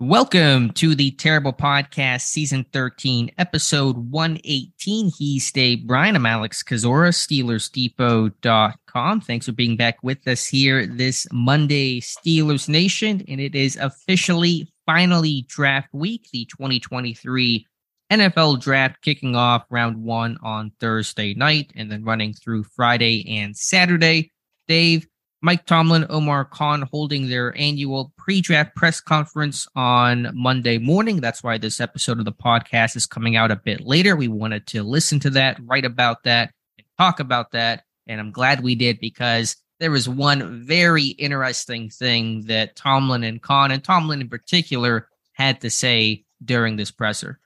[0.00, 5.10] Welcome to the Terrible Podcast, Season 13, Episode 118.
[5.18, 6.14] He's Dave Bryan.
[6.14, 9.20] I'm Alex Kozora, SteelersDepot.com.
[9.20, 13.24] Thanks for being back with us here this Monday, Steelers Nation.
[13.26, 17.66] And it is officially, finally, draft week, the 2023
[18.12, 23.56] NFL draft kicking off round one on Thursday night and then running through Friday and
[23.56, 24.30] Saturday.
[24.68, 25.08] Dave,
[25.40, 31.20] Mike Tomlin, Omar Khan holding their annual pre draft press conference on Monday morning.
[31.20, 34.16] That's why this episode of the podcast is coming out a bit later.
[34.16, 37.84] We wanted to listen to that, write about that, and talk about that.
[38.08, 43.40] And I'm glad we did because there was one very interesting thing that Tomlin and
[43.40, 47.38] Khan, and Tomlin in particular, had to say during this presser.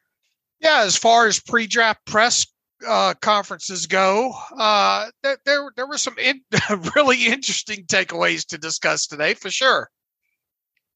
[0.61, 2.47] Yeah, as far as pre draft press
[2.87, 6.41] uh, conferences go, uh, there, there there were some in,
[6.97, 9.91] really interesting takeaways to discuss today for sure.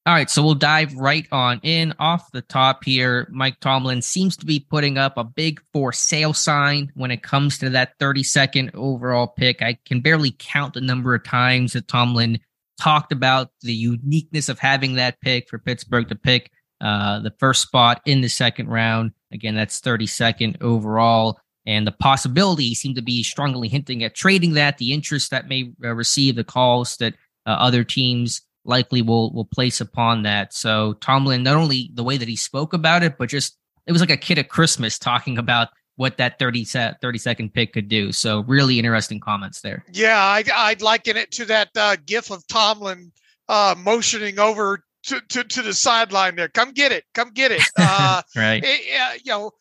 [0.07, 3.27] All right, so we'll dive right on in off the top here.
[3.33, 7.59] Mike Tomlin seems to be putting up a big for sale sign when it comes
[7.59, 9.63] to that 32nd overall pick.
[9.63, 12.39] I can barely count the number of times that Tomlin
[12.81, 17.63] talked about the uniqueness of having that pick for Pittsburgh to pick uh, the first
[17.63, 19.11] spot in the second round.
[19.33, 24.79] Again, that's 32nd overall and the possibility seemed to be strongly hinting at trading that,
[24.79, 27.15] the interest that may uh, receive, the calls that
[27.47, 30.53] uh, other teams likely will will place upon that.
[30.53, 33.57] So Tomlin, not only the way that he spoke about it, but just
[33.87, 37.73] it was like a kid at Christmas talking about what that 30, 30 second pick
[37.73, 38.13] could do.
[38.13, 39.85] So really interesting comments there.
[39.93, 43.13] Yeah, I'd, I'd liken it to that uh, gif of Tomlin
[43.49, 46.49] uh, motioning over to, to, to the sideline there.
[46.49, 47.05] Come get it.
[47.15, 47.63] Come get it.
[47.79, 48.63] Uh, right.
[48.65, 49.53] It, you know,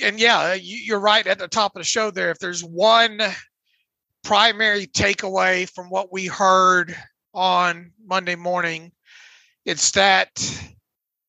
[0.00, 2.30] and yeah, you're right at the top of the show there.
[2.30, 3.20] If there's one
[4.22, 6.96] primary takeaway from what we heard
[7.34, 8.92] on Monday morning,
[9.64, 10.30] it's that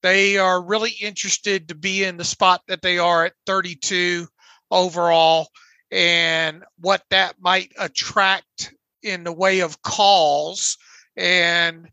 [0.02, 4.28] they are really interested to be in the spot that they are at 32
[4.70, 5.48] overall
[5.92, 10.78] and what that might attract in the way of calls
[11.16, 11.88] and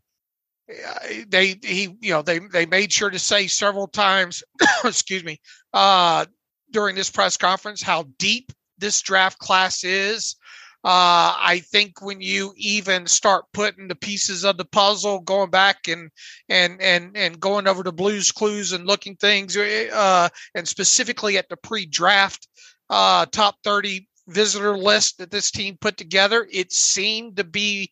[0.69, 4.43] uh, they he you know they they made sure to say several times
[4.83, 5.39] excuse me
[5.73, 6.25] uh
[6.71, 10.35] during this press conference how deep this draft class is.
[10.83, 15.87] Uh, I think when you even start putting the pieces of the puzzle, going back
[15.87, 16.09] and
[16.49, 21.47] and and and going over the Blues Clues and looking things, uh, and specifically at
[21.49, 22.47] the pre-draft
[22.89, 27.91] uh, top thirty visitor list that this team put together, it seemed to be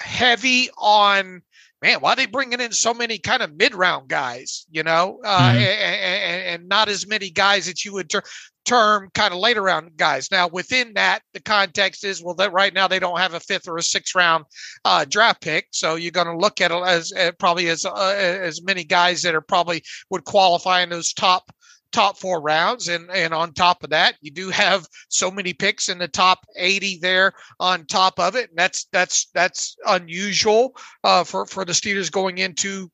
[0.00, 1.42] heavy on
[1.82, 5.20] man, why are they bringing in so many kind of mid round guys, you know,
[5.24, 5.58] uh, mm-hmm.
[5.58, 8.22] and, and, not as many guys that you would ter-
[8.64, 10.30] term kind of later round guys.
[10.30, 13.68] Now, within that, the context is well, that right now they don't have a fifth
[13.68, 14.44] or a sixth round
[14.84, 18.14] uh, draft pick, so you're going to look at it as uh, probably as uh,
[18.16, 21.50] as many guys that are probably would qualify in those top
[21.92, 22.88] top four rounds.
[22.88, 26.40] And, and on top of that, you do have so many picks in the top
[26.56, 28.50] 80 there on top of it.
[28.50, 32.90] And that's, that's, that's unusual uh, for, for the Steelers going into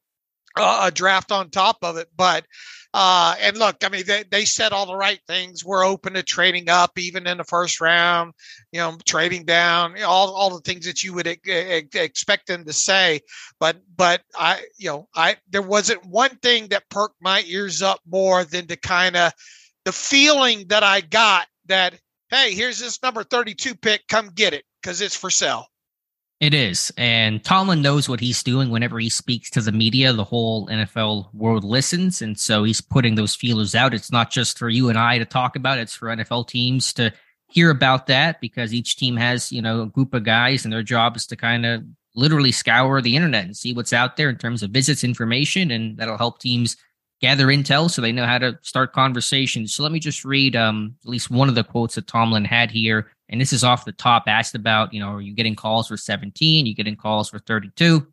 [0.56, 2.08] uh, a draft on top of it.
[2.16, 2.44] But
[2.96, 5.64] uh, and look, I mean, they, they said all the right things.
[5.64, 8.34] We're open to trading up, even in the first round,
[8.70, 13.20] you know, trading down, all, all the things that you would expect them to say.
[13.58, 17.98] But, but I, you know, I, there wasn't one thing that perked my ears up
[18.06, 19.32] more than to kind of
[19.84, 21.98] the feeling that I got that,
[22.30, 25.66] hey, here's this number 32 pick, come get it because it's for sale.
[26.44, 26.92] It is.
[26.98, 30.12] And Tomlin knows what he's doing whenever he speaks to the media.
[30.12, 32.20] The whole NFL world listens.
[32.20, 33.94] And so he's putting those feelers out.
[33.94, 37.14] It's not just for you and I to talk about, it's for NFL teams to
[37.48, 40.82] hear about that because each team has, you know, a group of guys and their
[40.82, 41.82] job is to kind of
[42.14, 45.70] literally scour the internet and see what's out there in terms of visits information.
[45.70, 46.76] And that'll help teams
[47.22, 49.72] gather intel so they know how to start conversations.
[49.72, 52.70] So let me just read um, at least one of the quotes that Tomlin had
[52.70, 53.12] here.
[53.28, 55.96] And this is off the top, asked about, you know, are you getting calls for
[55.96, 56.66] 17?
[56.66, 58.06] You getting calls for 32?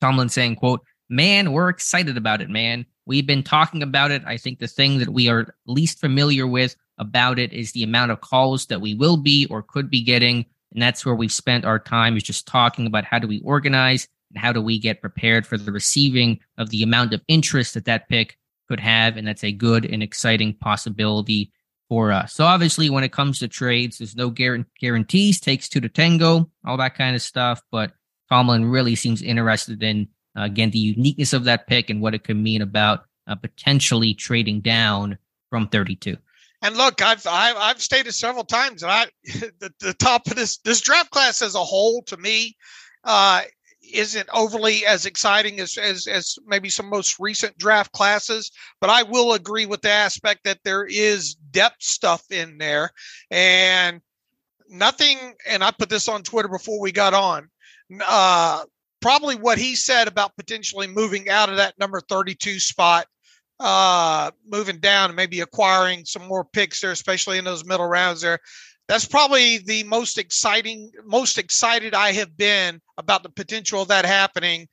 [0.00, 2.86] Tomlin saying, quote, man, we're excited about it, man.
[3.04, 4.22] We've been talking about it.
[4.24, 8.12] I think the thing that we are least familiar with about it is the amount
[8.12, 10.46] of calls that we will be or could be getting.
[10.72, 14.06] And that's where we've spent our time is just talking about how do we organize
[14.32, 17.86] and how do we get prepared for the receiving of the amount of interest that
[17.86, 18.38] that pick
[18.68, 19.16] could have.
[19.16, 21.52] And that's a good and exciting possibility
[21.90, 22.32] for us.
[22.32, 26.76] So obviously, when it comes to trades, there's no guarantees, takes two to tango, all
[26.76, 27.60] that kind of stuff.
[27.72, 27.92] But
[28.30, 30.06] Tomlin really seems interested in,
[30.38, 34.14] uh, again, the uniqueness of that pick and what it could mean about uh, potentially
[34.14, 35.18] trading down
[35.50, 36.16] from 32.
[36.62, 39.06] And look, I've I've, I've stated several times that I
[39.58, 42.56] the, the top of this this draft class as a whole to me
[43.02, 43.42] uh,
[43.94, 48.50] isn't overly as exciting as, as as maybe some most recent draft classes,
[48.80, 52.90] but I will agree with the aspect that there is depth stuff in there,
[53.30, 54.00] and
[54.68, 55.34] nothing.
[55.46, 57.48] And I put this on Twitter before we got on.
[58.06, 58.64] Uh,
[59.00, 63.06] probably what he said about potentially moving out of that number 32 spot
[63.58, 68.22] uh moving down and maybe acquiring some more picks there especially in those middle rounds
[68.22, 68.38] there
[68.90, 74.04] that's probably the most exciting, most excited I have been about the potential of that
[74.04, 74.66] happening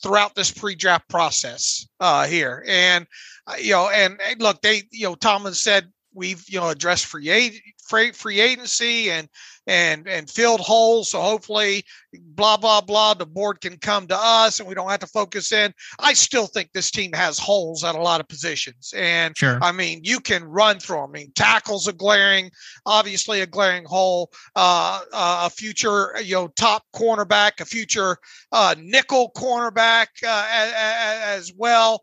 [0.00, 2.64] throughout this pre-draft process uh, here.
[2.68, 3.04] And
[3.48, 7.06] uh, you know, and, and, look, they, you know, Tomlin said we've you know addressed
[7.06, 9.28] free free, free agency and
[9.66, 11.10] and and filled holes.
[11.10, 15.00] So hopefully, blah blah blah, the board can come to us and we don't have
[15.00, 15.72] to focus in.
[15.98, 19.58] I still think this team has holes at a lot of positions, and sure.
[19.62, 20.94] I mean you can run through.
[20.94, 21.10] Them.
[21.10, 22.50] I mean tackles a glaring,
[22.86, 24.30] obviously a glaring hole.
[24.56, 28.18] Uh, uh, a future you know top cornerback, a future
[28.52, 32.00] uh, nickel cornerback uh, as, as, well.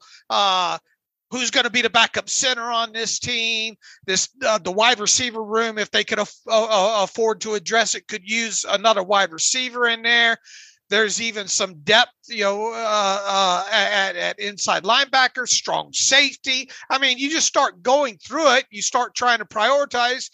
[1.32, 3.76] Who's going to be the backup center on this team.
[4.06, 8.10] This uh, the wide receiver room, if they could uh, uh, afford to address it,
[8.10, 10.38] could use another wide receiver in there.
[10.90, 16.70] There's even some depth, you know, uh, uh at, at inside linebacker, strong safety.
[16.90, 18.66] I mean, you just start going through it.
[18.70, 20.30] You start trying to prioritize,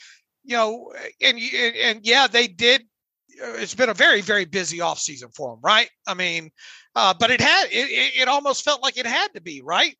[0.45, 0.91] you know,
[1.21, 2.81] and and, and yeah, they did.
[3.39, 5.91] Uh, it's been a very very busy offseason for them, right?
[6.07, 6.49] I mean,
[6.95, 9.95] but it had it, it almost felt like it had to be right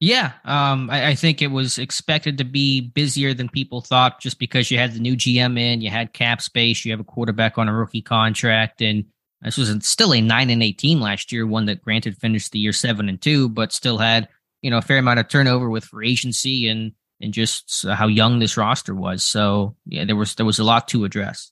[0.00, 4.38] yeah, um, I, I, think it was expected to be busier than people thought, just
[4.38, 7.58] because you had the new GM in, you had cap space, you have a quarterback
[7.58, 9.04] on a rookie contract, and
[9.42, 12.72] this was still a nine and eighteen last year, one that granted finished the year
[12.72, 14.28] seven and two, but still had
[14.62, 18.38] you know a fair amount of turnover with free agency and and just how young
[18.38, 19.24] this roster was.
[19.24, 21.50] So yeah, there was there was a lot to address.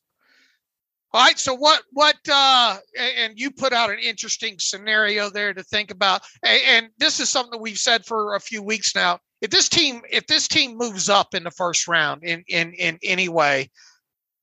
[1.17, 1.39] All right.
[1.39, 6.21] So what what uh and you put out an interesting scenario there to think about.
[6.45, 9.21] And this is something that we've said for a few weeks now.
[9.41, 12.99] If this team if this team moves up in the first round in in in
[13.03, 13.71] any way,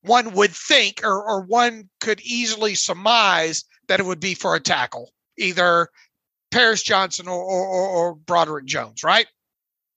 [0.02, 4.60] one would think or or one could easily surmise that it would be for a
[4.60, 5.90] tackle, either
[6.50, 9.28] Paris Johnson or or, or Broderick Jones, right?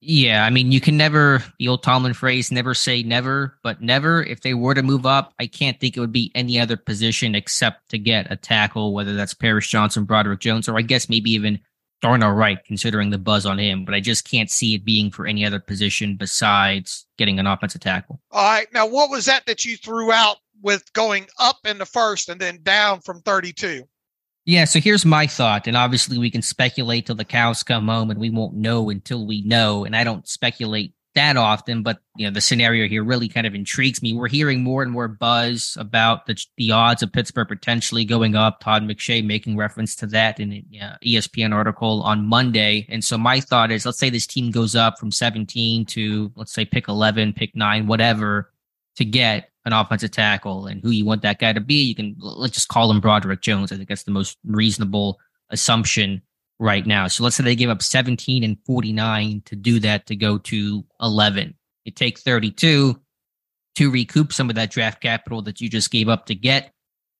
[0.00, 4.22] Yeah, I mean, you can never, the old Tomlin phrase, never say never, but never.
[4.22, 7.34] If they were to move up, I can't think it would be any other position
[7.34, 11.32] except to get a tackle, whether that's Paris Johnson, Broderick Jones, or I guess maybe
[11.32, 11.58] even
[12.00, 13.84] Darnell Wright, considering the buzz on him.
[13.84, 17.80] But I just can't see it being for any other position besides getting an offensive
[17.80, 18.20] tackle.
[18.30, 18.72] All right.
[18.72, 22.40] Now, what was that that you threw out with going up in the first and
[22.40, 23.82] then down from 32?
[24.48, 28.10] Yeah, so here's my thought, and obviously we can speculate till the cows come home,
[28.10, 29.84] and we won't know until we know.
[29.84, 33.54] And I don't speculate that often, but you know the scenario here really kind of
[33.54, 34.14] intrigues me.
[34.14, 38.60] We're hearing more and more buzz about the the odds of Pittsburgh potentially going up.
[38.60, 42.86] Todd McShay making reference to that in an uh, ESPN article on Monday.
[42.88, 46.54] And so my thought is, let's say this team goes up from 17 to let's
[46.54, 48.50] say pick 11, pick nine, whatever,
[48.96, 51.82] to get an offensive tackle and who you want that guy to be.
[51.82, 53.70] You can let's just call him Broderick Jones.
[53.70, 55.18] I think that's the most reasonable
[55.50, 56.22] assumption
[56.58, 57.06] right now.
[57.06, 60.84] So let's say they give up 17 and 49 to do that to go to
[61.00, 61.54] 11.
[61.84, 63.00] You take 32
[63.76, 66.72] to recoup some of that draft capital that you just gave up to get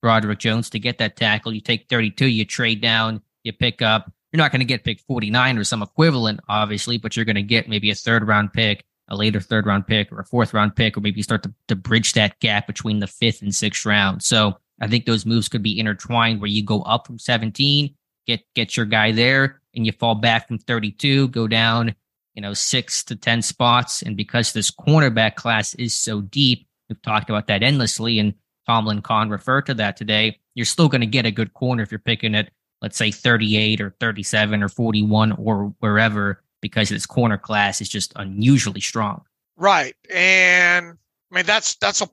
[0.02, 1.52] Broderick Jones to get that tackle.
[1.52, 4.10] You take 32, you trade down, you pick up.
[4.32, 7.42] You're not going to get pick 49 or some equivalent, obviously, but you're going to
[7.42, 10.76] get maybe a third round pick a later third round pick or a fourth round
[10.76, 14.22] pick, or maybe start to, to bridge that gap between the fifth and sixth round.
[14.22, 17.94] So I think those moves could be intertwined where you go up from 17,
[18.26, 21.94] get get your guy there, and you fall back from 32, go down,
[22.34, 24.02] you know, six to 10 spots.
[24.02, 28.34] And because this cornerback class is so deep, we've talked about that endlessly, and
[28.66, 30.38] Tomlin Khan referred to that today.
[30.54, 32.50] You're still going to get a good corner if you're picking at
[32.82, 38.12] let's say 38 or 37 or 41 or wherever because its corner class is just
[38.16, 39.22] unusually strong.
[39.56, 39.94] Right.
[40.10, 40.96] And
[41.30, 42.08] I mean that's that's a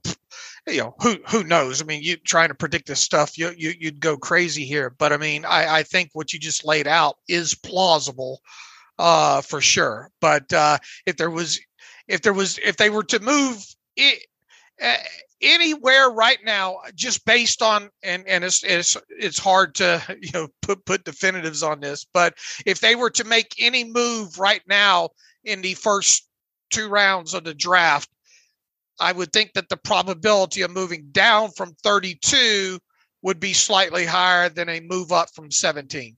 [0.68, 3.74] you know who who knows i mean you trying to predict this stuff you, you
[3.80, 7.18] you'd go crazy here but i mean i i think what you just laid out
[7.28, 8.42] is plausible
[8.98, 11.60] uh for sure but uh if there was
[12.08, 13.64] if there was if they were to move
[13.96, 14.26] it
[14.82, 14.98] uh,
[15.42, 20.48] anywhere right now just based on and and it's it's it's hard to you know
[20.62, 22.34] put put definitives on this but
[22.66, 25.10] if they were to make any move right now
[25.44, 26.28] in the first
[26.72, 28.10] two rounds of the draft
[29.00, 32.80] I would think that the probability of moving down from 32
[33.22, 36.16] would be slightly higher than a move up from 17.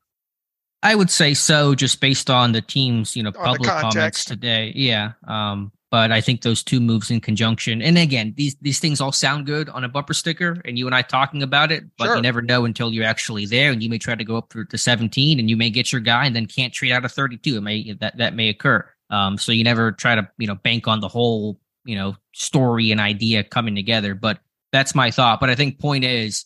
[0.83, 4.71] I would say so, just based on the team's you know public comments today.
[4.75, 8.99] Yeah, um, but I think those two moves in conjunction, and again, these these things
[8.99, 12.05] all sound good on a bumper sticker, and you and I talking about it, but
[12.05, 12.15] sure.
[12.17, 14.77] you never know until you're actually there, and you may try to go up to
[14.77, 17.57] 17, and you may get your guy, and then can't trade out a 32.
[17.57, 18.87] It may that that may occur.
[19.09, 22.91] Um, so you never try to you know bank on the whole you know story
[22.91, 24.13] and idea coming together.
[24.13, 24.39] But
[24.71, 25.39] that's my thought.
[25.39, 26.45] But I think point is,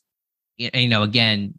[0.58, 1.56] you know, again,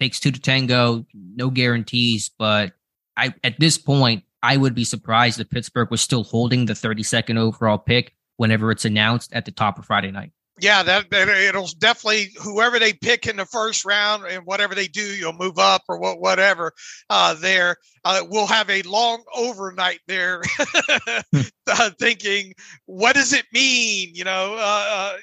[0.00, 2.30] takes two to tango, no guarantees.
[2.38, 2.72] But
[3.16, 7.38] I at this point, I would be surprised if Pittsburgh was still holding the 32nd
[7.38, 10.32] overall pick whenever it's announced at the top of Friday night
[10.62, 15.02] yeah, that, it'll definitely whoever they pick in the first round and whatever they do,
[15.02, 16.72] you'll move up or what, whatever.
[17.10, 20.42] Uh, there, uh, we'll have a long overnight there,
[21.34, 22.52] uh, thinking,
[22.84, 24.14] what does it mean?
[24.14, 25.16] You know, uh, uh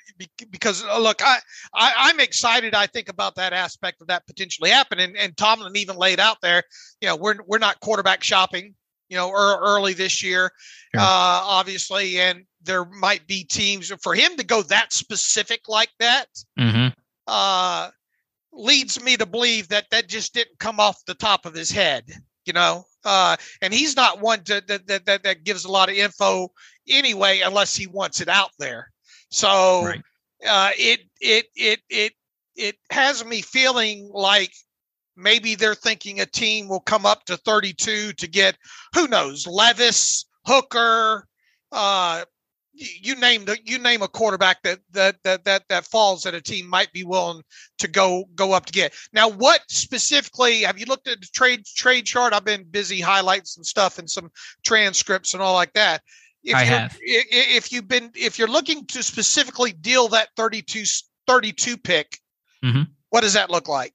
[0.50, 1.38] because uh, look, I,
[1.74, 2.74] I am excited.
[2.74, 5.10] I think about that aspect of that potentially happening.
[5.10, 6.64] And, and Tomlin even laid out there,
[7.02, 8.76] you know, we're we're not quarterback shopping
[9.10, 10.52] you know, early this year,
[10.94, 11.02] sure.
[11.02, 16.28] uh, obviously, and there might be teams for him to go that specific like that.
[16.58, 16.88] Mm-hmm.
[17.28, 17.90] Uh,
[18.52, 22.06] leads me to believe that that just didn't come off the top of his head,
[22.46, 22.86] you know.
[23.06, 26.50] Uh, and he's not one to, that, that that that gives a lot of info
[26.88, 28.92] anyway, unless he wants it out there.
[29.30, 30.02] So right.
[30.48, 32.14] uh, it it it it
[32.56, 34.52] it has me feeling like
[35.20, 38.58] maybe they're thinking a team will come up to 32 to get
[38.94, 41.28] who knows Levis, Hooker,
[41.72, 42.24] uh,
[42.74, 46.42] you name the, you name a quarterback that, that that that that falls that a
[46.42, 47.42] team might be willing
[47.80, 48.94] to go go up to get.
[49.12, 52.34] Now, what specifically have you looked at the trade trade chart?
[52.34, 54.32] I've been busy highlighting some stuff and some
[54.64, 56.02] transcripts and all like that.
[56.44, 56.98] If I have.
[57.02, 60.84] If you've been if you're looking to specifically deal that 32
[61.28, 62.18] 32 pick,
[62.64, 62.84] mm-hmm.
[63.10, 63.94] what does that look like?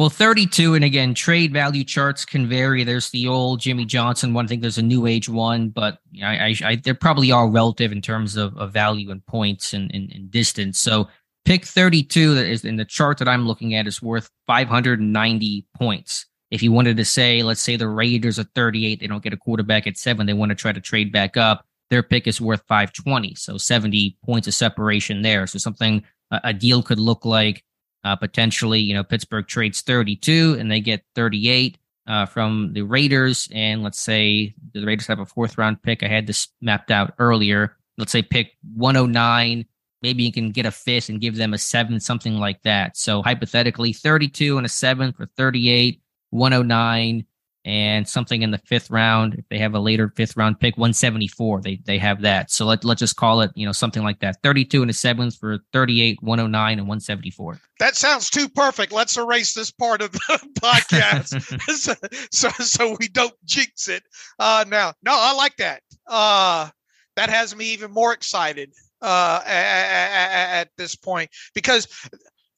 [0.00, 2.84] Well, 32, and again, trade value charts can vary.
[2.84, 4.46] There's the old Jimmy Johnson one.
[4.46, 7.92] I think there's a new age one, but I, I, I they're probably all relative
[7.92, 10.80] in terms of, of value and points and, and, and, distance.
[10.80, 11.08] So
[11.44, 16.24] pick 32 that is in the chart that I'm looking at is worth 590 points.
[16.50, 19.36] If you wanted to say, let's say the Raiders are 38, they don't get a
[19.36, 21.66] quarterback at seven, they want to try to trade back up.
[21.90, 25.46] Their pick is worth 520, so 70 points of separation there.
[25.46, 27.64] So something a, a deal could look like
[28.04, 33.48] uh, potentially, you know, Pittsburgh trades 32 and they get 38 uh, from the Raiders.
[33.52, 36.02] And let's say the Raiders have a fourth round pick.
[36.02, 37.76] I had this mapped out earlier.
[37.98, 39.64] Let's say pick 109.
[40.02, 42.96] Maybe you can get a fifth and give them a seven, something like that.
[42.96, 47.26] So hypothetically, 32 and a seven for 38, 109
[47.64, 49.34] and something in the fifth round.
[49.34, 52.50] If they have a later fifth round pick, 174, they they have that.
[52.50, 54.36] So let, let's just call it, you know, something like that.
[54.42, 57.60] 32 and a seventh for 38, 109, and 174.
[57.78, 58.92] That sounds too perfect.
[58.92, 60.18] Let's erase this part of the
[60.60, 61.40] podcast
[61.76, 61.94] so,
[62.30, 64.02] so, so we don't jinx it.
[64.38, 65.82] Uh now, no, I like that.
[66.06, 66.68] Uh
[67.16, 71.88] that has me even more excited uh at, at this point because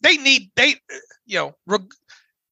[0.02, 0.74] they need they
[1.24, 1.94] you know reg-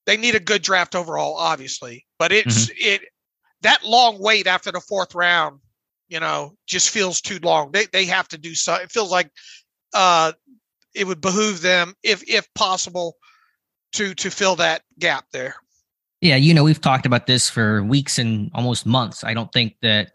[0.06, 2.74] they need a good draft overall, obviously, but it's mm-hmm.
[2.78, 3.02] it
[3.62, 5.60] that long wait after the fourth round,
[6.08, 7.72] you know, just feels too long.
[7.72, 8.74] They they have to do so.
[8.74, 9.30] It feels like
[9.92, 10.32] uh,
[10.94, 13.16] it would behoove them, if if possible,
[13.92, 15.56] to to fill that gap there.
[16.20, 19.24] Yeah, you know, we've talked about this for weeks and almost months.
[19.24, 20.12] I don't think that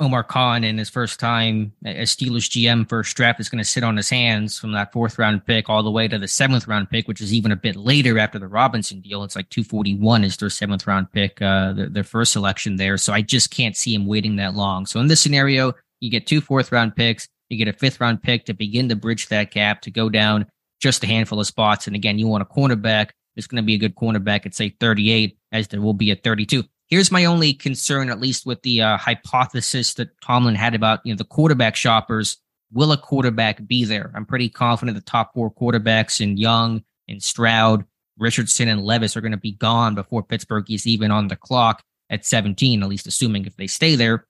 [0.00, 3.84] Omar Khan in his first time as Steelers GM first draft is going to sit
[3.84, 6.90] on his hands from that fourth round pick all the way to the seventh round
[6.90, 9.22] pick, which is even a bit later after the Robinson deal.
[9.22, 12.98] It's like 241 is their seventh round pick, uh, their, their first selection there.
[12.98, 14.84] So I just can't see him waiting that long.
[14.86, 18.20] So in this scenario, you get two fourth round picks, you get a fifth round
[18.20, 20.46] pick to begin to bridge that gap to go down
[20.80, 21.86] just a handful of spots.
[21.86, 23.10] And again, you want a cornerback.
[23.36, 26.24] It's going to be a good cornerback at say 38, as there will be at
[26.24, 26.64] 32.
[26.94, 31.12] Here's my only concern, at least with the uh, hypothesis that Tomlin had about you
[31.12, 32.36] know the quarterback shoppers.
[32.72, 34.12] Will a quarterback be there?
[34.14, 37.84] I'm pretty confident the top four quarterbacks in Young and Stroud
[38.16, 41.82] Richardson and Levis are going to be gone before Pittsburgh is even on the clock
[42.10, 44.28] at 17, at least assuming if they stay there.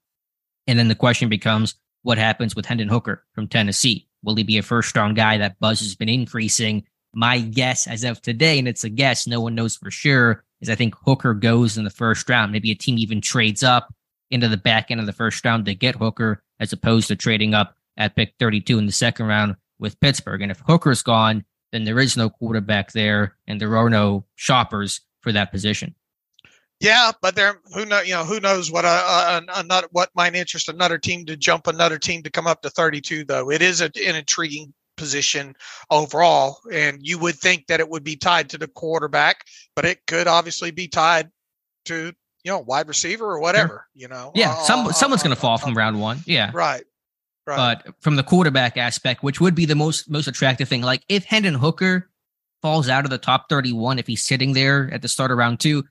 [0.66, 4.08] And then the question becomes what happens with Hendon Hooker from Tennessee?
[4.22, 5.36] Will he be a first round guy?
[5.36, 6.84] That buzz has been increasing.
[7.14, 10.70] My guess as of today, and it's a guess, no one knows for sure, is
[10.70, 12.52] I think Hooker goes in the first round.
[12.52, 13.94] Maybe a team even trades up
[14.30, 17.54] into the back end of the first round to get Hooker as opposed to trading
[17.54, 20.42] up at pick 32 in the second round with Pittsburgh.
[20.42, 25.00] And if Hooker's gone, then there is no quarterback there and there are no shoppers
[25.20, 25.94] for that position.
[26.80, 30.10] Yeah, but there, who know, you know, who knows what uh, uh, a, another what
[30.14, 33.24] might interest another team to jump another team to come up to 32.
[33.24, 35.54] Though it is a, an intriguing position
[35.90, 39.44] overall, and you would think that it would be tied to the quarterback,
[39.76, 41.30] but it could obviously be tied
[41.86, 42.12] to
[42.44, 43.86] you know wide receiver or whatever.
[43.94, 46.20] You know, yeah, uh, some someone's going to fall from round one.
[46.26, 46.84] Yeah, right.
[47.46, 47.56] Right.
[47.84, 51.24] But from the quarterback aspect, which would be the most most attractive thing, like if
[51.24, 52.10] Hendon Hooker
[52.62, 55.60] falls out of the top 31, if he's sitting there at the start of round
[55.60, 55.84] two,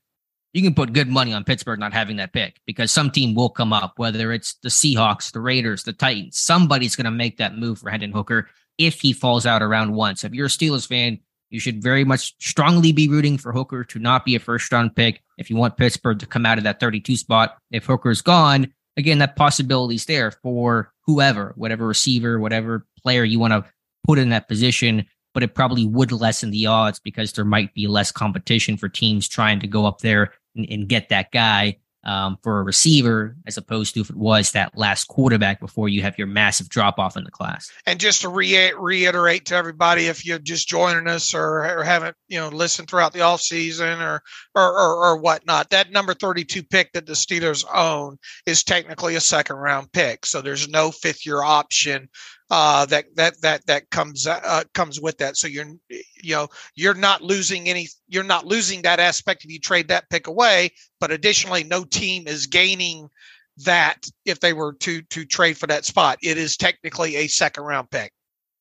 [0.53, 3.49] you can put good money on Pittsburgh not having that pick because some team will
[3.49, 6.37] come up, whether it's the Seahawks, the Raiders, the Titans.
[6.37, 10.15] Somebody's going to make that move for Hendon Hooker if he falls out around one.
[10.15, 13.83] So if you're a Steelers fan, you should very much strongly be rooting for Hooker
[13.85, 16.63] to not be a first round pick if you want Pittsburgh to come out of
[16.63, 17.57] that 32 spot.
[17.71, 23.39] If Hooker's gone, again, that possibility is there for whoever, whatever receiver, whatever player you
[23.39, 23.65] want to
[24.05, 27.87] put in that position but it probably would lessen the odds because there might be
[27.87, 32.37] less competition for teams trying to go up there and, and get that guy um,
[32.43, 36.17] for a receiver as opposed to if it was that last quarterback before you have
[36.17, 37.71] your massive drop off in the class.
[37.85, 42.15] And just to re- reiterate to everybody, if you're just joining us or, or haven't,
[42.27, 44.21] you know, listened throughout the offseason or,
[44.55, 49.21] or, or, or whatnot, that number 32 pick that the Steelers own is technically a
[49.21, 50.25] second round pick.
[50.25, 52.09] So there's no fifth year option
[52.55, 55.35] uh, that that that that comes uh, comes with that.
[55.37, 59.59] So you're you know you're not losing any you're not losing that aspect if you
[59.59, 60.69] trade that pick away.
[60.99, 63.09] But additionally, no team is gaining
[63.57, 66.19] that if they were to to trade for that spot.
[66.21, 68.13] It is technically a second round pick.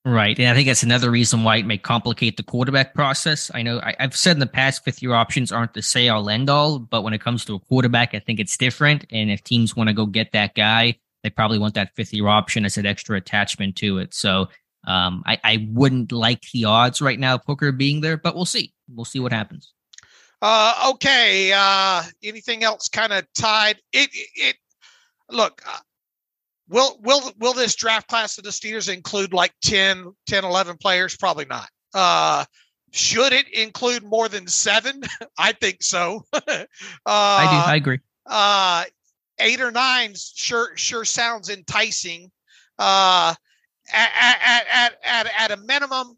[0.06, 0.38] Right.
[0.38, 3.50] And I think that's another reason why it may complicate the quarterback process.
[3.54, 6.30] I know I, have said in the past fifth year options aren't the say all
[6.30, 9.04] end all, but when it comes to a quarterback, I think it's different.
[9.12, 12.28] And if teams want to go get that guy, they probably want that fifth year
[12.28, 14.14] option as an extra attachment to it.
[14.14, 14.48] So
[14.86, 18.44] um, I, I wouldn't like the odds right now of Hooker being there, but we'll
[18.44, 18.72] see.
[18.92, 19.72] We'll see what happens.
[20.40, 21.52] Uh, okay.
[21.54, 23.76] Uh, anything else kind of tied?
[23.92, 24.56] It, it, it
[25.30, 25.78] look, uh,
[26.68, 31.16] will, will, will this draft class of the Steelers include like 10, 10, 11 players?
[31.16, 31.68] Probably not.
[31.94, 32.44] Uh,
[32.90, 35.02] should it include more than seven?
[35.38, 36.24] I think so.
[36.32, 36.40] uh,
[37.06, 37.70] I do.
[37.70, 38.00] I agree.
[38.26, 38.84] Uh,
[39.38, 42.30] eight or nine sure sure sounds enticing.
[42.78, 43.34] Uh,
[43.92, 46.16] at, at, at, at, at a minimum,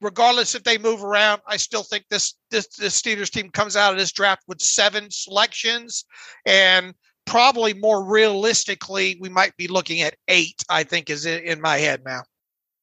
[0.00, 3.92] regardless if they move around, I still think this this this Steelers team comes out
[3.92, 6.04] of this draft with seven selections,
[6.46, 6.94] and
[7.24, 10.62] probably more realistically, we might be looking at eight.
[10.68, 12.22] I think is in, in my head now.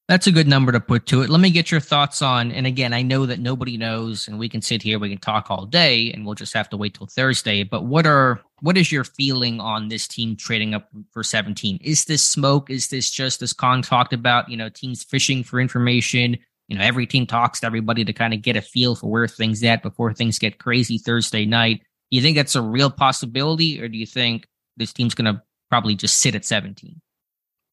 [0.09, 1.29] That's a good number to put to it.
[1.29, 2.51] Let me get your thoughts on.
[2.51, 5.51] And again, I know that nobody knows, and we can sit here, we can talk
[5.51, 7.61] all day, and we'll just have to wait till Thursday.
[7.61, 11.77] But what are what is your feeling on this team trading up for 17?
[11.83, 12.71] Is this smoke?
[12.71, 14.49] Is this just as Khan talked about?
[14.49, 16.39] You know, teams fishing for information.
[16.69, 19.27] You know, every team talks to everybody to kind of get a feel for where
[19.27, 21.81] things at before things get crazy Thursday night.
[22.09, 25.93] Do you think that's a real possibility, or do you think this team's to probably
[25.93, 26.99] just sit at 17?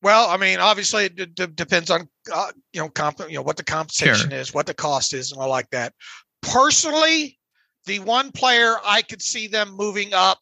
[0.03, 3.43] Well, I mean, obviously it d- d- depends on uh, you know comp- you know
[3.43, 4.39] what the compensation sure.
[4.39, 5.95] is, what the cost is, and all like that.
[6.43, 7.39] Personally,
[7.87, 10.39] the one player I could see them moving up,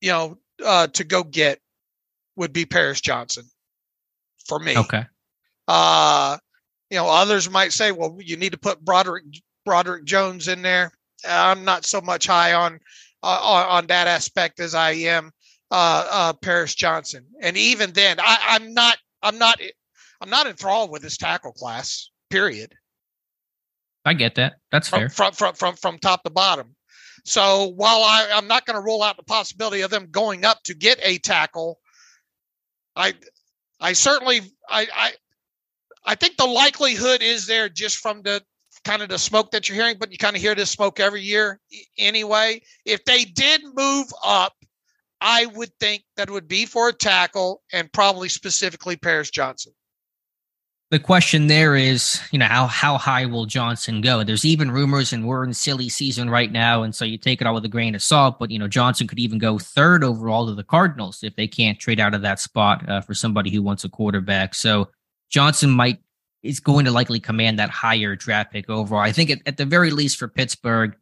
[0.00, 1.60] you know, uh, to go get
[2.36, 3.44] would be Paris Johnson.
[4.46, 5.04] For me, okay.
[5.68, 6.38] Uh,
[6.90, 9.24] you know, others might say, well, you need to put Broderick
[9.64, 10.92] Broderick Jones in there.
[11.28, 12.78] I'm not so much high on
[13.22, 15.32] uh, on, on that aspect as I am
[15.70, 17.26] uh, uh, Paris Johnson.
[17.40, 19.60] And even then, I, I'm not, I'm not,
[20.20, 22.10] I'm not enthralled with this tackle class.
[22.30, 22.74] Period.
[24.04, 24.54] I get that.
[24.70, 25.08] That's from, fair.
[25.08, 26.74] From from from from top to bottom.
[27.24, 30.62] So while I, I'm not going to rule out the possibility of them going up
[30.64, 31.80] to get a tackle,
[32.94, 33.14] I
[33.80, 35.12] I certainly I I
[36.04, 38.42] I think the likelihood is there just from the
[38.84, 41.22] kind of the smoke that you're hearing, but you kind of hear this smoke every
[41.22, 41.58] year
[41.98, 42.62] anyway.
[42.84, 44.54] If they did move up
[45.20, 49.72] I would think that would be for a tackle and probably specifically Paris Johnson.
[50.90, 54.22] The question there is, you know, how how high will Johnson go?
[54.22, 57.46] There's even rumors, and we're in silly season right now, and so you take it
[57.46, 58.38] all with a grain of salt.
[58.38, 61.80] But you know, Johnson could even go third overall to the Cardinals if they can't
[61.80, 64.54] trade out of that spot uh, for somebody who wants a quarterback.
[64.54, 64.88] So
[65.28, 65.98] Johnson might
[66.44, 69.00] is going to likely command that higher draft pick overall.
[69.00, 70.94] I think at, at the very least for Pittsburgh,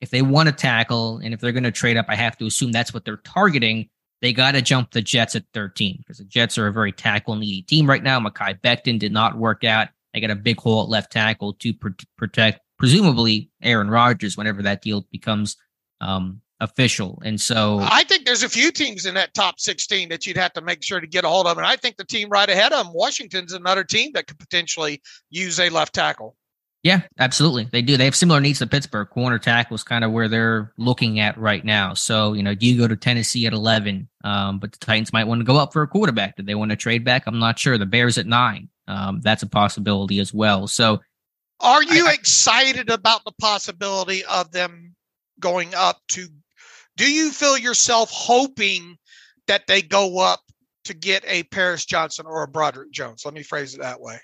[0.00, 2.46] if they want to tackle and if they're going to trade up, I have to
[2.46, 3.88] assume that's what they're targeting.
[4.20, 7.36] They got to jump the Jets at 13 because the Jets are a very tackle
[7.36, 8.18] needy team right now.
[8.20, 9.88] Mekhi Becton did not work out.
[10.12, 14.62] They got a big hole at left tackle to pr- protect, presumably, Aaron Rodgers whenever
[14.62, 15.56] that deal becomes
[16.00, 17.20] um, official.
[17.24, 20.52] And so I think there's a few teams in that top 16 that you'd have
[20.54, 21.58] to make sure to get a hold of.
[21.58, 25.00] And I think the team right ahead of them, Washington's another team that could potentially
[25.30, 26.36] use a left tackle.
[26.84, 27.64] Yeah, absolutely.
[27.64, 27.96] They do.
[27.96, 29.08] They have similar needs to Pittsburgh.
[29.10, 31.94] Corner tackle is kind of where they're looking at right now.
[31.94, 34.08] So, you know, do you go to Tennessee at 11?
[34.22, 36.36] Um, but the Titans might want to go up for a quarterback.
[36.36, 37.24] Do they want to trade back?
[37.26, 37.78] I'm not sure.
[37.78, 38.68] The Bears at nine.
[38.86, 40.68] Um, that's a possibility as well.
[40.68, 41.00] So,
[41.60, 44.94] are you I, excited about the possibility of them
[45.40, 46.28] going up to?
[46.96, 48.96] Do you feel yourself hoping
[49.48, 50.40] that they go up
[50.84, 53.24] to get a Paris Johnson or a Broderick Jones?
[53.24, 54.18] Let me phrase it that way.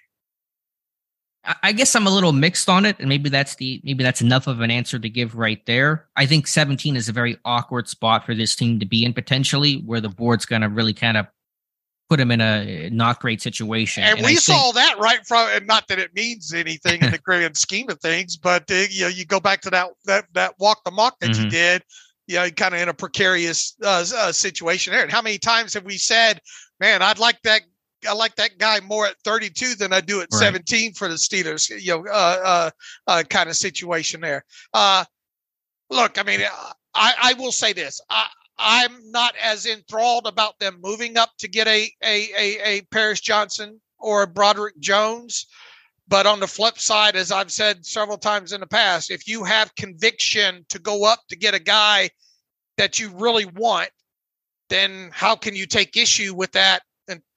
[1.63, 4.47] I guess I'm a little mixed on it, and maybe that's the maybe that's enough
[4.47, 6.07] of an answer to give right there.
[6.17, 9.83] I think 17 is a very awkward spot for this team to be in potentially,
[9.85, 11.27] where the board's going to really kind of
[12.09, 14.05] put them in a not great situation.
[14.05, 17.19] And, and we saw that right from, and not that it means anything in the
[17.25, 20.55] grand scheme of things, but uh, you know, you go back to that that that
[20.59, 21.45] walk the mock that mm-hmm.
[21.45, 21.83] you did.
[22.27, 25.03] You know, kind of in a precarious uh, uh, situation there.
[25.03, 26.41] And how many times have we said,
[26.81, 27.61] "Man, I'd like that
[28.07, 30.39] I like that guy more at 32 than I do at right.
[30.39, 31.71] 17 for the Steelers.
[31.71, 32.71] You know, uh, uh,
[33.07, 34.45] uh, kind of situation there.
[34.73, 35.05] Uh,
[35.91, 36.41] look, I mean,
[36.95, 38.01] I, I will say this.
[38.11, 38.27] I,
[38.59, 43.21] I'm not as enthralled about them moving up to get a a a, a Paris
[43.21, 45.47] Johnson or a Broderick Jones.
[46.07, 49.43] But on the flip side, as I've said several times in the past, if you
[49.43, 52.11] have conviction to go up to get a guy
[52.77, 53.89] that you really want,
[54.69, 56.83] then how can you take issue with that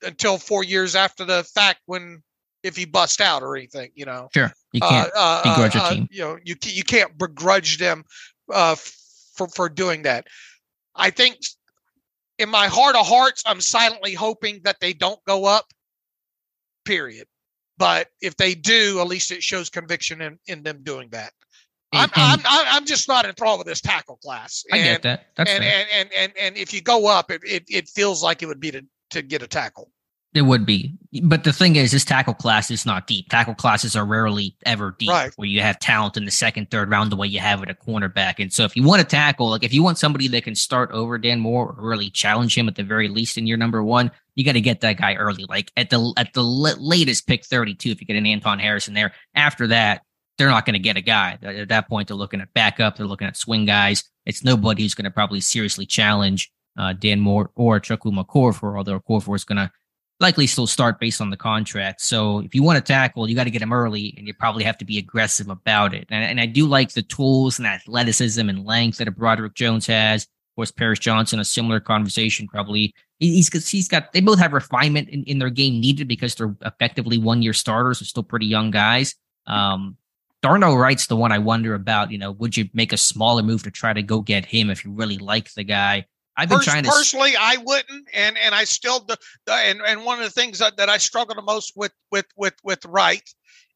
[0.02, 2.24] until four years after the fact when
[2.64, 4.28] if he bust out or anything, you know.
[4.34, 8.04] Sure, you can't uh, uh, begrudge a uh, you know, you you can't begrudge them
[8.54, 10.28] uh, for for doing that.
[10.96, 11.38] I think
[12.38, 15.66] in my heart of hearts, I'm silently hoping that they don't go up.
[16.86, 17.28] Period.
[17.78, 21.32] But if they do, at least it shows conviction in, in them doing that.
[21.94, 24.66] I'm, I'm, I'm just not enthralled with this tackle class.
[24.72, 25.28] And, I get that.
[25.36, 28.42] That's and, and, and, and, and if you go up, it, it, it feels like
[28.42, 29.92] it would be to to get a tackle.
[30.34, 30.94] It would be.
[31.24, 33.30] But the thing is, this tackle class is not deep.
[33.30, 35.34] Tackle classes are rarely ever deep right.
[35.36, 37.74] where you have talent in the second, third round the way you have at a
[37.74, 38.36] cornerback.
[38.38, 40.92] And so if you want to tackle, like if you want somebody that can start
[40.92, 44.12] over Dan Moore or really challenge him at the very least in your number one,
[44.36, 45.46] you got to get that guy early.
[45.50, 49.14] Like at the at the latest pick 32, if you get an Anton Harrison there.
[49.34, 50.04] After that,
[50.38, 51.40] they're not going to get a guy.
[51.42, 52.98] At that point, they're looking at backup.
[52.98, 54.04] They're looking at swing guys.
[54.26, 59.00] It's nobody who's going to probably seriously challenge uh, Dan Moore or Chukwuma Okorafor, although
[59.00, 59.72] Okorafor is going to
[60.20, 62.02] likely still start based on the contract.
[62.02, 64.64] So if you want to tackle, you got to get him early and you probably
[64.64, 66.08] have to be aggressive about it.
[66.10, 69.86] And, and I do like the tools and athleticism and length that a Broderick Jones
[69.88, 70.24] has.
[70.24, 72.96] Of course, Paris Johnson, a similar conversation, probably.
[73.20, 77.20] He's, he's got, they both have refinement in, in their game needed because they're effectively
[77.20, 79.14] one year starters, are still pretty young guys.
[79.46, 79.98] Um,
[80.42, 82.12] Darnell Wright's the one I wonder about.
[82.12, 84.84] You know, would you make a smaller move to try to go get him if
[84.84, 86.06] you really like the guy?
[86.38, 89.18] I've been Pers- trying to personally, I wouldn't, and and I still the
[89.52, 92.54] and and one of the things that, that I struggle the most with with with
[92.64, 93.28] with Wright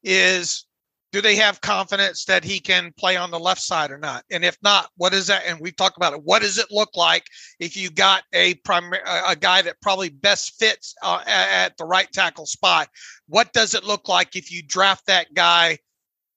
[0.04, 0.64] is
[1.12, 4.24] do they have confidence that he can play on the left side or not?
[4.30, 5.42] And if not, what is that?
[5.46, 6.22] And we've talked about it.
[6.24, 7.26] What does it look like
[7.60, 12.10] if you got a primary a guy that probably best fits uh, at the right
[12.12, 12.88] tackle spot?
[13.28, 15.78] What does it look like if you draft that guy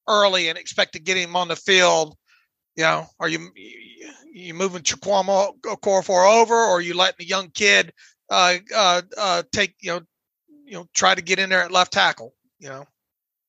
[0.10, 2.18] early and expect to get him on the field?
[2.76, 3.52] You know, are you
[4.34, 7.94] you moving Chukwuma Okorafor over, or are you letting the young kid
[8.30, 10.02] uh, uh, uh, take you know
[10.66, 12.34] you know try to get in there at left tackle?
[12.60, 12.86] You know.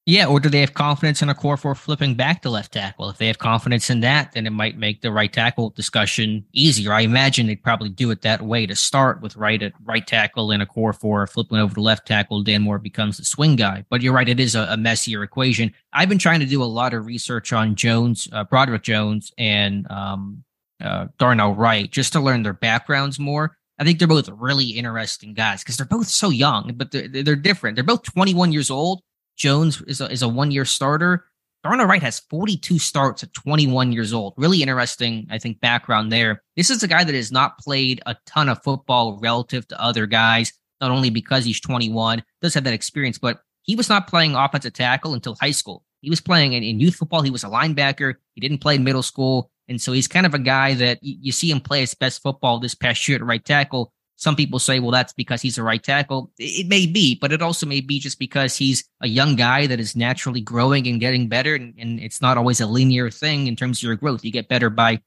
[0.09, 3.11] Yeah, or do they have confidence in Okorafor flipping back to left tackle?
[3.11, 6.93] If they have confidence in that, then it might make the right tackle discussion easier.
[6.93, 10.53] I imagine they'd probably do it that way to start with right at right tackle
[10.53, 12.45] and Okorafor flipping over to left tackle.
[12.45, 13.85] Dan Moore becomes the swing guy.
[13.91, 15.75] But you're right, it is a, a messier equation.
[15.93, 19.91] I've been trying to do a lot of research on Jones, uh, Broderick Jones, and
[19.91, 20.45] um,
[20.81, 23.57] uh, Darnell Wright just to learn their backgrounds more.
[23.77, 27.35] I think they're both really interesting guys because they're both so young, but they're, they're
[27.35, 27.75] different.
[27.75, 29.03] They're both 21 years old.
[29.37, 31.27] Jones is a, is a one year starter.
[31.63, 34.35] Darnell Wright has 42 starts at 21 years old.
[34.37, 36.43] Really interesting, I think, background there.
[36.57, 40.07] This is a guy that has not played a ton of football relative to other
[40.07, 44.37] guys, not only because he's 21, does have that experience, but he was not playing
[44.37, 45.83] offensive tackle until high school.
[46.03, 47.23] He was playing in, in youth football.
[47.23, 48.15] He was a linebacker.
[48.35, 49.51] He didn't play in middle school.
[49.69, 52.61] And so he's kind of a guy that you, see him play his best football
[52.61, 55.83] this past year at right tackle Some people say, well, that's because he's a right
[55.83, 56.33] tackle.
[56.39, 59.79] It may be, but it also may be just because he's a young guy that
[59.79, 61.55] is naturally growing and getting better.
[61.55, 64.25] And, and it's not always a linear thing in terms of your growth.
[64.25, 65.01] You get better by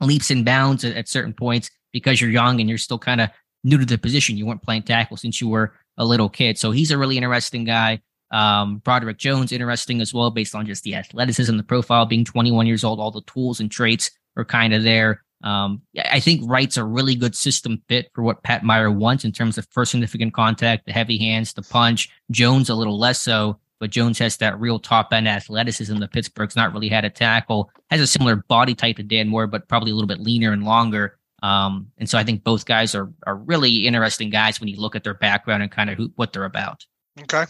[0.00, 3.30] leaps and bounds at, at certain points because you're young and you're still kind of
[3.62, 4.36] new to the position.
[4.36, 6.58] You weren't playing tackle since you were a little kid.
[6.58, 8.02] So he's a really interesting guy.
[8.30, 12.66] Um, Broderick Jones, interesting as well, based on just the athleticism, the profile, being 21
[12.66, 15.23] years old, all the tools and traits are kind of there.
[15.44, 19.30] Um, I think Wright's a really good system fit for what Pat Meyer wants in
[19.30, 22.08] terms of first significant contact, the heavy hands, the punch.
[22.30, 26.56] Jones a little less so, but Jones has that real top end athleticism that Pittsburgh's
[26.56, 27.70] not really had a tackle.
[27.90, 30.64] Has a similar body type to Dan Moore, but probably a little bit leaner and
[30.64, 31.18] longer.
[31.42, 34.96] Um, and so I think both guys are are really interesting guys when you look
[34.96, 36.86] at their background and kind of who, what they're about.
[37.20, 37.44] Okay.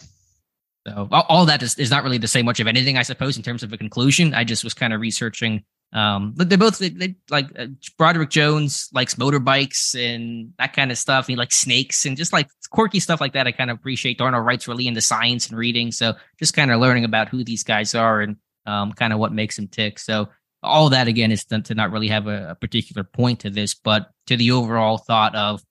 [0.85, 3.37] So all, all that is, is not really to say much of anything, I suppose,
[3.37, 4.33] in terms of a conclusion.
[4.33, 5.63] I just was kind of researching
[5.95, 10.91] um, but they both they, they like uh, Broderick Jones likes motorbikes and that kind
[10.91, 11.25] of stuff.
[11.25, 13.47] He likes snakes and just like quirky stuff like that.
[13.47, 14.17] I kind of appreciate.
[14.17, 17.63] Darnell Wright's really into science and reading, so just kind of learning about who these
[17.63, 19.97] guys are and um, kind of what makes them tick.
[19.97, 20.27] So
[20.61, 23.73] all that again is to, to not really have a, a particular point to this,
[23.73, 25.63] but to the overall thought of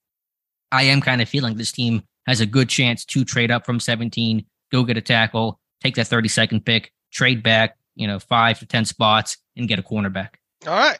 [0.71, 3.79] I am kind of feeling this team has a good chance to trade up from
[3.79, 8.57] 17, go get a tackle, take that 30 second pick, trade back, you know, five
[8.57, 10.29] to 10 spots and get a cornerback.
[10.67, 10.99] All right.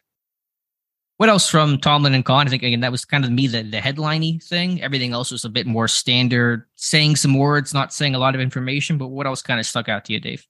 [1.17, 2.47] What else from Tomlin and Khan?
[2.47, 4.81] I think again that was kind of me the the headliney thing.
[4.81, 8.41] Everything else was a bit more standard, saying some words, not saying a lot of
[8.41, 8.97] information.
[8.97, 10.45] But what else kind of stuck out to you, Dave?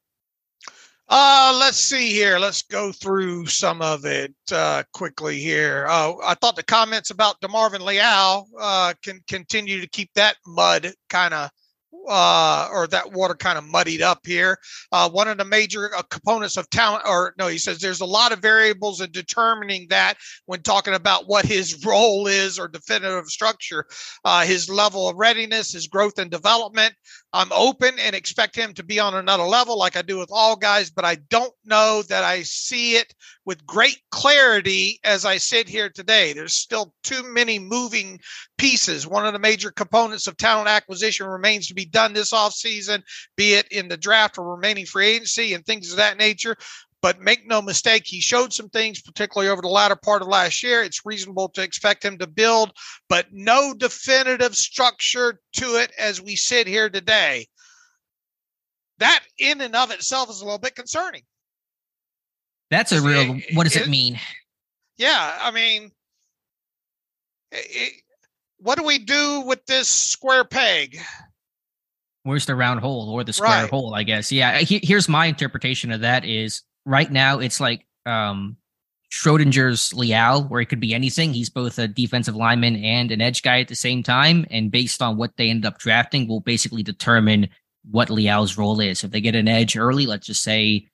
[1.07, 2.39] Uh, let's see here.
[2.39, 5.85] Let's go through some of it uh, quickly here.
[5.87, 10.93] Uh, I thought the comments about DeMarvin Leal uh, can continue to keep that mud
[11.09, 11.51] kind of
[12.07, 14.57] uh, or that water kind of muddied up here.
[14.91, 18.05] Uh, one of the major uh, components of talent, or no, he says there's a
[18.05, 20.15] lot of variables in determining that
[20.45, 23.85] when talking about what his role is or definitive structure,
[24.23, 26.93] uh, his level of readiness, his growth and development.
[27.36, 30.56] I'm open and expect him to be on another level like I do with all
[30.56, 35.67] guys, but I don't know that I see it with great clarity as I sit
[35.67, 36.32] here today.
[36.32, 38.21] There's still too many moving
[38.58, 39.06] pieces.
[39.06, 43.04] One of the major components of talent acquisition remains to be done this offseason,
[43.36, 46.56] be it in the draft or remaining free agency and things of that nature.
[47.05, 50.63] But make no mistake, he showed some things, particularly over the latter part of last
[50.63, 50.81] year.
[50.81, 52.71] It's reasonable to expect him to build,
[53.09, 57.45] but no definitive structure to it as we sit here today.
[58.97, 61.21] That in and of itself is a little bit concerning.
[62.71, 63.39] That's a real.
[63.53, 64.19] What does it, it mean?
[64.97, 65.91] Yeah, I mean,
[67.51, 68.01] it,
[68.57, 70.99] what do we do with this square peg?
[72.23, 73.69] Where's the round hole or the square right.
[73.69, 73.93] hole?
[73.93, 74.31] I guess.
[74.31, 74.57] Yeah.
[74.57, 78.58] here's my interpretation of that: is right now it's like um,
[79.12, 81.34] Schrodinger's Leal, where it could be anything.
[81.34, 84.45] He's both a defensive lineman and an edge guy at the same time.
[84.50, 87.50] And based on what they end up drafting, will basically determine
[87.89, 89.04] what Leal's role is.
[89.04, 90.88] If they get an edge early, let's just say,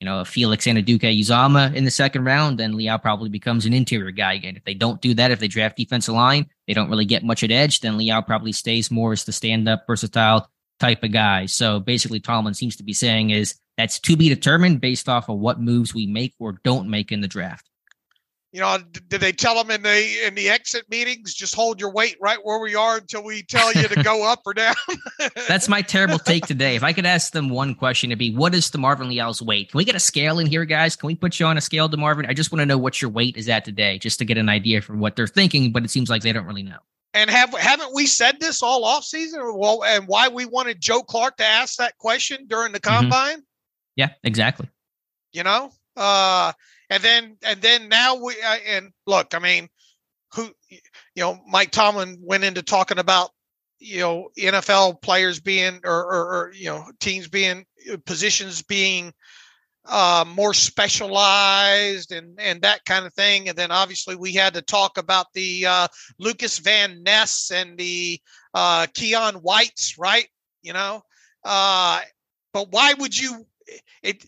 [0.00, 4.32] you know, Felix Anudike-Uzomah in the second round, then Leal probably becomes an interior guy
[4.32, 4.56] again.
[4.56, 7.42] If they don't do that, if they draft defensive line, they don't really get much
[7.42, 10.48] at edge, then Leal probably stays more as the stand up, versatile
[10.80, 11.46] type of guy.
[11.46, 15.38] So basically, Tomlin seems to be saying is that's to be determined based off of
[15.38, 17.66] what moves we make or don't make in the draft.
[18.52, 21.92] You know, did they tell them in the in the exit meetings just hold your
[21.92, 24.74] weight right where we are until we tell you to go up or down?
[25.48, 26.74] That's my terrible take today.
[26.74, 29.70] If I could ask them one question, it'd be, "What is DeMarvin Leal's weight?
[29.70, 30.96] Can we get a scale in here, guys?
[30.96, 32.28] Can we put you on a scale, DeMarvin?
[32.28, 34.48] I just want to know what your weight is at today, just to get an
[34.48, 35.70] idea for what they're thinking.
[35.70, 36.78] But it seems like they don't really know.
[37.14, 39.40] And have haven't we said this all off season?
[39.54, 43.00] Well, and why we wanted Joe Clark to ask that question during the mm-hmm.
[43.00, 43.36] combine?
[43.36, 43.49] Mm-hmm.
[43.96, 44.68] Yeah, exactly.
[45.32, 46.52] You know, uh,
[46.88, 49.68] and then and then now we uh, and look, I mean,
[50.34, 50.78] who you
[51.22, 53.30] know, Mike Tomlin went into talking about
[53.78, 59.12] you know NFL players being or, or, or you know teams being uh, positions being
[59.86, 63.48] uh, more specialized and and that kind of thing.
[63.48, 68.20] And then obviously we had to talk about the uh, Lucas Van Ness and the
[68.54, 70.26] uh, Keion Whites, right?
[70.62, 71.02] You know,
[71.44, 72.00] uh,
[72.52, 73.46] but why would you
[74.02, 74.24] it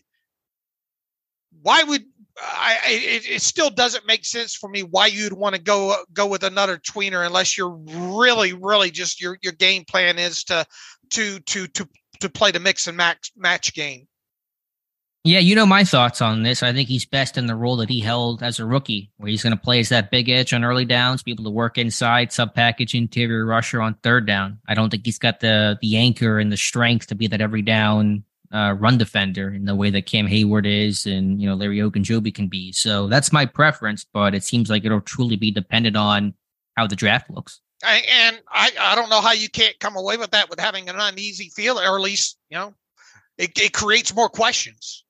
[1.61, 2.03] why would
[2.41, 6.27] I, it, it still doesn't make sense for me why you'd want to go go
[6.27, 10.65] with another tweener unless you're really really just your your game plan is to
[11.11, 11.87] to to to
[12.21, 14.07] to play the mix and match match game.
[15.25, 16.63] Yeah, you know my thoughts on this.
[16.63, 19.41] I think he's best in the role that he held as a rookie, where he's
[19.41, 22.33] going to play as that big edge on early downs, be able to work inside,
[22.33, 24.59] sub package interior rusher on third down.
[24.67, 27.61] I don't think he's got the the anchor and the strength to be that every
[27.61, 31.79] down uh, run defender in the way that Cam Heyward is and, you know, Larry
[31.79, 32.71] Ogunjobi can be.
[32.71, 36.35] So that's my preference, but it seems like it'll truly be dependent on
[36.77, 37.61] how the draft looks.
[37.83, 40.87] I, and I, I don't know how you can't come away with that with having
[40.87, 42.73] an uneasy feel, or at least you know,
[43.37, 45.03] it, it creates more questions.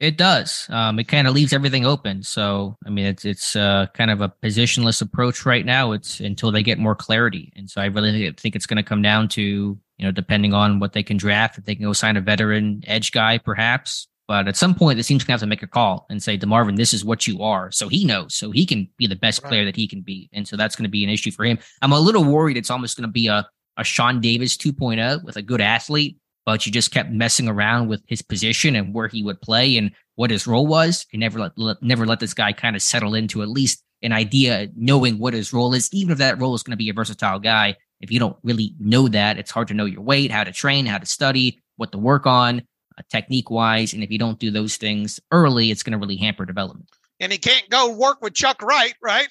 [0.00, 0.66] It does.
[0.68, 2.24] Um, it kind of leaves everything open.
[2.24, 5.92] So, I mean, it's it's uh, kind of a positionless approach right now.
[5.92, 9.02] It's until they get more clarity, and so I really think it's going to come
[9.02, 12.16] down to you know, depending on what they can draft, if they can go sign
[12.16, 14.08] a veteran edge guy, perhaps.
[14.26, 16.76] But at some point, the team's to have to make a call and say, DeMarvin,
[16.76, 17.70] this is what you are.
[17.70, 19.48] So he knows, so he can be the best right.
[19.48, 21.58] player that he can be, and so that's going to be an issue for him.
[21.82, 22.56] I'm a little worried.
[22.56, 26.66] It's almost going to be a a Sean Davis 2.0 with a good athlete but
[26.66, 30.30] you just kept messing around with his position and where he would play and what
[30.30, 31.06] his role was.
[31.12, 34.12] You never let, let never let this guy kind of settle into at least an
[34.12, 36.94] idea, knowing what his role is, even if that role is going to be a
[36.94, 37.76] versatile guy.
[38.02, 40.86] If you don't really know that, it's hard to know your weight, how to train,
[40.86, 42.62] how to study, what to work on,
[42.98, 43.94] uh, technique wise.
[43.94, 46.88] And if you don't do those things early, it's going to really hamper development
[47.22, 49.28] and he can't go work with Chuck Wright, right?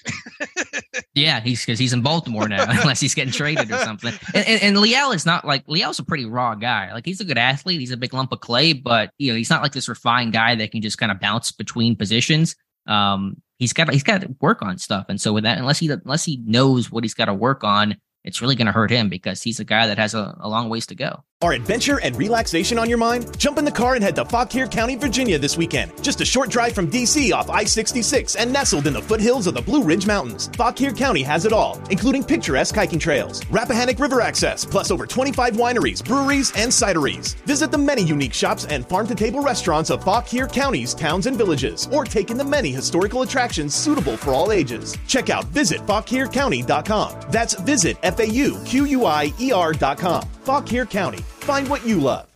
[1.14, 4.14] yeah, he's because he's in Baltimore now, unless he's getting traded or something.
[4.34, 6.94] And, and, and Leal is not like Leal's a pretty raw guy.
[6.94, 9.50] Like he's a good athlete, he's a big lump of clay, but you know he's
[9.50, 12.56] not like this refined guy that can just kind of bounce between positions.
[12.88, 15.90] Um, he's got he's got to work on stuff, and so with that, unless he
[15.90, 19.10] unless he knows what he's got to work on, it's really going to hurt him
[19.10, 21.24] because he's a guy that has a, a long ways to go.
[21.44, 23.36] Are adventure and relaxation on your mind?
[23.40, 25.92] Jump in the car and head to Fauquier County, Virginia this weekend.
[26.04, 29.56] Just a short drive from DC off I 66 and nestled in the foothills of
[29.56, 30.52] the Blue Ridge Mountains.
[30.56, 35.56] Fauquier County has it all, including picturesque hiking trails, Rappahannock River access, plus over 25
[35.56, 37.34] wineries, breweries, and cideries.
[37.48, 41.36] Visit the many unique shops and farm to table restaurants of Fauquier County's towns and
[41.36, 44.96] villages, or take in the many historical attractions suitable for all ages.
[45.08, 47.16] Check out visitfauquiercounty.com.
[47.32, 50.28] That's visit F A U Q U I E com.
[50.44, 52.28] Fauquier County Find what you love.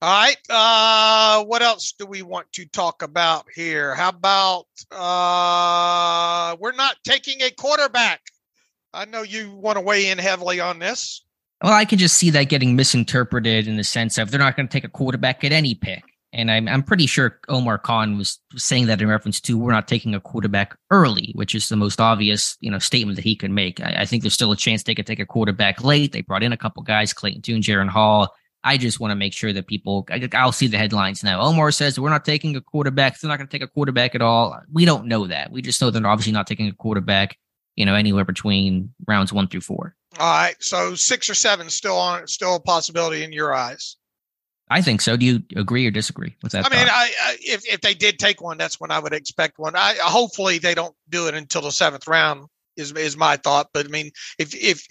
[0.00, 0.36] All right.
[0.48, 3.94] Uh, what else do we want to talk about here?
[3.94, 8.20] How about uh, we're not taking a quarterback?
[8.94, 11.24] I know you want to weigh in heavily on this.
[11.60, 14.68] Well, I can just see that getting misinterpreted in the sense of they're not going
[14.68, 16.04] to take a quarterback at any pick.
[16.36, 19.88] And I'm, I'm pretty sure Omar Khan was saying that in reference to we're not
[19.88, 23.50] taking a quarterback early, which is the most obvious, you know, statement that he could
[23.50, 23.80] make.
[23.80, 26.12] I, I think there's still a chance they could take a quarterback late.
[26.12, 28.34] They brought in a couple guys, Clayton Tune, Jaren Hall.
[28.62, 31.40] I just want to make sure that people, I'll see the headlines now.
[31.40, 33.18] Omar says we're not taking a quarterback.
[33.18, 34.60] They're not going to take a quarterback at all.
[34.70, 35.50] We don't know that.
[35.50, 37.38] We just know they're obviously not taking a quarterback,
[37.76, 39.94] you know, anywhere between rounds one through four.
[40.18, 40.56] All right.
[40.58, 43.96] So six or seven still on, still a possibility in your eyes.
[44.68, 45.16] I think so.
[45.16, 46.66] Do you agree or disagree with that?
[46.66, 49.58] I mean, I, I, if if they did take one, that's when I would expect
[49.58, 49.76] one.
[49.76, 52.46] I hopefully they don't do it until the seventh round.
[52.76, 53.68] Is is my thought.
[53.72, 54.84] But I mean, if if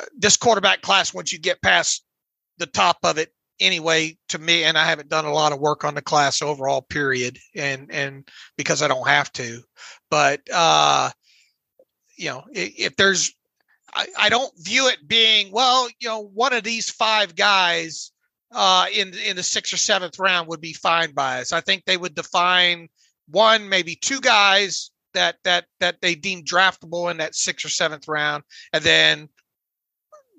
[0.00, 2.04] uh, this quarterback class, once you get past
[2.58, 5.84] the top of it anyway to me and i haven't done a lot of work
[5.84, 9.60] on the class overall period and and because i don't have to
[10.10, 11.10] but uh
[12.16, 13.34] you know if, if there's
[13.92, 18.12] I, I don't view it being well you know one of these five guys
[18.54, 21.84] uh in in the sixth or seventh round would be fine by us i think
[21.84, 22.88] they would define
[23.28, 28.08] one maybe two guys that that that they deem draftable in that sixth or seventh
[28.08, 29.28] round and then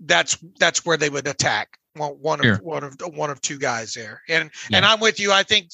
[0.05, 2.53] that's that's where they would attack one sure.
[2.53, 4.77] of one of one of two guys there, and yeah.
[4.77, 5.31] and I'm with you.
[5.31, 5.69] I think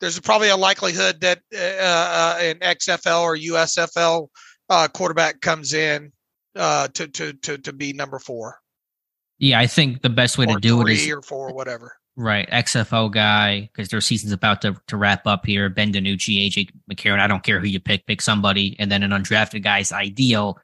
[0.00, 4.28] there's probably a likelihood that uh, uh an XFL or USFL
[4.68, 6.12] uh, quarterback comes in
[6.56, 8.58] uh, to to to to be number four.
[9.38, 11.96] Yeah, I think the best way to do it is or four, whatever.
[12.16, 15.68] Right, XFL guy because their season's about to, to wrap up here.
[15.68, 17.20] Ben DiNucci, AJ McCarron.
[17.20, 20.58] I don't care who you pick, pick somebody, and then an undrafted guy's ideal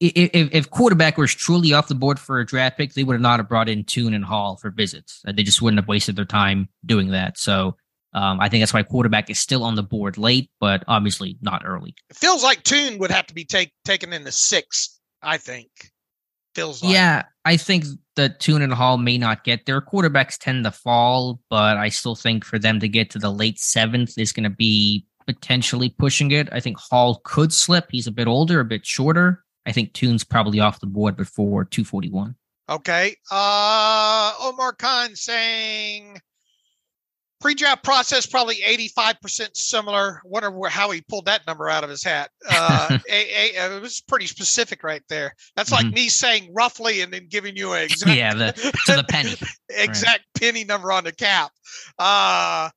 [0.00, 3.20] if, if quarterback was truly off the board for a draft pick, they would have
[3.20, 5.20] not have brought in Tune and Hall for visits.
[5.24, 7.38] They just wouldn't have wasted their time doing that.
[7.38, 7.76] So
[8.12, 11.62] um, I think that's why quarterback is still on the board late, but obviously not
[11.64, 11.94] early.
[12.10, 14.98] It feels like Tune would have to be take, taken in the sixth.
[15.20, 15.68] I think
[16.54, 16.92] feels like.
[16.92, 17.84] Yeah, I think
[18.16, 22.14] the Tune and Hall may not get their Quarterbacks tend to fall, but I still
[22.14, 26.30] think for them to get to the late seventh is going to be potentially pushing
[26.30, 26.48] it.
[26.52, 27.86] I think Hall could slip.
[27.90, 29.44] He's a bit older, a bit shorter.
[29.66, 32.34] I think Tune's probably off the board before 241.
[32.70, 33.14] Okay.
[33.30, 36.20] Uh, Omar Khan saying
[37.40, 40.20] pre-draft process probably 85% similar.
[40.24, 42.30] Wonder where, how he pulled that number out of his hat.
[42.50, 45.34] Uh, a, a, it was pretty specific right there.
[45.54, 45.94] That's like mm-hmm.
[45.94, 48.52] me saying roughly and then giving you an exact, yeah, the,
[48.86, 49.34] to the penny,
[49.68, 50.40] exact right.
[50.40, 51.52] penny number on the cap.
[51.98, 52.70] Uh,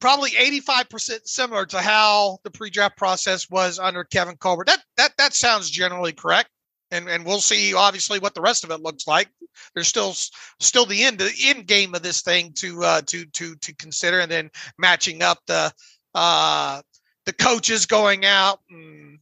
[0.00, 4.66] probably 85% similar to how the pre-draft process was under Kevin Colbert.
[4.66, 6.50] That that that sounds generally correct.
[6.90, 9.28] And and we'll see obviously what the rest of it looks like.
[9.74, 10.14] There's still
[10.60, 14.20] still the end the end game of this thing to uh to to to consider
[14.20, 15.72] and then matching up the
[16.14, 16.82] uh
[17.24, 19.18] the coaches going out and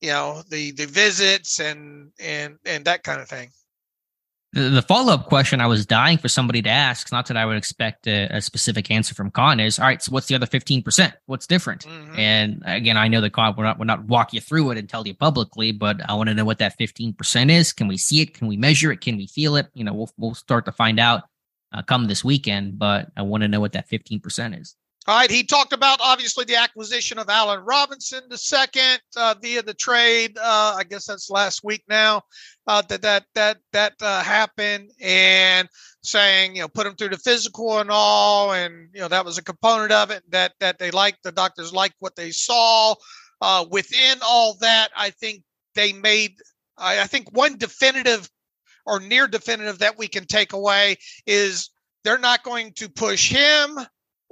[0.00, 3.50] you know the the visits and and and that kind of thing.
[4.54, 7.56] The, follow up question I was dying for somebody to ask, not that I would
[7.56, 10.00] expect a, a, specific answer from Khan, is all right.
[10.00, 11.12] So what's the other fifteen percent?
[11.26, 11.84] What's different?
[11.84, 12.18] Mm-hmm.
[12.18, 14.88] And again, I know the Khan will not will not walk you through it and
[14.88, 17.72] tell you publicly, but I want to know what that fifteen percent is.
[17.72, 18.34] Can we see it?
[18.34, 19.00] Can we measure it?
[19.00, 19.66] Can we feel it?
[19.74, 21.24] You know, we'll we'll start to find out
[21.72, 24.76] uh, come this weekend, but I want to know what that fifteen percent is.
[25.06, 29.60] All right, he talked about obviously the acquisition of Allen Robinson the second uh, via
[29.60, 30.38] the trade.
[30.38, 32.22] Uh, I guess that's last week now
[32.66, 35.68] uh, that that that that uh, happened, and
[36.02, 39.36] saying you know put him through the physical and all, and you know that was
[39.36, 40.22] a component of it.
[40.30, 42.94] That that they liked the doctors liked what they saw.
[43.42, 45.42] Uh, within all that, I think
[45.74, 46.36] they made.
[46.78, 48.26] I, I think one definitive
[48.86, 50.96] or near definitive that we can take away
[51.26, 51.68] is
[52.04, 53.78] they're not going to push him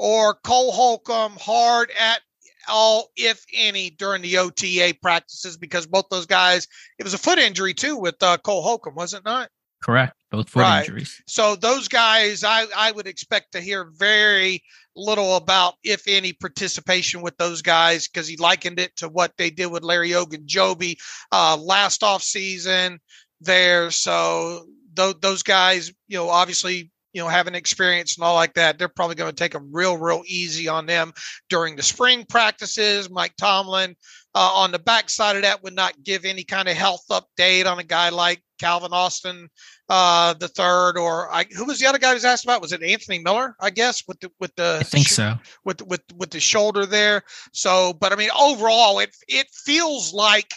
[0.02, 2.20] or Cole Holcomb hard at
[2.68, 6.66] all, if any, during the OTA practices because both those guys,
[6.98, 9.48] it was a foot injury too with uh, Cole Holcomb, was it not?
[9.80, 10.14] Correct.
[10.32, 10.80] Both foot right.
[10.80, 11.22] injuries.
[11.28, 14.64] So those guys, I, I would expect to hear very
[14.96, 19.50] little about, if any, participation with those guys because he likened it to what they
[19.50, 20.96] did with Larry Ogunjobi
[21.30, 22.98] uh, last off season
[23.40, 23.92] there.
[23.92, 28.78] So th- those guys, you know, obviously you know, having experience and all like that,
[28.78, 31.12] they're probably going to take them real, real easy on them
[31.48, 33.10] during the spring practices.
[33.10, 33.94] Mike Tomlin
[34.34, 37.78] uh, on the backside of that would not give any kind of health update on
[37.78, 39.48] a guy like Calvin Austin
[39.88, 42.62] uh, the third, or I, who was the other guy who was asked about?
[42.62, 43.54] Was it Anthony Miller?
[43.60, 45.34] I guess with the with the I think so
[45.64, 47.24] with with with the shoulder there.
[47.52, 50.54] So, but I mean, overall, it it feels like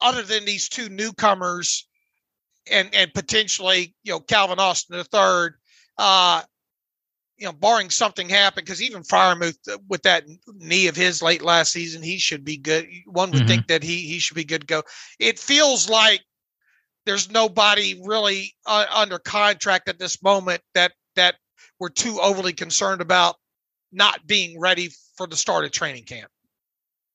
[0.00, 1.88] other than these two newcomers
[2.70, 5.54] and and potentially you know Calvin Austin the third
[5.98, 6.42] uh,
[7.36, 10.24] you know, barring something happen, because even Freiermuth uh, with that
[10.56, 12.86] knee of his late last season, he should be good.
[13.06, 13.48] One would mm-hmm.
[13.48, 14.82] think that he he should be good to go.
[15.18, 16.20] It feels like
[17.06, 21.36] there's nobody really uh, under contract at this moment that that
[21.78, 23.36] we're too overly concerned about
[23.90, 26.30] not being ready for the start of training camp.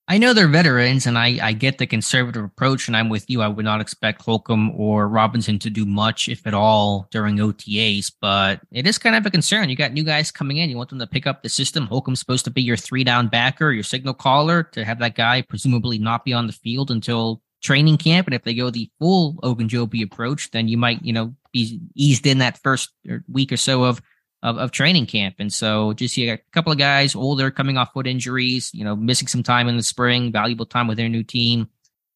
[0.08, 3.41] I know they're veterans, and I, I get the conservative approach, and I'm with you.
[3.41, 8.12] I would not expect Holcomb or Robinson to do much, if at all, during OTAs,
[8.22, 9.68] but it is kind of a concern.
[9.68, 10.70] You got new guys coming in.
[10.70, 11.88] You want them to pick up the system.
[11.88, 15.41] Holcomb's supposed to be your three down backer, your signal caller, to have that guy
[15.41, 18.28] presumably not be on the field until training camp.
[18.28, 22.28] And if they go the full Ogunjobi approach, then you might, you know, be eased
[22.28, 24.03] in that first er, week or so of
[24.44, 25.36] of, of training camp.
[25.40, 28.96] And so just you a couple of guys older coming off foot injuries, you know,
[28.96, 31.70] missing some time in the spring, valuable time with their new team.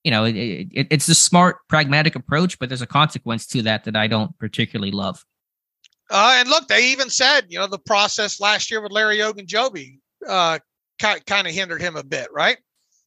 [0.04, 3.84] You know, it, it, it's a smart, pragmatic approach, but there's a consequence to that
[3.84, 5.26] that I don't particularly love.
[6.10, 10.00] Uh, and look, they even said, you know, the process last year with Larry Ogunjobi
[10.28, 10.60] uh,
[11.00, 12.58] kind of hindered him a bit, right?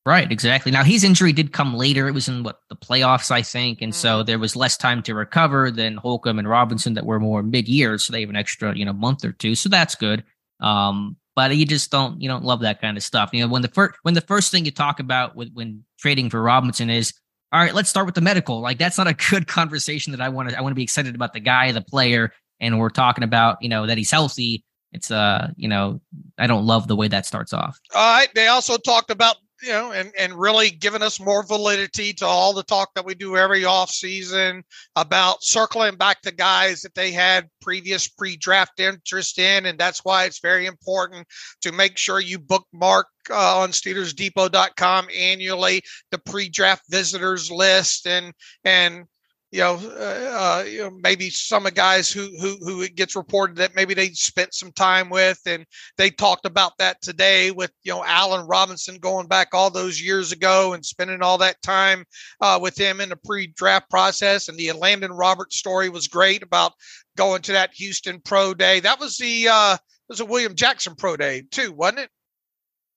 [0.04, 0.72] Right, exactly.
[0.72, 2.08] Now his injury did come later.
[2.08, 3.96] It was in what the playoffs, I think, and mm.
[3.96, 7.98] so there was less time to recover than Holcomb and Robinson that were more mid-year,
[7.98, 9.54] so they have an extra, you know, month or two.
[9.54, 10.24] So that's good.
[10.60, 13.30] Um, but you just don't you don't love that kind of stuff.
[13.32, 16.30] You know, when the first when the first thing you talk about with when trading
[16.30, 17.14] for Robinson is
[17.52, 18.60] all right, let's start with the medical.
[18.60, 21.14] Like that's not a good conversation that I want to I want to be excited
[21.14, 24.64] about the guy, the player, and we're talking about, you know, that he's healthy.
[24.92, 26.00] It's uh, you know,
[26.38, 27.78] I don't love the way that starts off.
[27.94, 28.28] All right.
[28.34, 32.52] They also talked about you know, and, and really giving us more validity to all
[32.52, 34.64] the talk that we do every off season
[34.96, 40.24] about circling back to guys that they had previous pre-draft interest in, and that's why
[40.24, 41.26] it's very important
[41.60, 48.32] to make sure you bookmark uh, on SteelersDepot.com annually the pre-draft visitors list and
[48.64, 49.04] and
[49.52, 53.14] you know, uh, uh, you know, maybe some of guys who who who it gets
[53.14, 55.66] reported that maybe they spent some time with, and
[55.98, 60.32] they talked about that today with you know Allen Robinson going back all those years
[60.32, 62.06] ago and spending all that time
[62.40, 66.72] uh, with him in the pre-draft process, and the Elandon Roberts story was great about
[67.18, 68.80] going to that Houston Pro Day.
[68.80, 69.76] That was the uh,
[70.08, 72.10] was a William Jackson Pro Day too, wasn't it?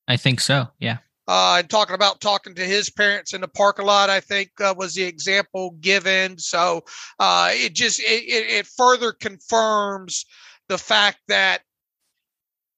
[0.07, 0.69] I think so.
[0.79, 4.51] Yeah uh, and talking about talking to his parents in the parking lot, I think
[4.61, 6.37] uh, was the example given.
[6.37, 6.83] So
[7.19, 10.25] uh, it just it, it further confirms
[10.67, 11.61] the fact that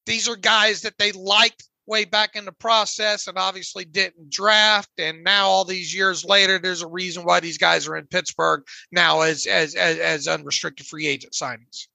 [0.05, 4.89] these are guys that they liked way back in the process and obviously didn't draft.
[4.97, 8.63] And now all these years later there's a reason why these guys are in Pittsburgh
[8.91, 11.87] now as as as, as unrestricted free agent signings.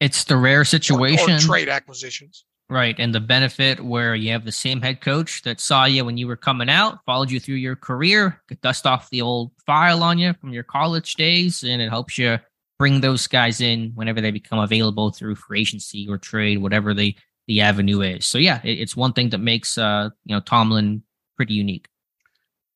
[0.00, 2.94] It's the rare situation or, or trade acquisitions Right.
[2.98, 6.26] And the benefit where you have the same head coach that saw you when you
[6.26, 10.18] were coming out, followed you through your career, could dust off the old file on
[10.18, 12.38] you from your college days, and it helps you
[12.78, 17.16] bring those guys in whenever they become available through free agency or trade, whatever the,
[17.46, 18.26] the avenue is.
[18.26, 21.02] So yeah, it, it's one thing that makes uh, you know, Tomlin
[21.36, 21.88] pretty unique.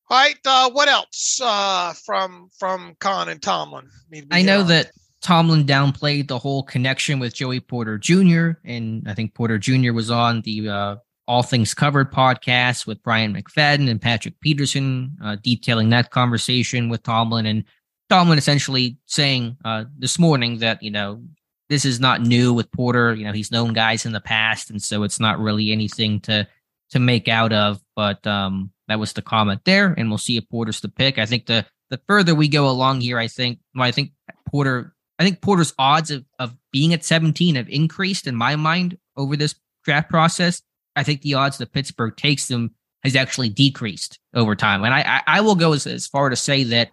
[0.09, 0.37] All right.
[0.43, 3.89] Uh, what else uh, from from Khan and Tomlin?
[4.31, 4.91] I know that
[5.23, 8.51] Tomlin downplayed the whole connection with Joey Porter Jr.
[8.65, 9.93] and I think Porter Jr.
[9.93, 10.95] was on the uh,
[11.27, 17.03] All Things Covered podcast with Bryant McFadden and Patrick Peterson, uh, detailing that conversation with
[17.03, 17.63] Tomlin and
[18.09, 21.23] Tomlin essentially saying uh, this morning that you know
[21.69, 23.15] this is not new with Porter.
[23.15, 26.45] You know he's known guys in the past, and so it's not really anything to
[26.91, 27.81] to make out of.
[27.95, 31.17] But um, that was the comment there, and we'll see if Porter's the pick.
[31.17, 34.11] I think the the further we go along here, I think well, I think
[34.51, 38.97] Porter I think Porter's odds of, of being at 17 have increased in my mind
[39.15, 40.61] over this draft process.
[40.95, 44.83] I think the odds that Pittsburgh takes them has actually decreased over time.
[44.83, 46.91] And I, I, I will go as, as far to say that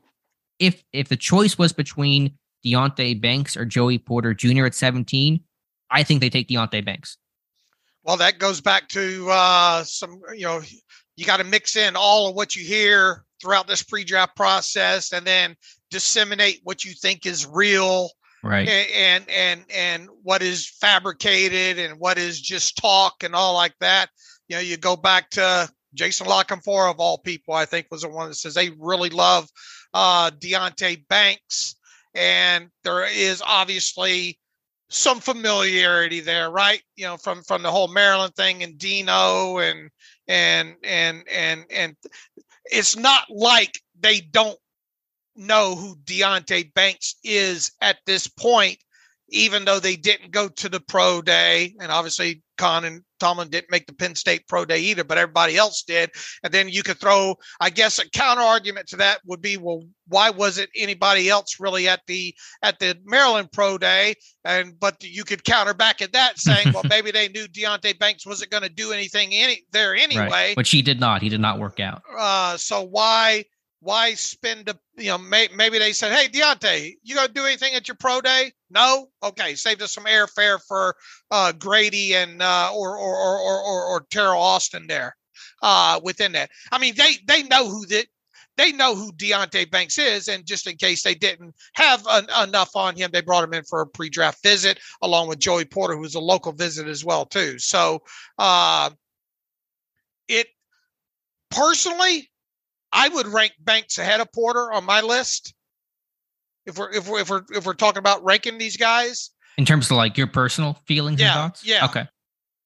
[0.58, 2.32] if if the choice was between
[2.64, 4.66] Deonte Banks or Joey Porter Jr.
[4.66, 5.40] at 17,
[5.90, 7.16] I think they take Deonte Banks.
[8.02, 10.62] Well, that goes back to uh, some, you know,
[11.16, 15.26] you got to mix in all of what you hear throughout this pre-draft process and
[15.26, 15.56] then
[15.90, 18.10] disseminate what you think is real
[18.42, 18.68] right.
[18.68, 24.08] and and and what is fabricated and what is just talk and all like that.
[24.48, 28.02] You know you go back to jason La Canfora of all people i think was
[28.02, 29.48] the one that says they really love
[29.94, 31.76] uh deonte banks.
[32.14, 34.38] And there is obviously
[34.88, 36.82] some familiarity there right?
[36.96, 39.90] You know from from the whole maryland thing and dino and
[40.28, 41.96] and and and and
[42.64, 44.58] it's not like they don't
[45.36, 48.78] know who Deonte Banks is at this point,
[49.28, 51.74] even though they didn't go to the pro day.
[51.80, 55.56] And obviously, Khan and Tomlin didn't make the Penn State pro day either, but everybody
[55.56, 56.10] else did.
[56.42, 59.84] And then you could throw, I guess, a counter argument to that would be, well,
[60.08, 64.14] why wasn't anybody else really at the at the Maryland pro day?
[64.44, 68.26] And but you could counter back at that saying, well, maybe they knew Deonte Banks
[68.26, 70.28] wasn't going to do anything any there anyway.
[70.28, 70.56] Right.
[70.56, 71.22] But he did not.
[71.22, 72.02] He did not work out.
[72.18, 73.44] Uh, so why?
[73.82, 77.74] why spend a you know may, maybe they said hey Deonte you gonna do anything
[77.74, 79.08] at your pro day no?
[79.22, 80.96] Okay saved us some airfare for
[81.30, 85.16] uh, Grady and uh, or, or, or or or or Teryl Austin there
[85.62, 86.50] uh, within that.
[86.72, 88.06] I mean they they know who that
[88.56, 92.76] they know who Deonte Banks is and just in case they didn't have an, enough
[92.76, 96.14] on him they brought him in for a pre-draft visit along with Joey Porter who's
[96.14, 97.58] a local visit as well too.
[97.58, 98.02] So
[98.38, 98.90] uh,
[100.28, 100.48] it
[101.50, 102.30] personally
[102.92, 105.54] I would rank Banks ahead of Porter on my list.
[106.66, 109.90] If we're if we're if we're if we're talking about ranking these guys in terms
[109.90, 111.66] of like your personal feelings yeah, and thoughts.
[111.66, 111.84] Yeah.
[111.86, 112.08] Okay.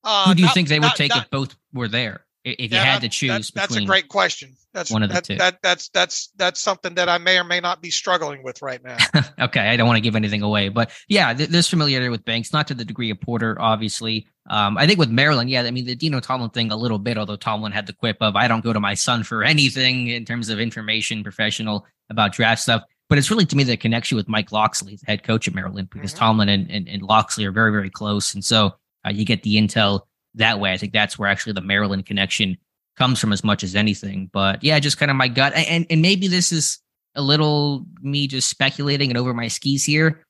[0.02, 2.24] Uh, Who do you not, think they would not, take not, if both were there?
[2.44, 4.54] If you yeah, had to choose, that, that's a great question.
[4.74, 5.36] That's one of the that, two.
[5.36, 8.84] That, that's that's that's something that I may or may not be struggling with right
[8.84, 8.98] now.
[9.40, 12.52] okay, I don't want to give anything away, but yeah, th- there's familiarity with Banks,
[12.52, 14.26] not to the degree of Porter, obviously.
[14.50, 17.16] Um, I think with Maryland, yeah, I mean the Dino Tomlin thing a little bit,
[17.16, 20.26] although Tomlin had the quip of "I don't go to my son for anything in
[20.26, 24.28] terms of information, professional about draft stuff." But it's really to me the connection with
[24.28, 26.20] Mike Locksley, the head coach at Maryland, because mm-hmm.
[26.20, 28.74] Tomlin and, and, and Locksley are very very close, and so
[29.06, 30.02] uh, you get the intel
[30.34, 30.72] that way.
[30.72, 32.56] I think that's where actually the Maryland connection
[32.96, 34.30] comes from as much as anything.
[34.32, 35.52] But yeah, just kind of my gut.
[35.54, 36.80] And and maybe this is
[37.14, 40.24] a little me just speculating and over my skis here.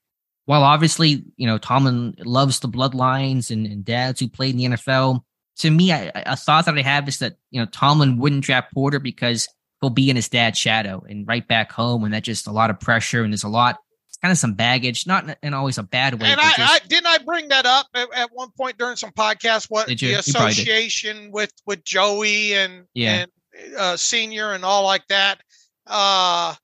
[0.47, 4.77] While obviously, you know, Tomlin loves the bloodlines and, and dads who played in the
[4.77, 5.21] NFL.
[5.59, 8.75] To me, I, a thought that I have is that, you know, Tomlin wouldn't draft
[8.75, 9.49] Porter because
[9.85, 12.05] he'll be in his dad's shadow and right back home.
[12.05, 13.79] And that just a lot of pressure and there's a lot
[14.23, 16.29] kind of some baggage, not in always a bad way.
[16.29, 19.11] And I, just, I, didn't I bring that up at, at, one point during some
[19.11, 19.67] podcast.
[19.69, 23.27] What the association with with Joey and yeah.
[23.27, 25.43] and uh, senior and all like that.
[25.87, 26.55] Uh,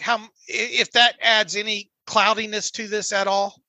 [0.00, 3.60] how if that adds any cloudiness to this at all?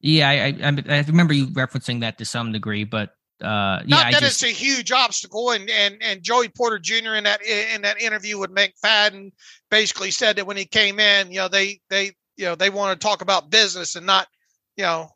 [0.00, 3.10] Yeah, I, I, I remember you referencing that to some degree, but
[3.42, 5.50] uh, yeah, not that just, it's a huge obstacle.
[5.50, 7.14] And and and Joey Porter Jr.
[7.14, 9.32] in that in that interview with McFadden
[9.70, 12.98] basically said that when he came in, you know, they they you know they want
[12.98, 14.26] to talk about business and not
[14.76, 15.10] you know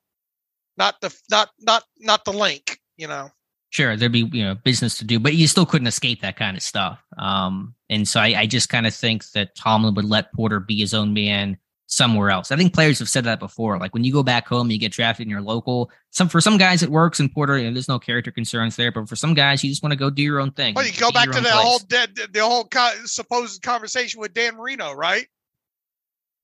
[0.77, 2.79] not the not not not the link.
[2.97, 3.31] You know.
[3.71, 6.57] Sure, there'd be you know business to do, but you still couldn't escape that kind
[6.57, 7.03] of stuff.
[7.19, 10.77] Um, and so I, I just kind of think that Tomlin would let Porter be
[10.77, 11.57] his own man
[11.93, 12.51] somewhere else.
[12.51, 13.79] I think players have said that before.
[13.79, 15.91] Like when you go back home, you get drafted in your local.
[16.11, 18.91] Some for some guys it works in Porter, and there's no character concerns there.
[18.91, 20.75] But for some guys, you just want to go do your own thing.
[20.75, 21.53] Well, you go back to the place.
[21.53, 25.27] whole dead, the whole co- supposed conversation with Dan Marino, right?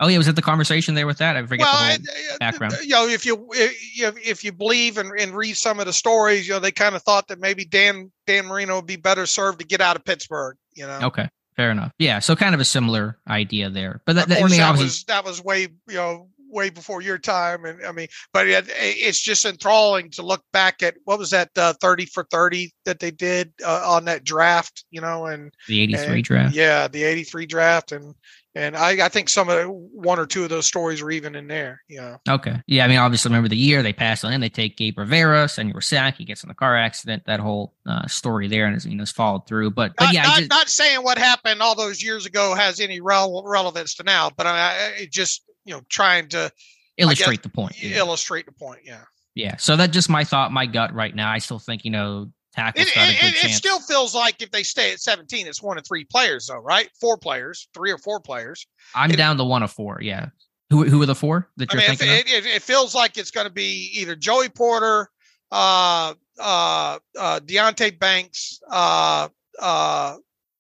[0.01, 1.37] Oh yeah, was it the conversation there with that?
[1.37, 2.75] I forget well, the whole uh, background.
[2.75, 5.93] Uh, you know, if you uh, if you believe and, and read some of the
[5.93, 9.27] stories, you know, they kind of thought that maybe Dan Dan Marino would be better
[9.27, 10.57] served to get out of Pittsburgh.
[10.75, 11.01] You know.
[11.05, 11.29] Okay.
[11.59, 11.93] Fair enough.
[11.99, 15.05] Yeah, so kind of a similar idea there, but that, of course, that, that was
[15.05, 17.65] that was way you know way before your time.
[17.65, 21.51] And I mean, but it, it's just enthralling to look back at what was that
[21.57, 25.81] uh, 30 for 30 that they did uh, on that draft, you know, and the
[25.81, 26.55] 83 draft.
[26.55, 27.93] Yeah, the 83 draft.
[27.93, 28.15] And,
[28.55, 31.35] and I, I think some of the, one or two of those stories are even
[31.35, 31.83] in there.
[31.89, 32.17] Yeah.
[32.29, 32.61] Okay.
[32.67, 32.85] Yeah.
[32.85, 34.41] I mean, obviously, remember the year they pass on him.
[34.41, 36.17] They take Gabe Rivera, Senor Sack.
[36.17, 37.25] He gets in the car accident.
[37.27, 39.73] That whole uh, story there, and is you know, is followed through.
[39.73, 42.81] But but not, yeah, not, just, not, saying what happened all those years ago has
[42.81, 46.51] any rel- relevance to now, but I, it just you know trying to
[46.97, 47.83] illustrate guess, the point.
[47.83, 47.99] Yeah.
[47.99, 48.81] Illustrate the point.
[48.85, 49.05] Yeah.
[49.35, 49.57] Yeah.
[49.57, 51.31] So that's just my thought, my gut right now.
[51.31, 52.83] I still think you know tackle.
[52.83, 56.05] It, it, it, still feels like if they stay at 17, it's one of three
[56.05, 56.89] players, though, right?
[57.01, 58.67] Four players, three or four players.
[58.95, 59.99] I'm down to one of four.
[60.03, 60.29] Yeah.
[60.71, 62.35] Who who are the four that you're I mean, thinking?
[62.35, 65.09] It, it, feels like it's going to be either Joey Porter,
[65.51, 69.29] uh, uh, uh, Deonte Banks, uh,
[69.59, 70.17] uh,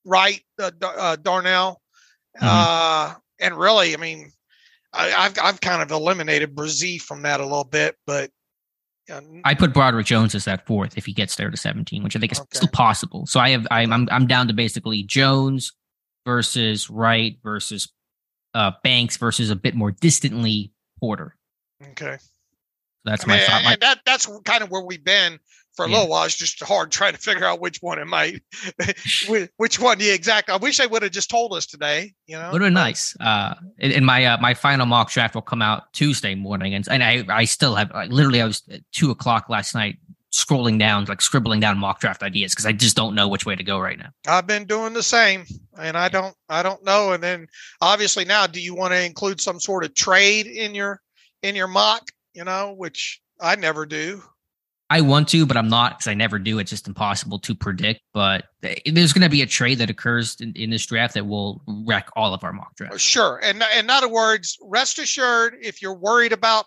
[0.06, 1.82] Wright, uh, uh, Darnell,
[2.40, 2.46] mm-hmm.
[2.46, 4.32] uh, and really, I mean,
[4.94, 8.30] I, have I've kind of eliminated Bresee from that a little bit, but
[9.44, 12.20] I put Broderick Jones as that fourth if he gets there to 17, which I
[12.20, 12.48] think is okay.
[12.52, 13.26] still possible.
[13.26, 15.72] So I have I'm, I'm I'm down to basically Jones
[16.26, 17.92] versus Wright versus
[18.54, 21.36] uh, Banks versus a bit more distantly Porter.
[21.90, 22.18] Okay.
[23.04, 23.64] That's I mean, my thought.
[23.64, 25.38] My, that that's kind of where we've been
[25.78, 25.94] for a yeah.
[25.94, 26.24] little while.
[26.24, 28.42] It's just hard trying to figure out which one it might,
[29.58, 30.00] which one.
[30.00, 30.52] Yeah, exactly.
[30.52, 32.12] I wish they would have just told us today.
[32.26, 33.16] You know, would have been nice.
[33.20, 37.04] Uh, in my uh, my final mock draft will come out Tuesday morning, and and
[37.04, 39.98] I I still have like, literally I was at two o'clock last night
[40.32, 43.54] scrolling down like scribbling down mock draft ideas because I just don't know which way
[43.54, 44.10] to go right now.
[44.26, 45.44] I've been doing the same,
[45.78, 47.12] and I don't I don't know.
[47.12, 47.46] And then
[47.80, 51.00] obviously now, do you want to include some sort of trade in your
[51.44, 52.10] in your mock?
[52.34, 54.24] You know, which I never do.
[54.90, 56.58] I want to, but I'm not because I never do.
[56.58, 58.00] It's just impossible to predict.
[58.14, 61.62] But there's going to be a trade that occurs in, in, this draft that will
[61.86, 63.02] wreck all of our mock drafts.
[63.02, 63.38] Sure.
[63.42, 66.66] And in other words, rest assured, if you're worried about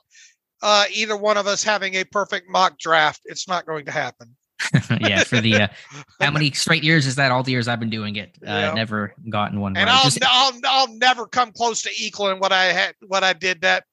[0.61, 4.36] uh, either one of us having a perfect mock draft, it's not going to happen.
[5.01, 5.67] yeah, for the uh,
[6.19, 7.32] how many straight years is that?
[7.32, 8.74] All the years I've been doing it, uh, yeah.
[8.74, 9.76] never gotten one.
[9.76, 9.95] And right.
[9.95, 13.61] I'll, Just, I'll I'll never come close to equaling what I had what I did
[13.61, 13.86] that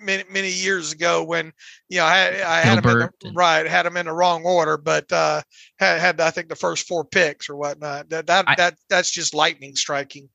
[0.00, 1.52] many many years ago when
[1.88, 4.76] you know I, I had them in the, right had them in the wrong order,
[4.76, 5.42] but uh,
[5.78, 8.08] had, had I think the first four picks or whatnot.
[8.10, 10.28] That that I, that that's just lightning striking.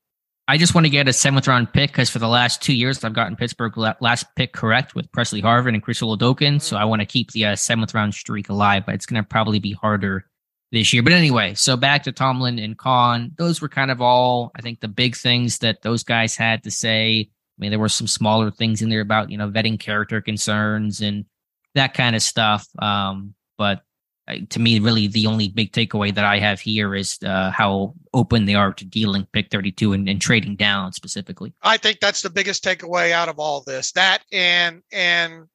[0.47, 3.03] I just want to get a seventh round pick because for the last two years
[3.03, 6.37] I've gotten Pittsburgh last pick correct with Pressley Harvin and Chris Oladokun.
[6.37, 6.57] Mm-hmm.
[6.59, 9.27] So I want to keep the uh, seventh round streak alive, but it's going to
[9.27, 10.25] probably be harder
[10.71, 11.01] this year.
[11.01, 13.31] But anyway, so back to Tomlin and Khan.
[13.37, 16.71] Those were kind of all I think the big things that those guys had to
[16.71, 20.21] say I mean, there were some smaller things in there about, you know, vetting character
[20.21, 21.25] concerns and
[21.73, 22.67] that kind of stuff.
[22.79, 23.81] Um, but
[24.27, 27.93] uh, to me, really, the only big takeaway that I have here is uh, how
[28.13, 31.53] open they are to dealing pick 32 and, and, trading down specifically.
[31.61, 33.91] I think that's the biggest takeaway out of all this.
[33.91, 35.45] That and and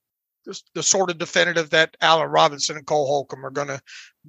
[0.47, 3.81] the, the sort of definitive that Allen Robinson and Cole Holcomb are going to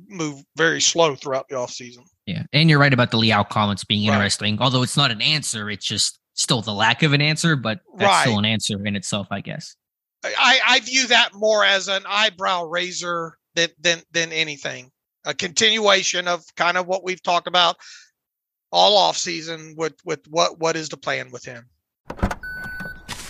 [0.07, 2.03] move very slow throughout the offseason.
[2.25, 4.15] Yeah, and you're right about the Leal comments being right.
[4.15, 4.57] interesting.
[4.59, 8.09] Although it's not an answer, it's just still the lack of an answer, but that's
[8.09, 8.21] right.
[8.23, 9.75] still an answer in itself, I guess.
[10.23, 14.91] I, I view that more as an eyebrow raiser than than than anything.
[15.25, 17.77] A continuation of kind of what we've talked about
[18.71, 21.69] all off season with with what what is the plan with him.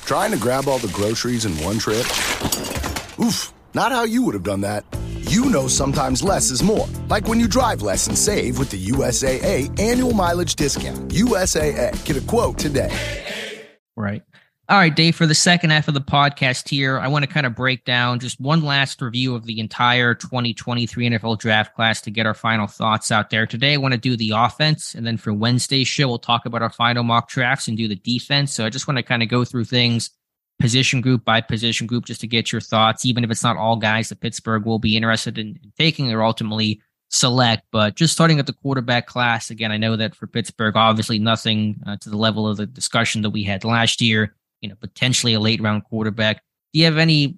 [0.05, 2.05] Trying to grab all the groceries in one trip?
[3.19, 4.83] Oof, not how you would have done that.
[5.31, 6.89] You know sometimes less is more.
[7.07, 11.07] Like when you drive less and save with the USAA annual mileage discount.
[11.07, 12.03] USAA.
[12.03, 12.91] Get a quote today.
[13.95, 14.23] Right.
[14.67, 17.45] All right, Dave, for the second half of the podcast here, I want to kind
[17.45, 22.11] of break down just one last review of the entire 2023 NFL draft class to
[22.11, 23.47] get our final thoughts out there.
[23.47, 24.95] Today, I want to do the offense.
[24.95, 27.95] And then for Wednesday's show, we'll talk about our final mock drafts and do the
[27.95, 28.53] defense.
[28.53, 30.09] So I just want to kind of go through things
[30.61, 33.75] position group by position group just to get your thoughts, even if it's not all
[33.75, 37.63] guys that Pittsburgh will be interested in taking or ultimately select.
[37.71, 41.81] But just starting at the quarterback class, again, I know that for Pittsburgh, obviously nothing
[41.85, 45.33] uh, to the level of the discussion that we had last year, you know, potentially
[45.33, 46.41] a late round quarterback.
[46.73, 47.37] Do you have any?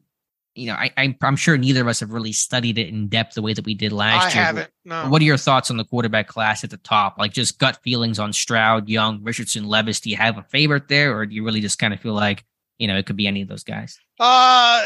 [0.55, 3.33] You know, I, I, am sure neither of us have really studied it in depth
[3.33, 4.43] the way that we did last I year.
[4.43, 4.71] I haven't.
[4.85, 5.09] No.
[5.09, 7.17] What are your thoughts on the quarterback class at the top?
[7.17, 9.99] Like just gut feelings on Stroud, Young, Richardson, Levis.
[9.99, 12.45] Do you have a favorite there, or do you really just kind of feel like
[12.77, 13.97] you know, it could be any of those guys.
[14.19, 14.85] Uh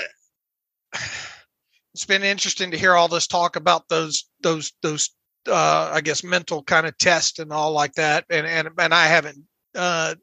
[1.94, 5.10] it's been interesting to hear all this talk about those those those
[5.48, 8.26] uh I guess mental kind of tests and all like that.
[8.30, 9.40] And and and I haven't
[9.76, 10.16] uh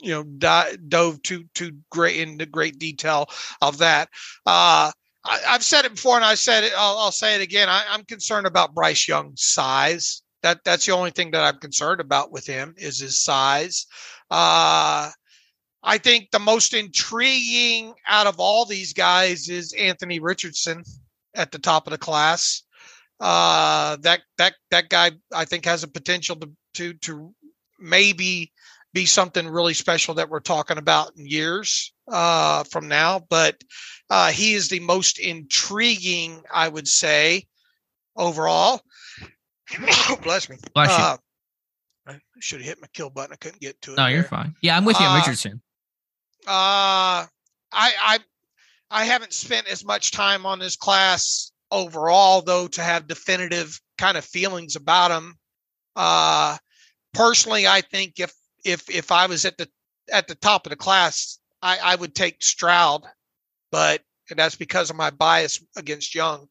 [0.00, 3.26] you know di- dove too too great into great detail
[3.60, 4.08] of that.
[4.46, 4.92] Uh
[5.24, 6.72] I, have said it before, and I said it.
[6.76, 7.68] I'll, I'll say it again.
[7.68, 10.22] I, I'm concerned about Bryce Young's size.
[10.42, 13.86] That that's the only thing that I'm concerned about with him is his size.
[14.30, 15.10] Uh,
[15.82, 20.84] I think the most intriguing out of all these guys is Anthony Richardson
[21.34, 22.62] at the top of the class.
[23.20, 27.34] Uh, that that that guy I think has a potential to to to
[27.78, 28.52] maybe
[28.94, 33.20] be something really special that we're talking about in years uh, from now.
[33.30, 33.62] But
[34.10, 37.46] uh, he is the most intriguing, I would say,
[38.16, 38.82] overall.
[40.22, 40.56] Bless me.
[40.74, 41.04] Bless you.
[41.04, 41.16] Uh,
[42.06, 43.32] I should have hit my kill button.
[43.32, 43.96] I couldn't get to it.
[43.96, 44.54] No, you're fine.
[44.60, 45.62] Yeah, I'm with you, on Uh, Richardson.
[46.46, 47.28] Uh, I
[47.72, 48.18] I
[48.90, 54.16] I haven't spent as much time on this class overall, though, to have definitive kind
[54.16, 55.36] of feelings about him.
[55.96, 56.56] Uh,
[57.14, 58.32] personally, I think if
[58.64, 59.68] if if I was at the
[60.12, 63.04] at the top of the class, I, I would take Stroud,
[63.70, 66.48] but that's because of my bias against Young.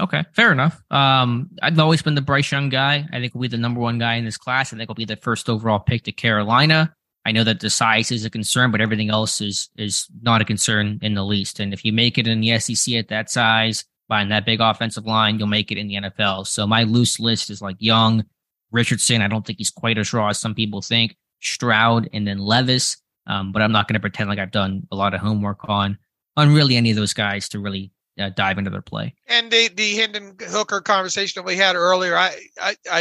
[0.00, 0.80] Okay, fair enough.
[0.92, 3.04] Um, I've always been the Bryce Young guy.
[3.12, 4.72] I think we'll be the number one guy in this class.
[4.72, 6.94] I think we'll be the first overall pick to Carolina.
[7.28, 10.46] I know that the size is a concern, but everything else is is not a
[10.46, 11.60] concern in the least.
[11.60, 15.04] And if you make it in the SEC at that size, behind that big offensive
[15.04, 16.46] line, you'll make it in the NFL.
[16.46, 18.24] So my loose list is like Young,
[18.72, 19.20] Richardson.
[19.20, 21.16] I don't think he's quite as raw as some people think.
[21.40, 22.96] Stroud, and then Levis.
[23.26, 25.98] Um, but I'm not going to pretend like I've done a lot of homework on
[26.38, 29.14] on really any of those guys to really uh, dive into their play.
[29.26, 33.00] And the the Hendon Hooker conversation that we had earlier, I I, I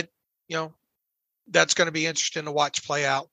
[0.50, 0.74] you know,
[1.48, 3.30] that's going to be interesting to watch play out.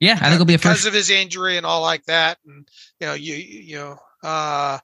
[0.00, 0.86] Yeah, I think it'll be a because first.
[0.86, 2.68] of his injury and all like that, and
[3.00, 4.78] you know, you you know, uh,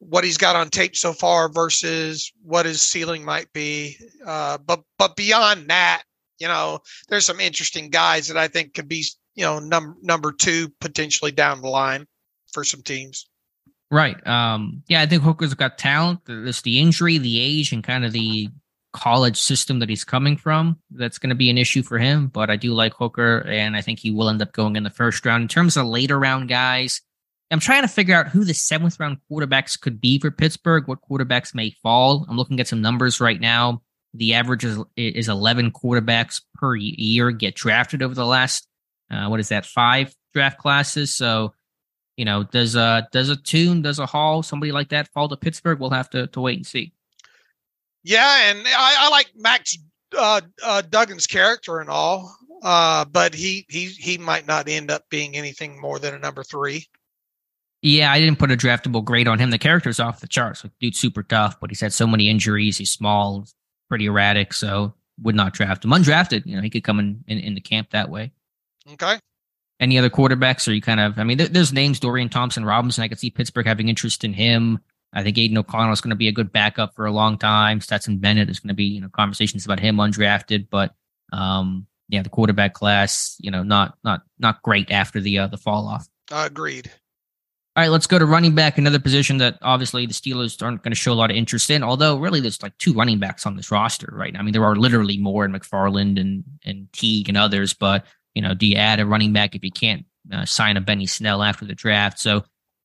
[0.00, 3.96] what he's got on tape so far versus what his ceiling might be.
[4.24, 6.02] Uh, but but beyond that,
[6.38, 10.32] you know, there's some interesting guys that I think could be you know number number
[10.32, 12.06] two potentially down the line
[12.52, 13.26] for some teams.
[13.90, 14.26] Right.
[14.26, 16.20] Um, yeah, I think Hooker's got talent.
[16.28, 18.48] It's the injury, the age, and kind of the
[18.94, 20.78] college system that he's coming from.
[20.90, 22.28] That's going to be an issue for him.
[22.28, 24.90] But I do like Hooker, and I think he will end up going in the
[24.90, 25.42] first round.
[25.42, 27.02] In terms of later round guys,
[27.50, 30.88] I'm trying to figure out who the seventh round quarterbacks could be for Pittsburgh.
[30.88, 32.24] What quarterbacks may fall?
[32.28, 33.82] I'm looking at some numbers right now.
[34.14, 38.66] The average is, is 11 quarterbacks per year get drafted over the last,
[39.10, 41.14] uh, what is that, five draft classes.
[41.14, 41.52] So
[42.16, 45.36] you know, does a does a tune, does a hall, somebody like that fall to
[45.36, 45.80] Pittsburgh?
[45.80, 46.92] We'll have to to wait and see.
[48.04, 49.76] Yeah, and I, I like Max
[50.16, 55.04] uh, uh, Duggan's character and all, uh, but he he he might not end up
[55.10, 56.86] being anything more than a number three.
[57.80, 59.50] Yeah, I didn't put a draftable grade on him.
[59.50, 60.64] The character's off the charts.
[60.64, 62.78] Like, dude's super tough, but he's had so many injuries.
[62.78, 63.46] He's small,
[63.88, 65.90] pretty erratic, so would not draft him.
[65.90, 68.32] Undrafted, you know, he could come in in, in the camp that way.
[68.90, 69.18] Okay.
[69.80, 70.66] Any other quarterbacks?
[70.68, 73.04] Are you kind of, I mean, there, there's names Dorian Thompson Robinson.
[73.04, 74.78] I could see Pittsburgh having interest in him.
[75.14, 77.80] I think Aidan O'Connell is going to be a good backup for a long time.
[77.80, 80.94] Stetson Bennett is going to be, you know, conversations about him undrafted, but
[81.32, 85.56] um, yeah, the quarterback class, you know, not not not great after the uh, the
[85.56, 86.08] fall off.
[86.30, 86.90] Uh, agreed.
[87.76, 90.92] All right, let's go to running back, another position that obviously the Steelers aren't going
[90.92, 91.82] to show a lot of interest in.
[91.82, 94.36] Although, really, there's like two running backs on this roster right.
[94.38, 97.74] I mean, there are literally more in McFarland and and Teague and others.
[97.74, 98.04] But
[98.34, 101.06] you know, do you add a running back if you can't uh, sign a Benny
[101.06, 102.20] Snell after the draft?
[102.20, 102.44] So,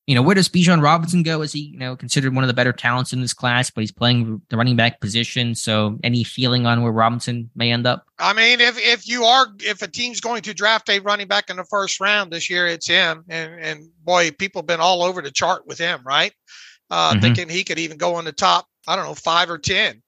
[0.09, 1.43] you know, where does Bijan Robinson go?
[1.43, 3.69] Is he you know considered one of the better talents in this class?
[3.69, 5.53] But he's playing the running back position.
[5.53, 8.07] So, any feeling on where Robinson may end up?
[8.17, 11.51] I mean, if if you are if a team's going to draft a running back
[11.51, 13.23] in the first round this year, it's him.
[13.29, 16.33] And and boy, people have been all over the chart with him, right?
[16.89, 17.21] Uh, Mhm.
[17.21, 18.65] Thinking he could even go on the top.
[18.87, 20.01] I don't know, five or ten.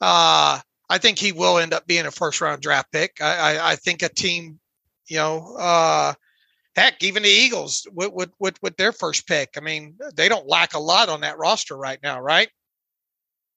[0.00, 3.20] Uh, I think he will end up being a first round draft pick.
[3.20, 4.60] I I, I think a team,
[5.08, 6.14] you know, uh,
[6.76, 9.50] heck, even the Eagles with, with with with their first pick.
[9.56, 12.48] I mean, they don't lack a lot on that roster right now, right?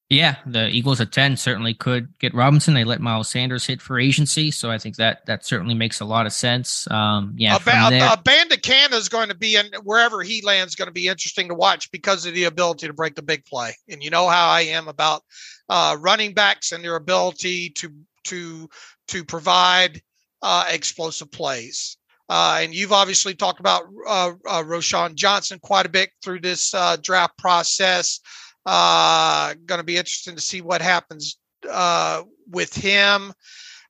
[0.10, 2.76] Yeah, the Eagles at ten certainly could get Robinson.
[2.76, 6.06] They let Miles Sanders hit for agency, so I think that that certainly makes a
[6.06, 6.88] lot of sense.
[6.92, 10.88] Um, yeah, a, ba- there, Abanikanda is going to be in wherever he lands going
[10.88, 13.74] to be interesting to watch because of the ability to break the big play.
[13.90, 15.24] And you know how I am about
[15.70, 17.92] uh, running backs and their ability to
[18.26, 18.70] to
[19.08, 20.04] to provide
[20.44, 21.98] uh, explosive plays.
[22.28, 26.74] Uh, and you've obviously talked about uh, uh, Roschon Johnson quite a bit through this
[26.74, 28.20] uh, draft process.
[28.66, 31.38] Uh, going to be interesting to see what happens
[31.70, 33.32] uh, with him.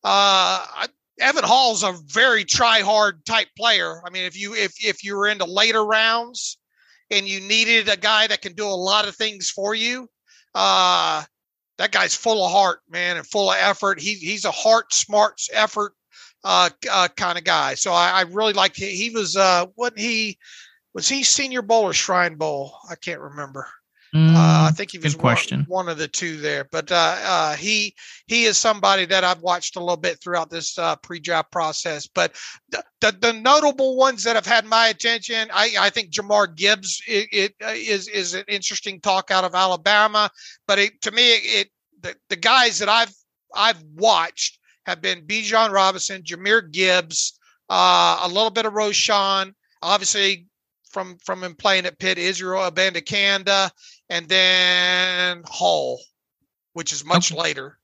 [0.03, 0.87] I,
[1.19, 4.01] Evan Hull's a very try hard type player.
[4.05, 6.57] I mean, if you if if you were into later rounds
[7.09, 10.09] and you needed a guy that can do a lot of things for you,
[10.53, 11.27] that
[11.91, 14.01] guy's full of heart, man, and full of effort.
[14.01, 15.93] He he's a heart, smarts, effort
[16.45, 17.75] uh, uh kind of guy.
[17.75, 20.37] So I, I really liked he, he was uh wasn't he
[20.93, 22.73] was he Senior Bowl or Shrine Bowl?
[22.89, 23.67] I can't remember.
[24.15, 27.55] Mm, uh, I think he was one, one, of the two there, but uh, uh,
[27.55, 27.93] he
[28.27, 32.07] he is somebody that I've watched a little bit throughout this uh, pre-draft process.
[32.07, 32.33] But
[32.69, 37.01] the, the, the notable ones that have had my attention, I, I think Jahmyr Gibbs
[37.05, 40.29] it, it uh, is is an interesting talk out of Alabama.
[40.65, 41.69] But it, to me, it
[41.99, 43.13] the, the guys that I've
[43.53, 50.47] I've watched have been Bijan Robinson, Jahmyr Gibbs, uh, a little bit of Roschon, obviously
[50.89, 53.71] from from him playing at Pitt, Israel Abanikanda,
[54.09, 55.99] and then Hull,
[56.73, 57.41] which is much okay.
[57.41, 57.77] later.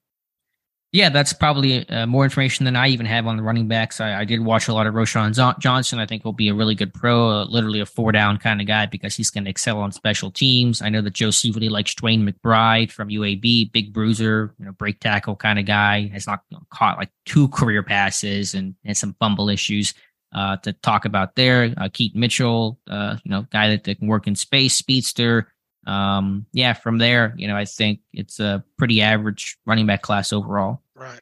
[0.93, 4.01] Yeah, that's probably uh, more information than I even have on the running backs.
[4.01, 5.99] I, I did watch a lot of Roschon Johnson.
[5.99, 8.67] I think will be a really good pro, uh, literally a four down kind of
[8.67, 10.81] guy because he's going to excel on special teams.
[10.81, 14.99] I know that Joe really likes DeWayne McBride from UAB, big bruiser, you know, break
[14.99, 16.09] tackle kind of guy.
[16.09, 19.93] Has not you know, caught like two career passes and, and some fumble issues
[20.35, 21.73] uh, to talk about there.
[21.77, 25.47] Uh, Keaton Mitchell, uh, you know, guy that, that can work in space, speedster
[25.88, 30.32] um, yeah, from there, you know, I think it's a pretty average running back class
[30.32, 30.82] overall.
[30.95, 31.21] Right.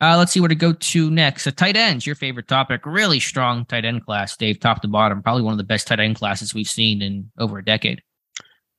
[0.00, 1.46] Uh, let's see where to go to next.
[1.46, 2.82] A tight ends, your favorite topic.
[2.84, 5.22] Really strong tight end class, Dave, top to bottom.
[5.22, 8.02] Probably one of the best tight end classes we've seen in over a decade.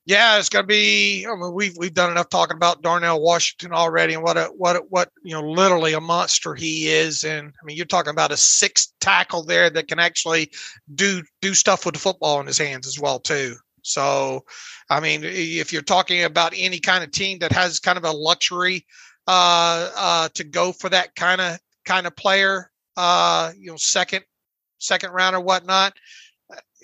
[0.04, 1.26] Yeah, it's going to be.
[1.26, 4.76] I mean, we've we've done enough talking about Darnell Washington already, and what a what
[4.76, 7.24] a, what you know, literally a monster he is.
[7.24, 10.52] And I mean, you're talking about a six tackle there that can actually
[10.94, 13.56] do do stuff with the football in his hands as well too.
[13.86, 14.44] So,
[14.90, 18.10] I mean, if you're talking about any kind of team that has kind of a
[18.10, 18.84] luxury
[19.26, 24.24] uh, uh, to go for that kind of kind of player, uh, you know, second
[24.78, 25.94] second round or whatnot,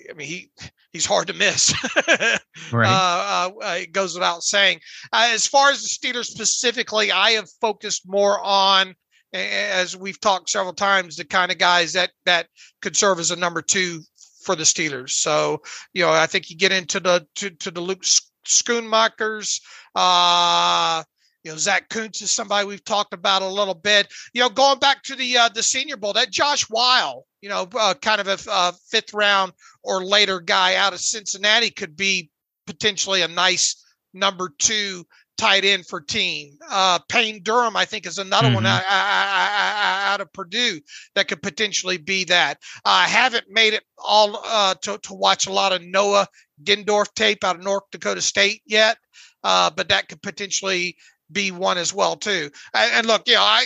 [0.09, 0.51] I mean, he
[0.91, 1.73] he's hard to miss.
[2.71, 2.87] right.
[2.87, 4.79] Uh, uh, it goes without saying.
[5.11, 8.95] Uh, as far as the Steelers specifically, I have focused more on,
[9.33, 12.47] as we've talked several times, the kind of guys that that
[12.81, 14.01] could serve as a number two
[14.43, 15.11] for the Steelers.
[15.11, 15.61] So,
[15.93, 18.03] you know, I think you get into the to, to the Luke
[18.45, 19.61] Schoonmakers,
[19.95, 21.03] uh,
[21.43, 24.07] you know, Zach Kuntz is somebody we've talked about a little bit.
[24.33, 27.67] You know, going back to the uh, the Senior Bowl, that Josh Whyle, you know,
[27.77, 29.51] uh, kind of a, a fifth round
[29.83, 32.29] or later guy out of Cincinnati could be
[32.65, 33.83] potentially a nice
[34.13, 35.05] number two
[35.37, 36.57] tight end for team.
[36.69, 38.55] Uh, Payne Durham, I think, is another mm-hmm.
[38.55, 40.79] one out, out, of Purdue
[41.15, 42.59] that could potentially be that.
[42.85, 46.27] I haven't made it all uh, to, to watch a lot of Noah
[46.63, 48.97] Gindorff tape out of North Dakota State yet,
[49.43, 50.95] uh, but that could potentially
[51.31, 52.51] be one as well too.
[52.73, 53.65] And, look, you know, I,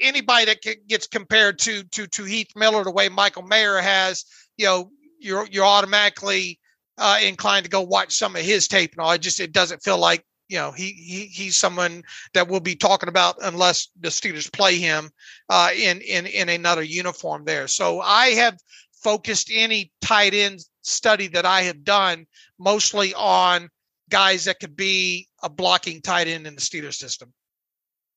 [0.00, 4.24] anybody that gets compared to to to Heath Miller the way Michael Mayer has,
[4.56, 6.60] you know, you're you're automatically
[6.98, 9.12] uh, inclined to go watch some of his tape and all.
[9.12, 12.76] It just it doesn't feel like you know he, he he's someone that we'll be
[12.76, 15.10] talking about unless the Steelers play him
[15.48, 17.66] uh, in in in another uniform there.
[17.66, 18.58] So I have
[18.92, 22.26] focused any tight end study that I have done
[22.58, 23.70] mostly on
[24.10, 27.32] guys that could be a blocking tight end in the Steelers system.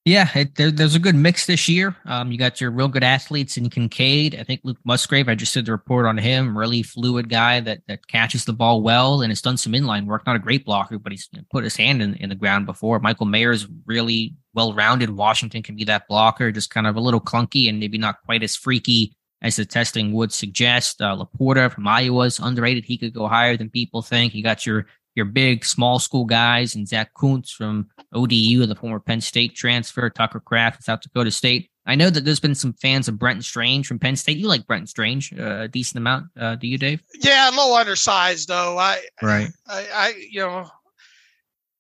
[0.06, 1.96] Yeah, it, there, there's a good mix this year.
[2.06, 4.36] Um, you got your real good athletes in Kincaid.
[4.36, 5.28] I think Luke Musgrave.
[5.28, 6.56] I just did the report on him.
[6.56, 10.24] Really fluid guy that that catches the ball well and has done some inline work.
[10.28, 13.00] Not a great blocker, but he's put his hand in, in the ground before.
[13.00, 15.10] Michael Mayer is really well rounded.
[15.10, 18.44] Washington can be that blocker, just kind of a little clunky and maybe not quite
[18.44, 21.02] as freaky as the testing would suggest.
[21.02, 22.86] Uh, Laporta from Iowa is underrated.
[22.86, 24.36] He could go higher than people think.
[24.36, 24.86] You got your
[25.16, 30.10] your big small school guys and Zach Kuntz from ODU, the former Penn State transfer,
[30.10, 31.70] Tucker Kraft from South Dakota State.
[31.88, 34.38] I know that there's been some fans of Brenton Strange from Penn State.
[34.38, 37.02] You like Brenton Strange uh, a decent amount, uh, do you, Dave?
[37.20, 38.78] Yeah, a little undersized though.
[38.78, 39.50] I right.
[39.68, 40.68] I, I you know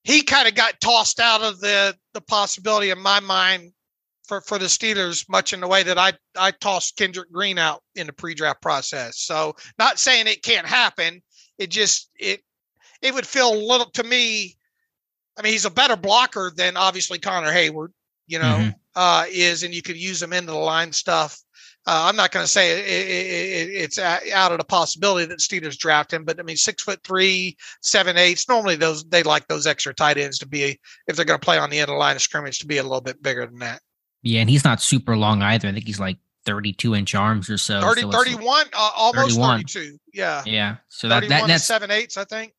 [0.03, 3.71] he kind of got tossed out of the the possibility in my mind
[4.27, 7.81] for, for the Steelers, much in the way that I I tossed Kendrick Green out
[7.95, 9.19] in the pre-draft process.
[9.19, 11.21] So not saying it can't happen.
[11.57, 12.41] It just it
[13.01, 14.55] it would feel a little to me.
[15.37, 17.89] I mean, he's a better blocker than obviously Connor Heyward,
[18.27, 18.69] you know, mm-hmm.
[18.95, 21.37] uh, is, and you could use him into the line stuff.
[21.87, 25.37] Uh, I'm not going to say it, it, it, it's out of the possibility that
[25.37, 28.49] Steelers draft him, but I mean, six foot three, seven eighths.
[28.49, 31.59] Normally, those they like those extra tight ends to be if they're going to play
[31.59, 33.59] on the end of the line of scrimmage to be a little bit bigger than
[33.59, 33.81] that.
[34.23, 35.67] Yeah, and he's not super long either.
[35.67, 37.81] I think he's like 32 inch arms or so.
[37.81, 39.59] 30, so 31, uh, almost 31.
[39.59, 39.97] 32.
[40.13, 40.41] Yeah.
[40.45, 40.75] Yeah.
[40.89, 42.53] So that, that that's seven eighths, I think.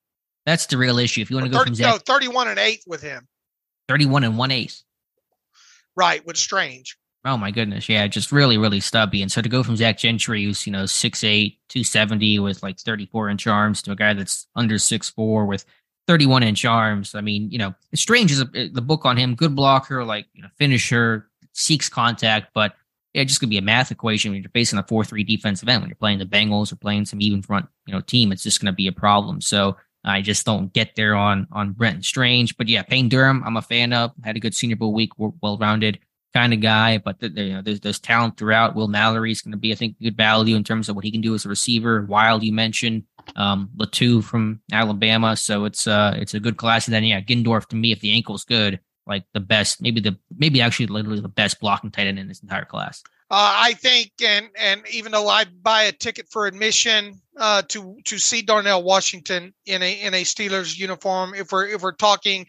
[0.47, 1.20] That's the real issue.
[1.20, 3.28] If you want to go 30, from Zach, no, 31 and eighth with him.
[3.88, 4.82] 31 and one eighth.
[5.97, 6.97] Right, with Strange.
[7.24, 7.88] Oh my goodness.
[7.88, 9.20] Yeah, just really, really stubby.
[9.20, 13.30] And so to go from Zach Gentry, who's, you know, 6'8, 270 with like 34
[13.30, 15.64] inch arms to a guy that's under 6'4 with
[16.07, 17.16] 31 inch arms.
[17.16, 20.26] I mean, you know, it's Strange is eh, the book on him, good blocker, like
[20.34, 22.74] you know, finisher, seeks contact, but
[23.12, 25.80] yeah, just gonna be a math equation when you're facing a four three defensive end.
[25.80, 28.61] When you're playing the Bengals or playing some even front, you know, team, it's just
[28.61, 29.40] gonna be a problem.
[29.40, 29.76] So
[30.07, 32.57] I just don't get there on on Brenton Strange.
[32.57, 34.13] But yeah, Payne Durham, I'm a fan of.
[34.25, 35.99] Had a good Senior Bowl week, well rounded
[36.33, 36.99] kind of guy.
[36.99, 38.75] But the, the, you know, there's there's talent throughout.
[38.75, 41.11] Will Mallory is going to be, I think, good value in terms of what he
[41.11, 42.03] can do as a receiver.
[42.07, 43.05] Whyle, you mentioned
[43.35, 46.87] um, Latu from Alabama, so it's uh it's a good class.
[46.87, 50.17] And then yeah, Gindorff to me, if the ankle's good, like the best, maybe the
[50.37, 53.03] maybe actually literally the best blocking tight end in this entire class.
[53.29, 57.99] Uh, I think, and and even though I buy a ticket for admission uh, to
[58.05, 62.47] to see Darnell Washington in a in a Steelers uniform, if we're if we're talking,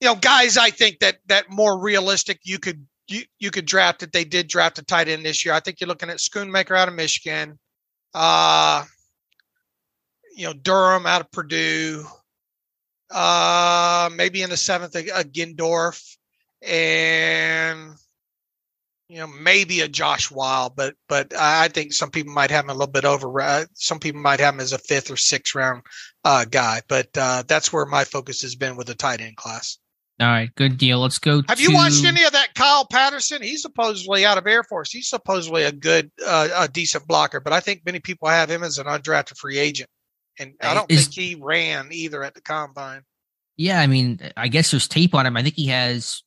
[0.00, 4.02] you know, guys, I think that that more realistic, you could you you could draft
[4.02, 4.12] it.
[4.12, 5.54] They did draft a tight end this year.
[5.54, 7.58] I think you're looking at Schoonmaker out of Michigan,
[8.14, 8.82] uh,
[10.34, 12.06] you know, Durham out of Purdue,
[13.10, 16.16] uh, maybe in the seventh, a, a Gindorff,
[16.62, 17.90] and
[19.08, 22.70] you know, maybe a Josh Whyle, but but I think some people might have him
[22.70, 23.40] a little bit over.
[23.40, 25.82] Uh, some people might have him as a fifth or sixth round
[26.24, 29.78] uh, guy, but uh, that's where my focus has been with the tight end class.
[30.18, 31.00] All right, good deal.
[31.00, 31.42] Let's go.
[31.48, 31.62] Have to...
[31.62, 33.42] you watched any of that Kyle Patterson?
[33.42, 34.90] He's supposedly out of Air Force.
[34.90, 38.62] He's supposedly a good, uh, a decent blocker, but I think many people have him
[38.62, 39.90] as an undrafted free agent,
[40.38, 41.02] and I don't Is...
[41.02, 43.02] think he ran either at the combine.
[43.58, 45.36] Yeah, I mean, I guess there's tape on him.
[45.36, 46.25] I think he has like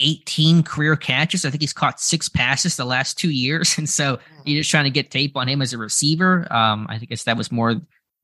[0.00, 1.44] 18 career catches.
[1.44, 3.76] I think he's caught six passes the last two years.
[3.78, 4.42] And so mm-hmm.
[4.44, 6.46] you're just trying to get tape on him as a receiver.
[6.52, 7.80] Um, I guess that was more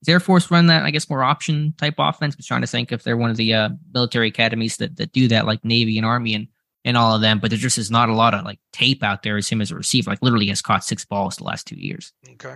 [0.07, 2.35] Air Force run that, I guess, more option type offense.
[2.35, 5.27] But trying to think if they're one of the uh, military academies that, that do
[5.29, 6.47] that, like Navy and Army and,
[6.83, 7.39] and all of them.
[7.39, 9.71] But there just is not a lot of like tape out there as him as
[9.71, 10.11] a receiver.
[10.11, 12.11] Like literally has caught six balls the last two years.
[12.31, 12.55] Okay.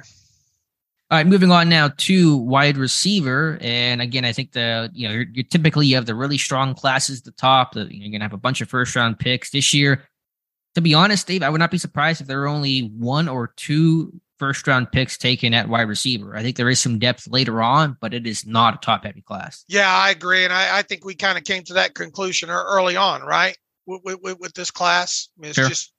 [1.10, 5.14] All right, moving on now to wide receiver, and again, I think the you know
[5.14, 7.74] you're, you're typically you have the really strong classes at the top.
[7.74, 10.03] The, you're going to have a bunch of first round picks this year.
[10.76, 13.53] To be honest, Dave, I would not be surprised if there are only one or
[13.55, 16.36] two first round picks taken at wide receiver.
[16.36, 19.22] I think there is some depth later on, but it is not a top heavy
[19.22, 19.64] class.
[19.70, 22.97] Yeah, I agree, and I, I think we kind of came to that conclusion early
[22.97, 23.58] on, right?
[23.86, 25.70] With, with, with this class, I mean, it's sure.
[25.70, 25.93] just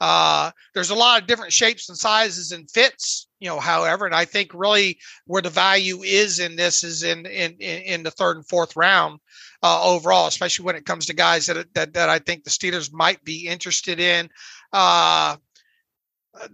[0.00, 3.60] uh, there's a lot of different shapes and sizes and fits, you know.
[3.60, 8.02] However, and I think really where the value is in this is in in in
[8.02, 9.20] the third and fourth round
[9.62, 12.92] uh, overall, especially when it comes to guys that that that I think the Steelers
[12.92, 14.28] might be interested in.
[14.72, 15.36] Uh,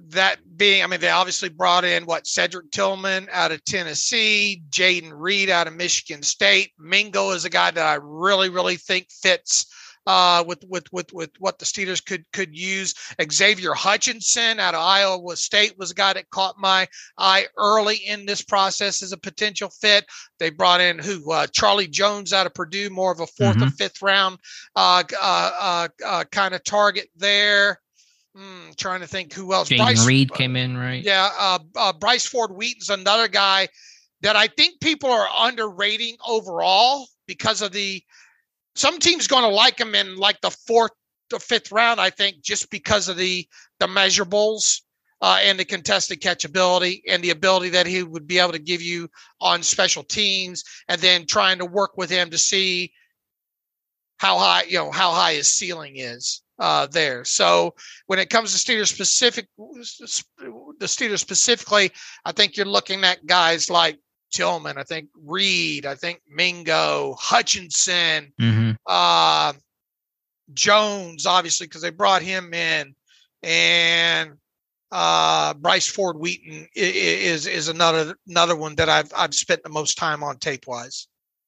[0.08, 5.10] that being, I mean, they obviously brought in what Cedric Tillman out of Tennessee, Jayden
[5.14, 6.72] Reed out of Michigan State.
[6.78, 9.66] Mingo is a guy that I really, really think fits
[10.06, 12.94] uh, with with with with what the Steelers could could use.
[13.30, 16.88] Xavier Hutchinson out of Iowa State was a guy that caught my
[17.18, 20.06] eye early in this process as a potential fit.
[20.38, 23.62] They brought in who uh, Charlie Jones out of Purdue, more of a 4th mm-hmm.
[23.64, 24.38] or fifth round
[24.74, 27.80] uh, uh, uh, uh kind of target there.
[28.36, 29.68] Mm, trying to think who else.
[29.68, 31.02] Jayden Bryce, Reed came in, right?
[31.02, 31.58] Yeah,
[31.98, 33.68] Bryce Ford Wheaton's another guy
[34.22, 38.02] that I think people are underrating overall because of the
[38.74, 40.92] some teams going to like him in like the fourth
[41.32, 43.46] or fifth round, I think, just because of the
[43.78, 44.80] the measurables
[45.20, 48.82] uh, and the contested catchability and the ability that he would be able to give
[48.82, 49.08] you
[49.40, 52.92] on special teams, and then trying to work with him to see
[54.18, 57.24] how high you know how high his ceiling is uh, there.
[57.24, 57.74] So
[58.06, 61.90] when it comes to Steelers specific, the Steelers specifically,
[62.24, 63.98] I think you're looking at guys like
[64.30, 68.72] Tillman, I think Reed, I think Mingo, Hutchinson, mm-hmm.
[68.86, 69.52] uh,
[70.52, 72.94] Jones, obviously, because they brought him in,
[73.42, 74.32] and
[74.92, 79.96] uh, Bryce Ford Wheaton is is another another one that I've I've spent the most
[79.96, 81.06] time on tape wise.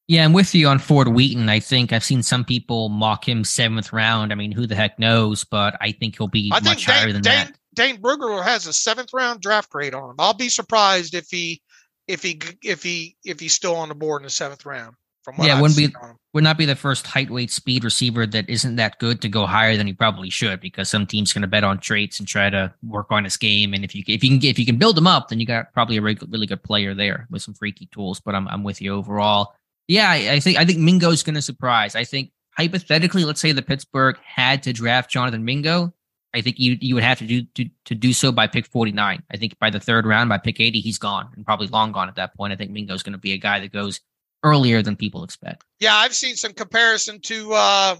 [0.08, 1.48] Yeah, I'm with you on Ford Wheaton.
[1.48, 4.32] I think I've seen some people mock him seventh round.
[4.32, 5.44] I mean, who the heck knows?
[5.44, 7.58] But I think he'll be I much Dane, higher than Dane, that.
[7.74, 10.16] Dane Brugler has a seventh round draft grade on him.
[10.18, 11.62] I'll be surprised if he
[12.08, 14.96] if he if he if he's still on the board in the seventh round.
[15.22, 15.94] From what yeah, I've wouldn't be
[16.32, 19.46] would not be the first height, weight, speed receiver that isn't that good to go
[19.46, 22.50] higher than he probably should because some teams going to bet on traits and try
[22.50, 23.72] to work on his game.
[23.72, 25.72] And if you if you can if you can build him up, then you got
[25.72, 28.18] probably a really, really good player there with some freaky tools.
[28.18, 29.54] But I'm I'm with you overall.
[29.86, 31.94] Yeah, I, I think I think Mingo's going to surprise.
[31.94, 35.94] I think hypothetically, let's say the Pittsburgh had to draft Jonathan Mingo,
[36.34, 39.22] I think you you would have to do to, to do so by pick 49.
[39.30, 42.08] I think by the third round, by pick 80, he's gone and probably long gone
[42.08, 42.52] at that point.
[42.52, 44.00] I think Mingo's going to be a guy that goes
[44.42, 45.64] earlier than people expect.
[45.78, 47.96] Yeah, I've seen some comparison to uh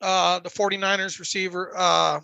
[0.00, 2.20] uh the 49ers receiver uh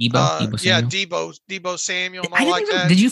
[0.00, 3.10] Deebo, uh, Deebo yeah, Deebo, Deebo Samuel, I like even, Did you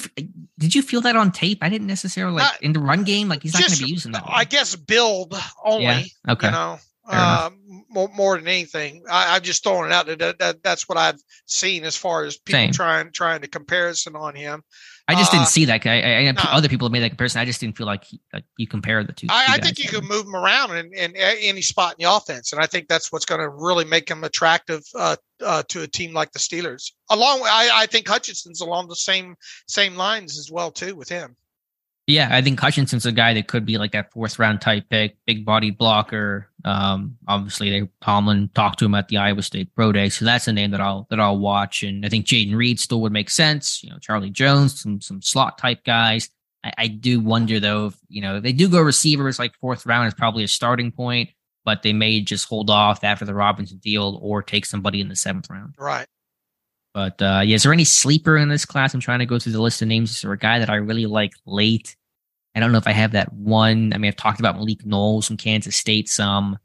[0.59, 1.59] did you feel that on tape?
[1.63, 3.29] I didn't necessarily like in the run game.
[3.29, 4.25] Like he's not going to be using that.
[4.25, 4.33] One.
[4.35, 5.35] I guess build
[5.65, 5.85] only.
[5.85, 6.03] Yeah.
[6.29, 6.49] Okay.
[6.49, 7.51] You know, uh,
[7.95, 9.03] more, more than anything.
[9.11, 10.17] I, am just throwing it out there.
[10.17, 12.73] That, that, that's what I've seen as far as people Same.
[12.73, 14.63] trying trying to comparison on him.
[15.07, 15.87] I just Uh, didn't see that.
[15.87, 16.41] I, I, no.
[16.47, 17.41] other people have made that comparison.
[17.41, 19.27] I just didn't feel like, he, like you compare the two.
[19.31, 22.05] I, two I think you could move him around in, in a- any spot in
[22.05, 25.63] the offense, and I think that's what's going to really make him attractive uh, uh,
[25.69, 26.93] to a team like the Steelers.
[27.11, 29.37] Along, I, I think Hutchinson's along the same
[29.69, 31.37] same lines as well too with him.
[32.07, 35.17] Yeah, I think Hutchinson's a guy that could be like that fourth round type pick,
[35.27, 36.51] big body blocker.
[36.63, 40.47] Um, obviously, they Tomlin talked to him at the Iowa State Pro Day, so that's
[40.47, 41.83] a name that I'll that I'll watch.
[41.83, 43.83] And I think Jayden Reed still would make sense.
[43.83, 46.29] You know, Charlie Jones, some some slot type guys.
[46.63, 49.87] I, I do wonder though, if you know, if they do go receivers like fourth
[49.87, 51.31] round is probably a starting point,
[51.65, 55.17] but they may just hold off after the Robinson deal or take somebody in the
[55.17, 55.75] seventh round.
[55.79, 56.07] Right.
[56.95, 58.95] But uh, yeah, is there any sleeper in this class?
[58.95, 60.13] I'm trying to go through the list of names.
[60.13, 61.97] Is there a guy that I really like late?
[62.55, 63.93] I don't know if I have that one.
[63.93, 66.57] I mean, I've talked about Malik Knowles from Kansas State some.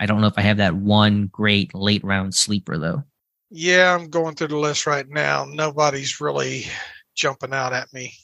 [0.00, 3.04] I don't know if I have that one great late round sleeper though.
[3.50, 5.44] Yeah, I'm going through the list right now.
[5.44, 6.66] Nobody's really
[7.14, 8.14] jumping out at me.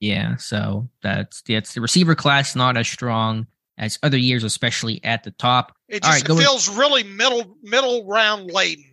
[0.00, 3.46] Yeah, so that's that's the receiver class not as strong
[3.78, 5.74] as other years, especially at the top.
[5.88, 8.84] It just right, with- feels really middle middle round laden.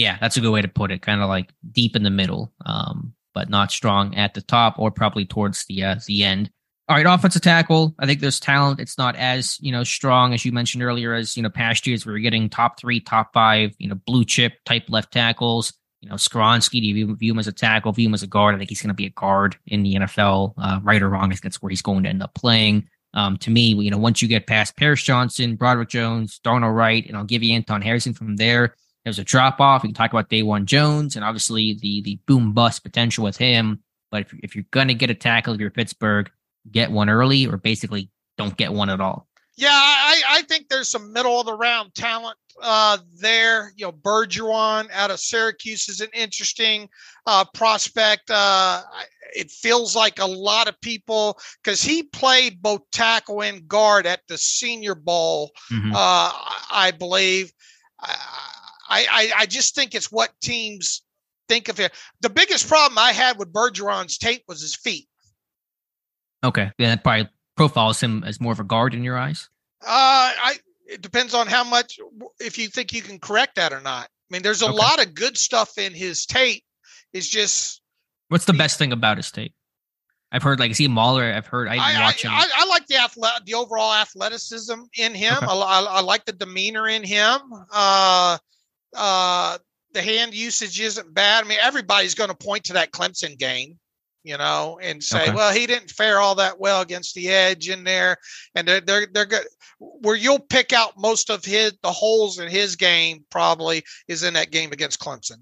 [0.00, 1.02] Yeah, that's a good way to put it.
[1.02, 4.90] Kind of like deep in the middle, um, but not strong at the top or
[4.90, 6.50] probably towards the uh, the end.
[6.88, 7.94] All right, offensive tackle.
[7.98, 8.80] I think there's talent.
[8.80, 12.06] It's not as you know strong as you mentioned earlier as you know past years.
[12.06, 15.74] We were getting top three, top five, you know blue chip type left tackles.
[16.00, 16.80] You know Skoronski.
[16.80, 17.92] Do you view, him as a tackle?
[17.92, 18.54] View him as a guard?
[18.54, 20.54] I think he's going to be a guard in the NFL.
[20.56, 22.88] Uh, right or wrong, I think that's where he's going to end up playing.
[23.12, 27.06] Um, to me, you know, once you get past Paris Johnson, Broderick Jones, Darnell Wright,
[27.06, 28.76] and I'll give you Anton Harrison from there.
[29.04, 29.82] There's a drop off.
[29.82, 33.82] We can talk about Dawand Jones and obviously the the boom bust potential with him.
[34.10, 36.30] But if, if you're gonna get a tackle, if you're Pittsburgh,
[36.70, 39.26] get one early or basically don't get one at all.
[39.56, 43.72] Yeah, I, I think there's some middle of the round talent uh, there.
[43.76, 46.88] You know, Bergeron out of Syracuse is an interesting
[47.26, 48.30] uh, prospect.
[48.30, 48.80] Uh,
[49.34, 54.20] it feels like a lot of people because he played both tackle and guard at
[54.28, 55.92] the Senior Bowl, Mhm.
[55.92, 57.52] uh, I I believe.
[58.00, 58.16] I,
[58.90, 61.02] I I just think it's what teams
[61.48, 61.92] think of it.
[62.20, 65.08] The biggest problem I had with Bergeron's tape was his feet.
[66.42, 69.48] Okay, yeah, that probably profiles him as more of a guard in your eyes.
[69.82, 71.98] Uh, I it depends on how much
[72.40, 74.04] if you think you can correct that or not.
[74.04, 74.74] I mean, there's a Okay.
[74.76, 76.64] lot of good stuff in his tape.
[77.12, 77.82] It's just
[78.28, 79.54] What's the best thing about his tape?
[80.32, 81.24] I've heard like is he mauler?
[81.24, 82.30] I've heard I I, I, watch him.
[82.32, 85.36] I, I like the athlete, the overall athleticism in him.
[85.36, 85.46] Okay.
[85.46, 87.40] I, I, I like the demeanor in him.
[87.72, 88.38] Uh,
[88.96, 89.58] uh,
[89.92, 91.44] the hand usage isn't bad.
[91.44, 93.78] I mean, everybody's going to point to that Clemson game,
[94.22, 95.32] you know, and say, Okay.
[95.34, 98.16] well, he didn't fare all that well against the edge in there,
[98.54, 99.46] and they're they're they're good.
[99.78, 104.34] Where you'll pick out most of his the holes in his game probably is in
[104.34, 105.38] that game against Clemson.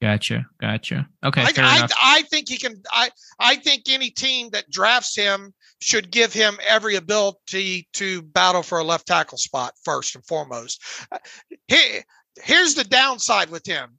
[0.00, 1.08] gotcha, gotcha.
[1.24, 1.88] Okay, I, I.
[2.18, 2.82] I think he can.
[2.92, 3.10] I
[3.40, 8.78] I think any team that drafts him should give him every ability to battle for
[8.78, 10.80] a left tackle spot first and foremost.
[11.10, 11.18] Uh,
[11.66, 12.04] Here,
[12.42, 13.98] here's the downside with him.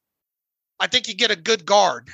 [0.79, 2.09] I think you get a good guard,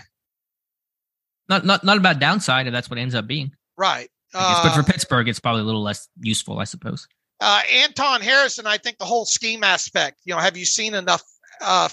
[1.48, 3.52] Not not not about downside if that's what it ends up being.
[3.78, 4.10] right?
[4.34, 7.08] Guess, but for Uh, Pittsburgh, it's probably a little less useful, I suppose.
[7.42, 10.20] uh, Anton Harrison, I think the whole scheme aspect.
[10.26, 11.24] You know, have you seen enough
[11.62, 11.90] uh,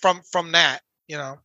[0.00, 0.80] from from that?
[1.08, 1.38] You know,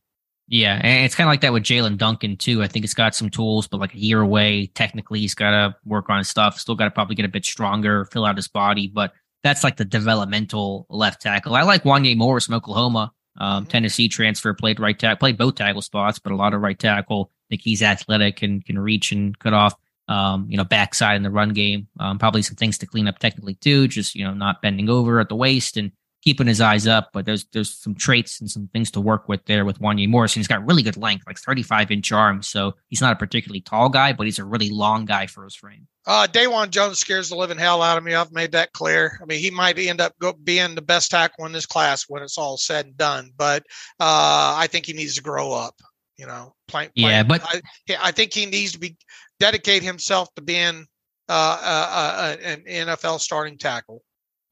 [0.48, 2.62] Yeah, and it's kind of like that with Jaelyn Duncan too.
[2.62, 5.76] I think he's got some tools, but like a year away, technically he's got to
[5.86, 6.58] work on his stuff.
[6.58, 9.12] Still got to probably get a bit stronger, fill out his body, but
[9.42, 11.54] that's like the developmental left tackle.
[11.54, 13.68] I like Wanye Morris from Oklahoma, um, Mhm.
[13.68, 17.30] Tennessee transfer, played right tackle, played both tackle spots, but a lot of right tackle.
[17.32, 19.74] I think he's athletic and can reach and cut off,
[20.08, 21.88] um, you know, backside in the run game.
[22.00, 25.20] Um, probably some things to clean up technically too, just you know, not bending over
[25.20, 28.68] at the waist and keeping his eyes up, but there's there's some traits and some
[28.72, 31.90] things to work with there with Wanye and He's got really good length, like 35
[31.92, 32.48] inch arms.
[32.48, 35.54] So he's not a particularly tall guy, but he's a really long guy for his
[35.54, 35.86] frame.
[36.08, 38.14] Uh, Dawand Jones scares the living hell out of me.
[38.14, 39.18] I've made that clear.
[39.20, 42.22] I mean, he might end up go, being the best tackle in this class when
[42.22, 43.30] it's all said and done.
[43.36, 43.64] But
[44.00, 45.74] uh, I think he needs to grow up.
[46.16, 46.90] You know, playing.
[46.94, 47.60] Yeah, but- I,
[48.00, 48.96] I think he needs to be
[49.38, 50.86] dedicate himself to being
[51.28, 54.02] uh, uh, uh, an NFL starting tackle.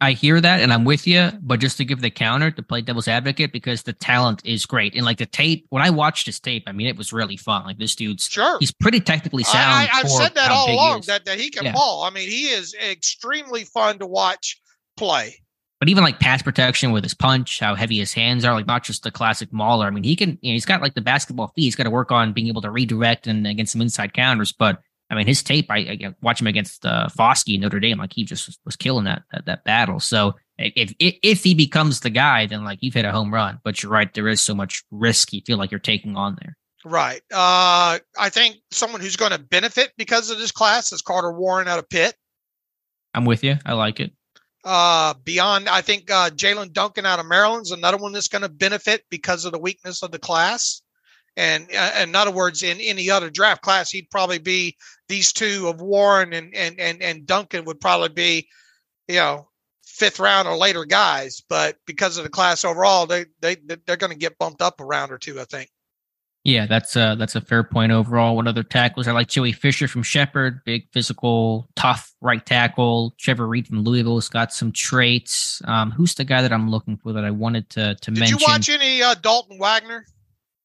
[0.01, 2.83] I hear that and I'm with you, but just to give the counter to play
[2.83, 4.95] devil's advocate because the talent is great.
[4.95, 7.65] And like the tape, when I watched his tape, I mean, it was really fun.
[7.65, 8.59] Like this dude's, Sure.
[8.61, 9.73] he's pretty technically sound.
[9.73, 11.73] I, I, I've said that all along that, that he can Yeah.
[11.73, 12.03] ball.
[12.03, 14.61] I mean, he is extremely fun to watch
[14.99, 15.37] play.
[15.81, 18.83] But even like pass protection with his punch, how heavy his hands are, like not
[18.85, 19.87] just the classic mauler.
[19.87, 21.65] I mean, he can, you know, he's got like the basketball feet.
[21.65, 24.53] He's got to work on being able to redirect and against some inside counters.
[24.53, 27.99] But I mean, his tape, I, I watch him against uh, Foskey in Notre Dame,
[27.99, 30.01] like he just was, was killing that, that that battle.
[30.01, 33.61] So if, if if he becomes the guy, then like you've hit a home run.
[33.63, 36.57] But you're right, there is so much risk you feel like you're taking on there.
[36.85, 37.21] Right.
[37.33, 41.67] Uh, I think someone who's going to benefit because of this class is Carter Warren
[41.67, 42.15] out of Pitt.
[43.13, 43.57] I'm with you.
[43.65, 44.13] I like it.
[44.65, 48.49] Uh, beyond, I think uh, Jaelyn Duncan out of Maryland's another one that's going to
[48.49, 50.83] benefit because of the weakness of the class.
[51.37, 54.77] And uh, in other words, in any other draft class, he'd probably be
[55.09, 58.49] these two of Warren and and and and Duncan would probably be,
[59.09, 59.49] you know,
[59.85, 61.43] fifth round or later guys.
[61.47, 63.57] But because of the class overall, they they
[63.87, 65.71] they're going to get bumped up a round or two, I think.
[66.43, 68.37] Yeah, that's a that's a fair point overall.
[68.37, 73.17] What other tackles I like Joey Fisher from Shepherd, big physical, tough right tackle.
[73.19, 75.61] Trevor Reed from Louisville's got some traits.
[75.65, 78.39] Um, who's the guy that I'm looking for that I wanted to to Did mention?
[78.39, 80.07] you watch any uh, Dalton Wagner?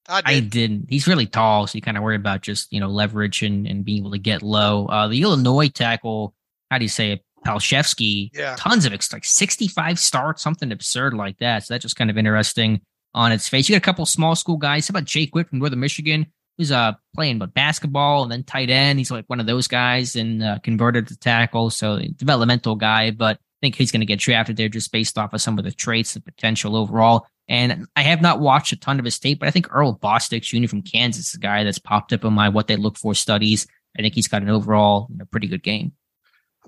[0.10, 0.50] I I did.
[0.50, 0.86] didn't.
[0.90, 3.84] He's really tall, so you kind of worry about just you know leverage and, and
[3.86, 4.86] being able to get low.
[4.88, 6.34] Uh, the Illinois tackle,
[6.70, 7.22] how do you say it?
[7.46, 8.56] Palczewski, Yeah.
[8.58, 11.64] tons of like 65 starts, something absurd like that.
[11.64, 12.82] So that's just kind of interesting
[13.16, 13.68] on its face.
[13.68, 14.88] You got a couple small school guys.
[14.88, 18.70] How about Jake Witt from Northern Michigan, who's uh playing but basketball and then tight
[18.70, 19.00] end.
[19.00, 23.12] He's like one of those guys and uh, converted to tackle, so developmental guy.
[23.12, 25.66] But I think he's going to get drafted there just based off of some of
[25.66, 27.26] the traits the potential overall.
[27.52, 30.42] And I have not watched a ton of his tape, but I think Earl Bostic
[30.42, 30.70] Jr.
[30.70, 33.68] from Kansas is a guy that's popped up in my what they look for studies.
[34.00, 35.92] I think he's got an overall you know, pretty good game.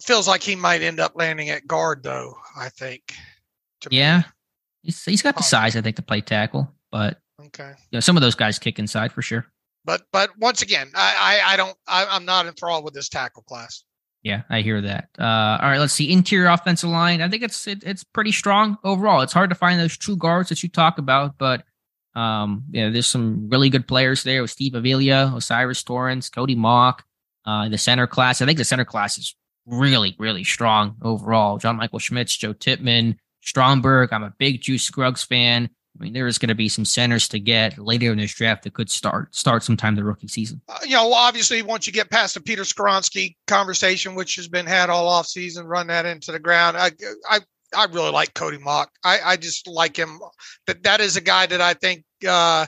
[0.01, 2.35] Feels like he might end up landing at guard, though.
[2.57, 3.13] I think.
[3.89, 3.97] me.
[3.97, 4.23] Yeah,
[4.81, 7.69] he's he's got the size I think to play tackle, but Okay.
[7.91, 9.45] you know, some of those guys kick inside for sure.
[9.85, 11.15] But but once again, I
[11.45, 13.85] I, I don't I, I'm not enthralled with this tackle class.
[14.23, 15.09] Yeah, I hear that.
[15.19, 16.11] Uh, all right, let's see.
[16.11, 17.21] Interior offensive line.
[17.21, 19.21] I think it's it, it's pretty strong overall.
[19.21, 21.63] It's hard to find those true guards that you talk about, but
[22.15, 27.03] um, yeah, there's some really good players there with Steve Avila, O'Cyrus Torrence, Cody Mauch,
[27.45, 28.41] uh, the center class.
[28.41, 29.35] I think the center class is
[29.65, 31.57] really really strong overall.
[31.57, 34.13] John Michael Schmitz, Joe Tippmann, Stromberg.
[34.13, 35.69] I'm a big Juice Scruggs fan.
[35.95, 38.63] I mean, there is going to be some centers to get later in this draft
[38.63, 40.61] that could start start sometime the rookie season.
[40.67, 44.65] Uh, you know, obviously, once you get past the Peter Skoronski conversation, which has been
[44.65, 46.77] had all off season, run that into the ground.
[46.77, 46.91] I
[47.29, 47.39] I
[47.75, 48.89] I really like Cody Mauch.
[49.03, 50.19] I I just like him.
[50.67, 52.03] That that is a guy that I think.
[52.27, 52.65] uh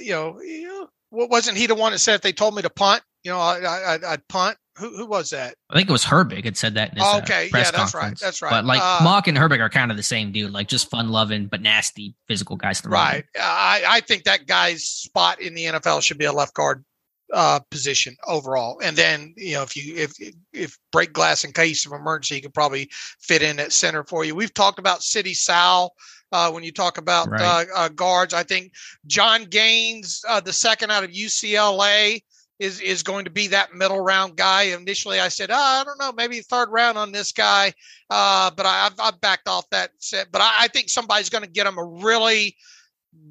[0.00, 2.62] you know, you know, what wasn't he the one that said if they told me
[2.62, 4.56] to punt, you know, I, I I'd punt.
[4.78, 5.54] Who who was that?
[5.70, 7.94] I think it was Herbig had said that in his uh, Okay, yeah, press that's
[7.94, 8.50] right, that's right.
[8.50, 11.08] But like Uh, Mauch and Herbig are kind of the same dude, like just fun
[11.10, 12.82] loving but nasty physical guys.
[12.84, 13.24] Right.
[13.38, 16.84] I, I think that guy's spot in the NFL should be a left guard
[17.32, 18.80] uh, position overall.
[18.82, 20.12] And then, you know, if you if
[20.52, 22.88] if break glass in case of emergency, he could probably
[23.20, 24.34] fit in at center for you.
[24.34, 25.90] We've talked about Sidy Sow.
[26.30, 27.40] Uh, when you talk about Right.
[27.40, 28.72] uh, uh, guards, I think
[29.06, 32.20] Jon Gaines, uh, the second out of UCLA,
[32.58, 34.62] is is going to be that middle round guy.
[34.62, 37.72] Initially, I said, oh, I don't know, maybe third round on this guy,
[38.10, 39.90] uh, but I, I've, I've backed off that.
[39.98, 40.30] Set.
[40.32, 42.56] But I, I think somebody's going to get him a really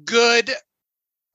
[0.04, 0.50] good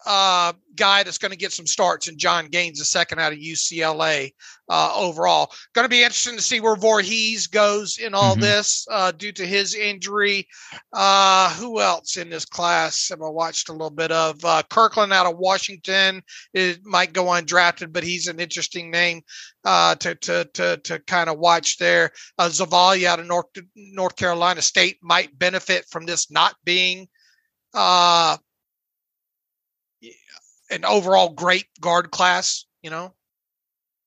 [0.06, 2.08] uh, guy that's going to get some starts.
[2.08, 4.32] And Jon Gaines, the second out of UCLA
[4.70, 5.52] uh, overall.
[5.74, 8.42] Going to be interesting to see where Voorhees goes in all Mhm.
[8.42, 10.48] this uh, due to his injury.
[10.92, 14.44] Uh, who else in this class have I watched a little bit of?
[14.44, 16.22] Uh, Kirkland out of Washington
[16.54, 19.22] it might go undrafted, but he's an interesting name
[19.66, 22.12] uh, to to to to kind of watch there.
[22.38, 27.08] Uh, Zavala out of North North Carolina State might benefit from this not being
[27.74, 28.38] uh,
[30.70, 32.66] an overall great guard class.
[32.82, 33.14] You know,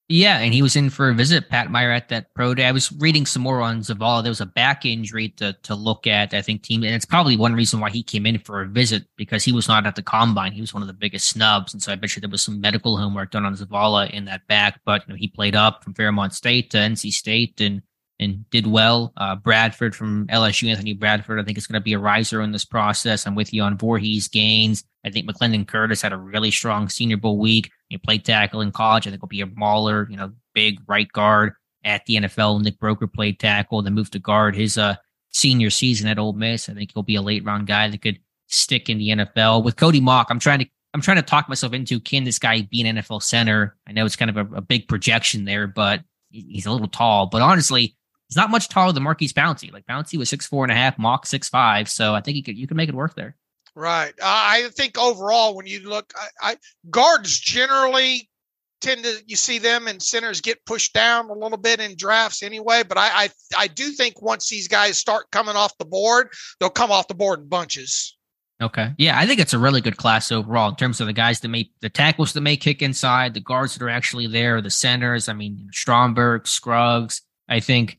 [0.08, 2.66] Yeah, and he was in for a visit, Pat Meyer, at that pro day.
[2.66, 4.22] I was reading some more on Zavala.
[4.22, 6.34] There was a back injury to to look at.
[6.34, 9.04] I think team, and it's probably one reason why he came in for a visit
[9.16, 10.52] because he was not at the combine.
[10.52, 12.60] He was one of the biggest snubs, and so I bet you there was some
[12.60, 14.80] medical homework done on Zavala in that back.
[14.84, 17.82] But you know, he played up from Fairmont State to NC State and
[18.18, 19.12] and did well.
[19.16, 22.52] Uh, Bradford from LSU, Anthony Bradford, I think is going to be a riser in
[22.52, 23.26] this process.
[23.26, 24.84] I'm with you on Voorhees Gaines.
[25.04, 27.70] I think McClendon Curtis had a really strong Senior Bowl week.
[27.88, 29.06] He played tackle in college.
[29.06, 31.52] I think will be a mauler, you know, big right guard
[31.84, 32.62] at the NFL.
[32.62, 34.96] Nick Broeker played tackle, then moved to guard his uh,
[35.30, 36.68] senior season at Ole Miss.
[36.68, 38.18] I think he'll be a late round guy that could
[38.48, 39.62] stick in the NFL.
[39.62, 42.62] With Cody Mauch, I'm trying to I'm trying to talk myself into can this guy
[42.62, 43.76] be an NFL center?
[43.86, 47.26] I know it's kind of a, a big projection there, but he's a little tall.
[47.26, 47.96] But honestly,
[48.28, 49.72] he's not much taller than Maurkice Pouncey.
[49.72, 51.88] Like Pouncey was six four and a half, Mauch six five.
[51.88, 53.36] So I think you could you could make it work there.
[53.74, 54.12] right?
[54.22, 56.56] I I think overall, when you look, I, I
[56.90, 58.28] guards generally
[58.82, 62.42] tend to you see them and centers get pushed down a little bit in drafts
[62.42, 62.82] anyway.
[62.82, 63.28] But I I,
[63.58, 66.28] I do think once these guys start coming off the board,
[66.60, 68.16] they'll come off the board in bunches.
[68.62, 68.92] Okay.
[68.96, 71.48] Yeah, I think it's a really good class overall in terms of the guys that
[71.48, 75.28] make the tackles that may kick inside, the guards that are actually there, the centers.
[75.28, 77.20] I mean, Stromberg, Scruggs.
[77.50, 77.98] I think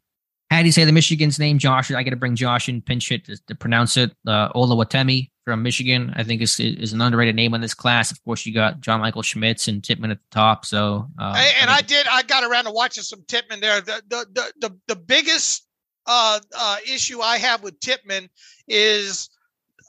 [0.50, 1.58] How do you say the Michigan's name?
[1.58, 1.92] Josh.
[1.92, 4.12] I got to bring Josh in pinch hit to, to pronounce it.
[4.26, 8.12] Uh, Oluwatimi from Michigan, I think is is an underrated name in this class.
[8.12, 10.66] Of course, you got John Michael Schmitz and Tippmann at the top.
[10.66, 12.08] So, uh, and I, I, did.
[12.08, 13.82] I got around to watching some Tippmann there.
[13.82, 15.68] The the the the, the biggest
[16.06, 18.30] uh, uh, issue I have with Tippmann
[18.70, 19.30] is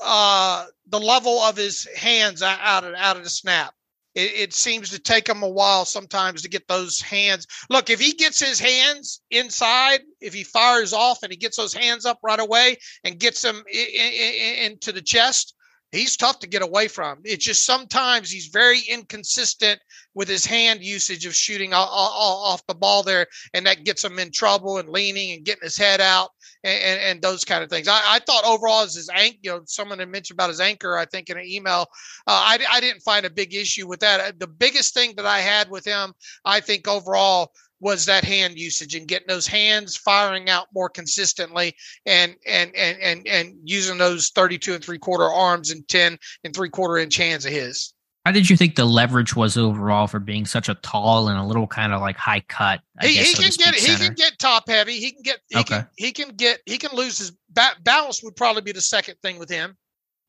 [0.05, 3.74] uh, the level of his hands out of out of the snap
[4.19, 7.47] it, it, seems to take him a while sometimes to get those hands.
[7.70, 11.73] Look, if he gets his hands inside, if he fires off and he gets those
[11.73, 15.55] hands up right away and gets them in, in, into the chest,
[15.93, 17.20] he's tough to get away from.
[17.24, 19.81] It's just sometimes he's very inconsistent
[20.15, 24.31] with his hand usage of shooting off the ball there, and that gets him in
[24.31, 26.31] trouble and leaning and getting his head out
[26.65, 27.89] and, and, and those kind of things.
[27.89, 30.98] I, I, thought overall as his anchor, you know, someone had mentioned about his anchor,
[30.98, 31.86] I think in an email,
[32.27, 34.39] uh, I, I didn't find a big issue with that.
[34.39, 36.12] The biggest thing that I had with him,
[36.44, 41.75] I think overall was that hand usage and getting those hands firing out more consistently
[42.07, 46.55] and and and and, and using those 32 and three quarter arms and 10 and
[46.55, 47.95] three quarter inch hands of his
[48.29, 51.45] how did you think the leverage was overall for being such a tall and a
[51.45, 52.83] little kind of like high cut?
[53.01, 54.99] I he, guess, he so can get he can get top heavy.
[54.99, 55.75] He can get he okay.
[55.77, 59.15] can he can get he can lose his ba- balance would probably be the second
[59.23, 59.79] thing with him.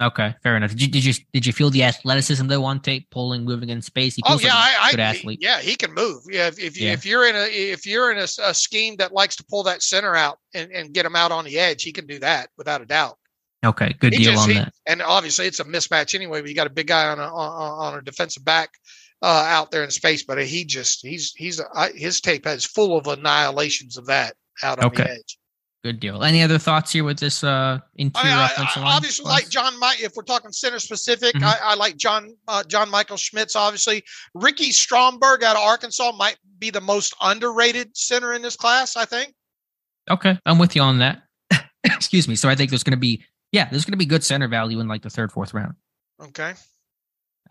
[0.01, 0.71] Okay, fair enough.
[0.71, 3.81] Did you did you did you feel the athleticism though on tape, pulling, moving in
[3.81, 4.15] space?
[4.15, 5.39] He oh yeah, like I, good I, athlete.
[5.41, 6.23] yeah, he can move.
[6.29, 6.93] Yeah, if if, yeah.
[6.93, 9.83] if you're in a if you're in a, a, scheme that likes to pull that
[9.83, 12.81] center out and, and get him out on the edge, he can do that without
[12.81, 13.17] a doubt.
[13.65, 14.73] Okay, good he deal just, on he, that.
[14.85, 16.39] And obviously, it's a mismatch anyway.
[16.39, 18.69] But you got a big guy on a on, on a defensive back
[19.21, 22.97] uh, out there in space, but he just he's he's uh, his tape has full
[22.97, 25.03] of annihilations of that out on okay.
[25.03, 25.37] the edge.
[25.83, 26.23] Good deal.
[26.23, 28.95] Any other thoughts here with this uh interior I, offensive line?
[28.97, 29.43] Obviously, class?
[29.43, 30.01] like John, Mike.
[30.01, 31.45] If we're talking center specific, mm-hmm.
[31.45, 33.55] I, I, like John uh, John Michael Schmitz.
[33.55, 34.03] Obviously,
[34.33, 38.97] Ricky Stromberg out of Arkansas might be the most underrated center in this class.
[38.97, 39.33] I think.
[40.09, 41.21] Okay, I'm with you on that.
[41.85, 42.35] Excuse me.
[42.35, 43.23] So I think there's going to be
[43.53, 45.75] yeah, there's going to be good center value in like the third, fourth round.
[46.21, 46.53] Okay.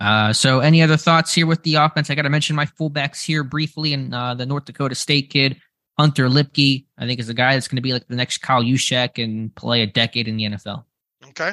[0.00, 2.10] Uh, so any other thoughts here with the offense?
[2.10, 5.56] I got to mention my fullbacks here briefly, and uh, the North Dakota State kid
[5.98, 8.62] Hunter Luepke, I think, is a guy that's going to be like the next Kyle
[8.62, 10.84] Juszczyk and play a decade in the NFL.
[11.28, 11.52] Okay.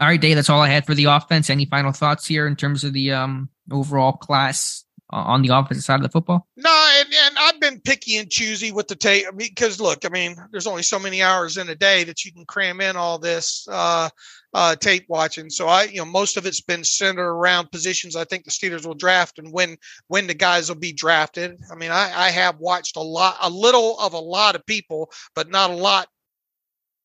[0.00, 0.36] All right, Dave.
[0.36, 1.50] That's all I had for the offense.
[1.50, 5.84] Any final thoughts here in terms of the um, overall class uh, on the offensive
[5.84, 6.46] side of the football?
[6.56, 10.36] No, and, and I've been picky and choosy with the tape because look, I mean,
[10.52, 13.68] there's only so many hours in a day that you can cram in all this.
[13.70, 14.08] Uh,
[14.52, 15.50] uh, tape watching.
[15.50, 18.86] So I, you know, most of it's been centered around positions I think the Steelers
[18.86, 19.76] will draft and when
[20.08, 21.58] when the guys will be drafted.
[21.70, 25.10] I mean, I, I have watched a lot, a little of a lot of people,
[25.34, 26.08] but not a lot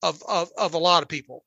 [0.01, 1.43] of of, of a lot of people.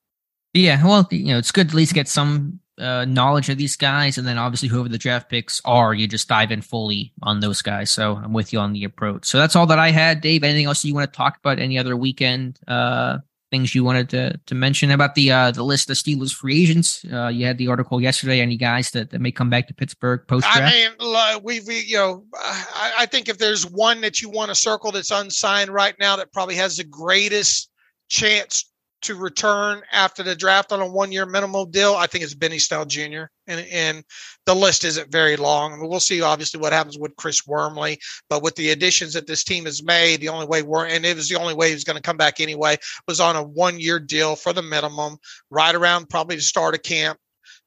[0.54, 3.76] Yeah, well, you know, it's good to at least get some uh, knowledge of these
[3.76, 7.40] guys, and then obviously whoever the draft picks are, you just dive in fully on
[7.40, 7.90] those guys.
[7.90, 9.26] So I'm with you on the approach.
[9.26, 10.44] So that's all that I had, Dave.
[10.44, 11.58] Anything else you want to talk about?
[11.58, 13.18] Any other weekend uh,
[13.50, 17.04] things you wanted to to mention about the uh, the list of Steelers free agents?
[17.12, 18.40] Uh, you had the article yesterday.
[18.40, 20.74] Any guys that, that may come back to Pittsburgh post draft?
[20.74, 24.50] I mean, we we you know, I, I think if there's one that you want
[24.50, 27.70] to circle that's unsigned right now that probably has the greatest
[28.08, 28.64] chance
[29.02, 32.58] to return after the draft on a one year minimum deal, I think it's Benny
[32.58, 33.24] Snell Jr.
[33.46, 34.04] And, and
[34.46, 35.88] the list isn't very long.
[35.88, 37.98] we'll see obviously what happens with Chris Wormley,
[38.28, 41.16] but with the additions that this team has made, the only way we're and it
[41.16, 42.76] was the only way he was going to come back anyway
[43.06, 45.16] was on a one year deal for the minimum,
[45.50, 47.18] right around probably the start of camp.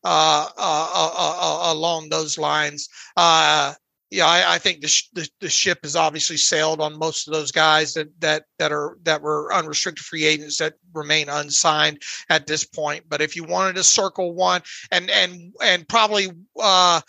[0.03, 3.71] Uh, uh, uh, uh along those lines, uh,
[4.11, 7.33] yeah, I, I think the, sh- the, the ship has obviously sailed on most of
[7.33, 12.45] those guys that that that are that were unrestricted free agents that remain unsigned at
[12.45, 13.05] this point.
[13.07, 14.61] But if you wanted to circle one
[14.91, 16.29] and and and probably
[16.59, 16.99] uh,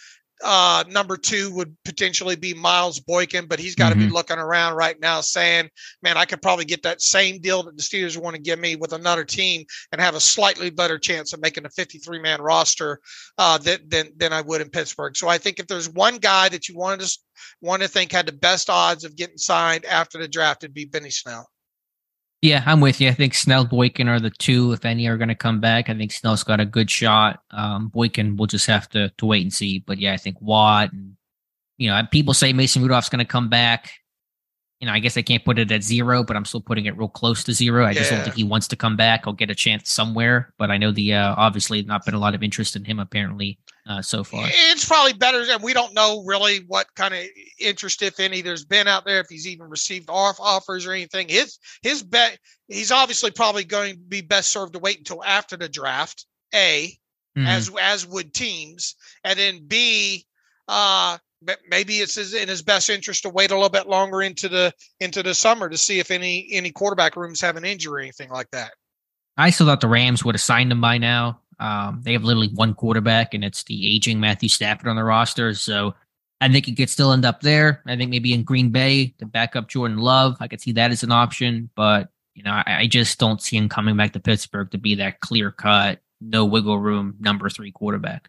[0.42, 4.08] uh, number two would potentially be Miles Boykin, but he's got to mm-hmm.
[4.08, 5.68] be looking around right now saying,
[6.02, 8.76] man, I could probably get that same deal that the Steelers want to give me
[8.76, 13.00] with another team and have a slightly better chance of making a 53 man roster
[13.38, 15.16] uh, than, than, than I would in Pittsburgh.
[15.16, 17.18] So I think if there's one guy that you wanted to
[17.60, 20.84] want to think had the best odds of getting signed after the draft, it'd be
[20.84, 21.48] Benny Snell.
[22.42, 23.08] Yeah, I'm with you.
[23.08, 25.88] I think Snell, Boykin are the two, if any, are going to come back.
[25.88, 27.40] I think Snell's got a good shot.
[27.52, 29.78] Um, Boykin, we'll just have to to wait and see.
[29.78, 31.16] But yeah, I think Watt and
[31.78, 33.92] you know, people say Mason Rudolph's going to come back
[34.82, 36.98] you know, I guess I can't put it at zero, but I'm still putting it
[36.98, 37.84] real close to zero.
[37.84, 38.00] I yeah.
[38.00, 39.22] just don't think he wants to come back.
[39.22, 42.34] He'll get a chance somewhere, but I know the uh, obviously not been a lot
[42.34, 44.44] of interest in him apparently uh, so far.
[44.48, 47.20] It's probably better, and we don't know really what kind of
[47.60, 49.20] interest, if any, there's been out there.
[49.20, 52.36] If he's even received off offers or anything, his his bet
[52.66, 56.26] he's obviously probably going to be best served to wait until after the draft.
[56.52, 56.98] A,
[57.38, 57.46] mm-hmm.
[57.46, 60.26] as as would teams, and then B,
[60.66, 61.18] uh,
[61.68, 65.22] maybe it's in his best interest to wait a little bit longer into the into
[65.22, 68.50] the summer to see if any any quarterback rooms have an injury or anything like
[68.50, 68.72] that.
[69.36, 71.40] I still thought the Rams would have signed him by now.
[71.58, 75.54] Um, they have literally one quarterback, and it's the aging Matthew Stafford on the roster.
[75.54, 75.94] So
[76.40, 77.82] I think it could still end up there.
[77.86, 80.90] I think maybe in Green Bay to back up Jordan Love, I could see that
[80.90, 81.70] as an option.
[81.76, 84.96] But you know, I, I just don't see him coming back to Pittsburgh to be
[84.96, 88.28] that clear cut, no wiggle room number three quarterback.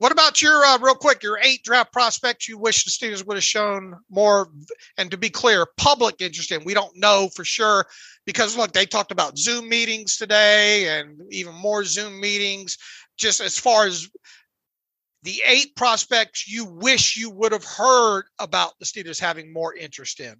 [0.00, 3.36] What about your uh, real quick your eight draft prospects you wish the Steelers would
[3.36, 4.48] have shown more?
[4.96, 6.64] And to be clear, public interest in.
[6.64, 7.84] We don't know for sure
[8.24, 12.78] because look, they talked about Zoom meetings today and even more Zoom meetings.
[13.18, 14.08] Just as far as
[15.22, 20.18] the eight prospects you wish you would have heard about the Steelers having more interest
[20.18, 20.36] in.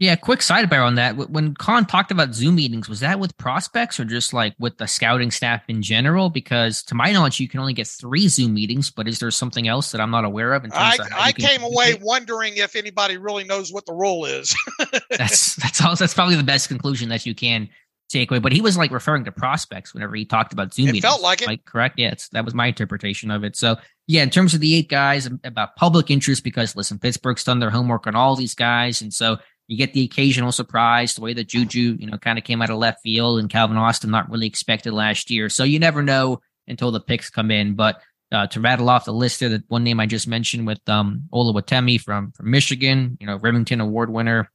[0.00, 1.14] Yeah, quick sidebar on that.
[1.28, 4.86] When Khan talked about Zoom meetings, was that with prospects or just like with the
[4.86, 6.30] scouting staff in general?
[6.30, 9.68] Because to my knowledge, you can only get three Zoom meetings, but is there something
[9.68, 10.64] else that I'm not aware of?
[10.72, 14.56] I, of I came away wondering if anybody really knows what the role is.
[15.10, 17.68] that's that's all, that's probably the best conclusion that you can
[18.08, 18.38] take away.
[18.40, 21.04] But he was like referring to prospects whenever he talked about Zoom it meetings.
[21.04, 21.46] Felt like it.
[21.46, 21.98] Like, correct?
[21.98, 23.54] Yeah, that was my interpretation of it.
[23.54, 27.44] So yeah, in terms of the eight guys um, about public interest, because listen, Pittsburgh's
[27.44, 29.36] done their homework on all these guys, and so
[29.70, 32.70] you get the occasional surprise, the way that Juju, you know, kind of came out
[32.70, 35.48] of left field and Calvin Austin not really expected last year.
[35.48, 37.74] So you never know until the picks come in.
[37.74, 38.00] But
[38.32, 41.22] uh, to rattle off the list there, the one name I just mentioned with um,
[41.32, 44.50] Oluwatimi from from Michigan, you know, Remington Award winner.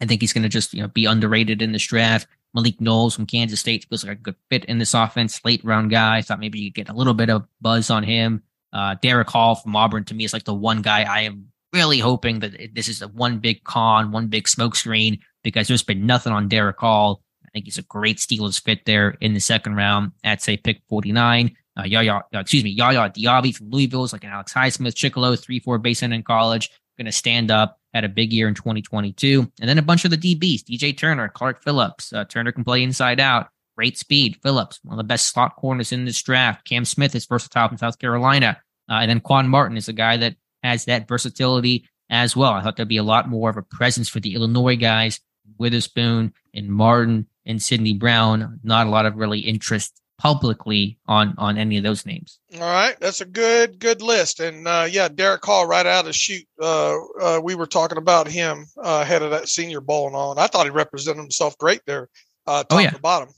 [0.00, 2.26] I think he's going to just you know be underrated in this draft.
[2.54, 5.90] Malik Knowles from Kansas State feels like a good fit in this offense, late round
[5.90, 6.16] guy.
[6.16, 8.42] I thought maybe you get a little bit of buzz on him.
[8.72, 11.98] Uh, Derick Hall from Auburn to me is like the one guy I am really
[11.98, 16.32] hoping that this is a one big con, one big smokescreen, because there's been nothing
[16.32, 17.22] on Derick Hall.
[17.44, 20.82] I think he's a great Steelers fit there in the second round at say pick
[20.88, 21.56] 49.
[21.78, 25.38] Uh, Yaya, uh, excuse me, Yaya Diaby from Louisville is like an Alex Highsmith, Chickillo,
[25.38, 29.50] 3 4 base in college, going to stand up, had a big year in 2022.
[29.60, 32.12] And then a bunch of the DBs, DJ Turner, Clark Phillips.
[32.12, 34.38] Uh, Turner can play inside out, great speed.
[34.42, 36.66] Phillips, one of the best slot corners in this draft.
[36.66, 38.60] Cam Smith is versatile from South Carolina.
[38.90, 40.36] Uh, and then Quan Martin is a guy that
[40.68, 42.52] has that versatility as well.
[42.52, 45.20] I thought there'd be a lot more of a presence for the Illinois guys,
[45.58, 48.60] Witherspoon and Martin and Sidney Brown.
[48.62, 52.40] Not a lot of really interest publicly on on any of those names.
[52.54, 54.40] All right, that's a good good list.
[54.40, 56.44] And uh, yeah, Derick Hall right out of the shoot.
[56.60, 60.32] Uh, uh, we were talking about him uh, ahead of that Senior Bowl and all,
[60.32, 62.08] and I thought he represented himself great there,
[62.46, 62.90] uh, top oh, yeah.
[62.90, 63.28] to bottom.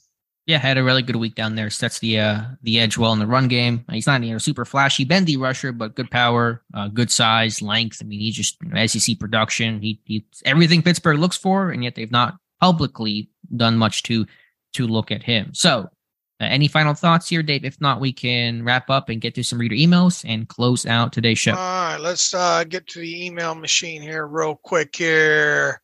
[0.51, 1.71] Yeah, had a really good week down there.
[1.71, 3.85] Sets the uh, the edge well in the run game.
[3.89, 7.99] He's not you know super flashy, bendy rusher, but good power, uh, good size, length.
[8.03, 9.81] I mean, he just you know, SEC production.
[9.81, 14.27] He he everything Pittsburgh looks for, and yet they've not publicly done much to
[14.73, 15.55] to look at him.
[15.55, 15.89] So,
[16.41, 17.65] uh, any final thoughts here, Dave?
[17.65, 21.13] If not, we can wrap up and get to some reader emails and close out
[21.13, 21.53] today's show.
[21.53, 25.81] All right, let's uh, get to the email machine here real quick here.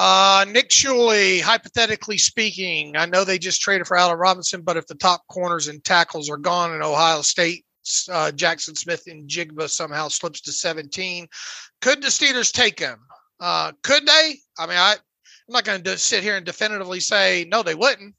[0.00, 4.86] Uh, Nick Shuley, hypothetically speaking, I know they just traded for Allen Robinson, but if
[4.86, 7.64] the top corners and tackles are gone in Ohio State,
[8.08, 11.26] uh, Jaxon Smith-Njigba somehow slips to 17,
[11.80, 13.00] could the Steelers take him?
[13.40, 14.36] Uh, could they?
[14.56, 18.14] I mean, I, I'm not going to sit here and definitively say no, they wouldn't.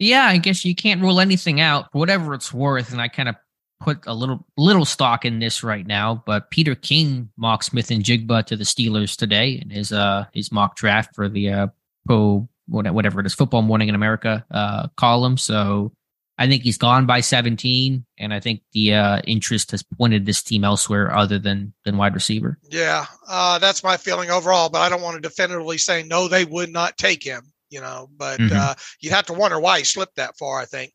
[0.00, 2.90] Yeah, I guess you can't rule anything out whatever it's worth.
[2.90, 3.36] And I kind of
[3.82, 8.56] put a little little stock in this right now, but Peter King mocked Smith-Njigba to
[8.56, 11.66] the Steelers today in his uh his mock draft for the uh
[12.06, 15.36] pro whatever it is football morning in America uh column.
[15.36, 15.92] So
[16.38, 20.42] I think he's gone by 17, and I think the uh, interest has pointed this
[20.42, 22.58] team elsewhere other than than wide receiver.
[22.70, 24.68] Yeah, uh, that's my feeling overall.
[24.68, 27.52] But I don't want to definitively say no, they would not take him.
[27.70, 28.56] You know, but mm-hmm.
[28.56, 30.58] uh, you'd have to wonder why he slipped that far.
[30.58, 30.92] I think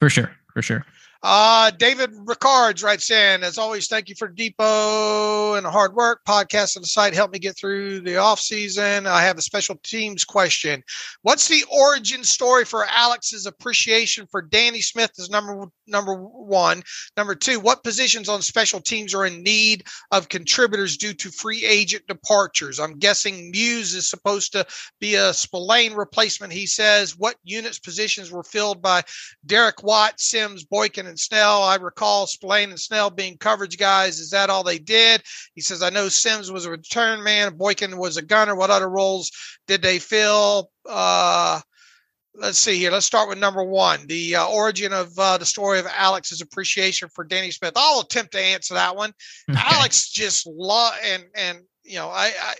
[0.00, 0.84] for sure, for sure.
[1.24, 6.22] Uh, David Ricards writes in, as always, thank you for Depot and the hard work.
[6.26, 9.06] Podcast on the site helped me get through the off season.
[9.06, 10.82] I have a special teams question.
[11.22, 16.82] What's the origin story for Alex's appreciation for Danny Smith as number number one?
[17.16, 21.64] Number two, what positions on special teams are in need of contributors due to free
[21.64, 22.80] agent departures?
[22.80, 24.66] I'm guessing Muse is supposed to
[24.98, 26.52] be a Spillane replacement.
[26.52, 29.02] He says, what units positions were filled by
[29.46, 31.62] Derek Watt, Sims, Boykin, and Snell.
[31.62, 34.18] I recall Spillane and Snell being coverage guys.
[34.18, 35.22] Is that all they did?
[35.54, 37.56] He says, I know Sims was a return man.
[37.56, 38.56] Boykin was a gunner.
[38.56, 39.30] What other roles
[39.66, 40.70] did they fill?
[40.88, 41.60] Uh,
[42.34, 42.90] let's see here.
[42.90, 47.08] Let's start with number one the uh, origin of uh, the story of Alex's appreciation
[47.14, 47.74] for Danny Smith.
[47.76, 49.12] I'll attempt to answer that one.
[49.50, 49.60] Okay.
[49.62, 52.54] Alex just love and and you know I, I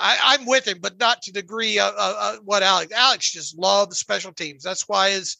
[0.00, 2.92] I, am with him, but not to the degree of, of, what Alex.
[2.92, 4.62] Alex just loves special teams.
[4.62, 5.36] That's why his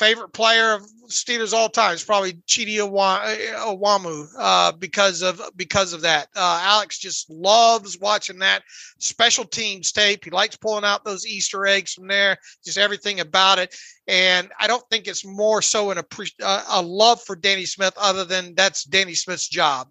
[0.00, 6.00] favorite player of Steelers all time is probably Chidi Iwuoma uh, because of because of
[6.00, 6.28] that.
[6.34, 8.62] Uh, Alex just loves watching that
[8.98, 10.24] special teams tape.
[10.24, 13.74] He likes pulling out those Easter eggs from there, just everything about it.
[14.08, 18.24] And I don't think it's more so an uh, a love for Danny Smith, other
[18.24, 19.88] than that's Danny Smith's job.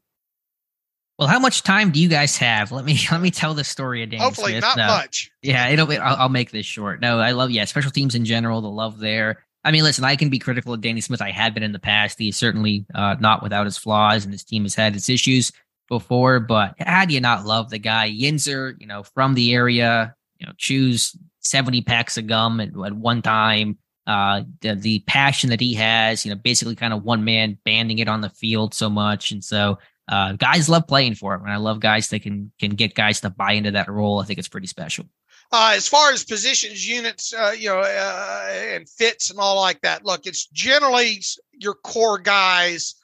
[1.20, 2.72] Well, how much time do you guys have?
[2.72, 4.26] Let me let me tell the story of Danny Smith.
[4.26, 4.64] Hopefully, Smith.
[4.64, 4.88] not no.
[4.88, 5.30] much.
[5.44, 5.92] Yeah, it'll.
[5.92, 7.00] I'll, I'll, make this short.
[7.00, 8.62] No, I love yeah special teams in general.
[8.62, 9.44] The love there.
[9.64, 11.22] I mean, listen, I can be critical of Danny Smith.
[11.22, 12.18] I had been in the past.
[12.18, 15.52] He's certainly uh, not without his flaws, and his team has had its issues
[15.90, 16.40] before.
[16.40, 18.10] But how do you not love the guy?
[18.10, 22.94] Yinzer, you know, from the area, you know, chews seventy packs of gum at, at
[22.94, 23.78] one time.
[24.08, 28.00] Uh, the, the passion that he has, you know, basically kind of one man banding
[28.00, 29.78] it on the field so much, and so
[30.08, 33.22] uh, guys love playing for him, and I love guys that can can get guys
[33.22, 34.20] to buy into that role.
[34.20, 35.06] I think it's pretty special.
[35.52, 39.82] Uh, as far as positions, units, uh, you know, uh, and fits and all like
[39.82, 40.06] that.
[40.06, 41.22] Look, it's generally
[41.54, 42.96] your core guys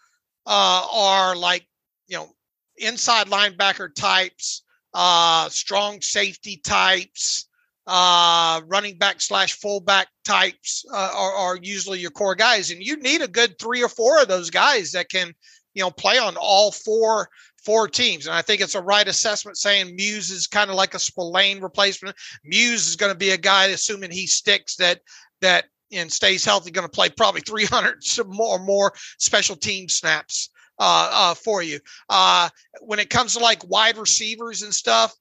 [0.45, 1.65] uh, are like
[2.07, 2.29] you know
[2.77, 4.63] inside linebacker types,
[4.93, 7.47] uh, strong safety types,
[7.87, 13.21] uh, running back slash fullback types are, are usually your core guys, and you need
[13.21, 15.33] a good three or four of those guys that can
[15.73, 17.27] you know play on all four
[17.65, 18.27] four teams.
[18.27, 21.61] And I think it's a right assessment saying Muse is kind of like a Spillane
[21.61, 22.15] replacement.
[22.43, 25.01] Muse is going to be a guy, assuming he sticks, that
[25.41, 31.09] that and stays healthy, going to play probably 300 more more special team snaps uh,
[31.11, 31.79] uh, for you.
[32.09, 32.49] Uh,
[32.81, 35.15] when it comes to like wide receivers and stuff,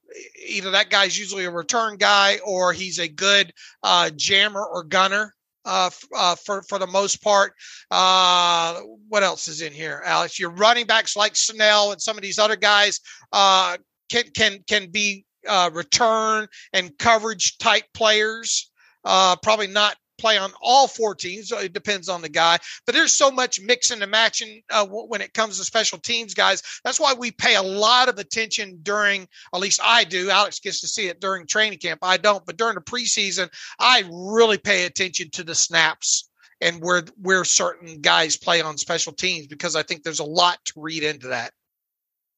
[0.47, 3.53] either that guy's usually a return guy or he's a good
[3.83, 5.35] uh, jammer or gunner
[5.65, 7.55] uh, uh, for for the most part.
[7.91, 10.39] Uh, what else is in here, Alex?
[10.39, 13.01] Your running backs like Snell and some of these other guys
[13.33, 13.77] uh,
[14.11, 18.71] can can can be uh, return and coverage type players.
[19.05, 21.53] Uh, probably not play on all four teams.
[21.53, 22.57] It depends on the guy,
[22.87, 26.63] but there's so much mixing and matching uh, when it comes to special teams guys.
[26.83, 30.31] That's why we pay a lot of attention during, at least I do.
[30.31, 31.99] Alex gets to see it during training camp.
[32.03, 36.31] I don't, but during the preseason, I really pay attention to the snaps
[36.63, 40.59] and where where certain guys play on special teams because I think there's a lot
[40.65, 41.53] to read into that.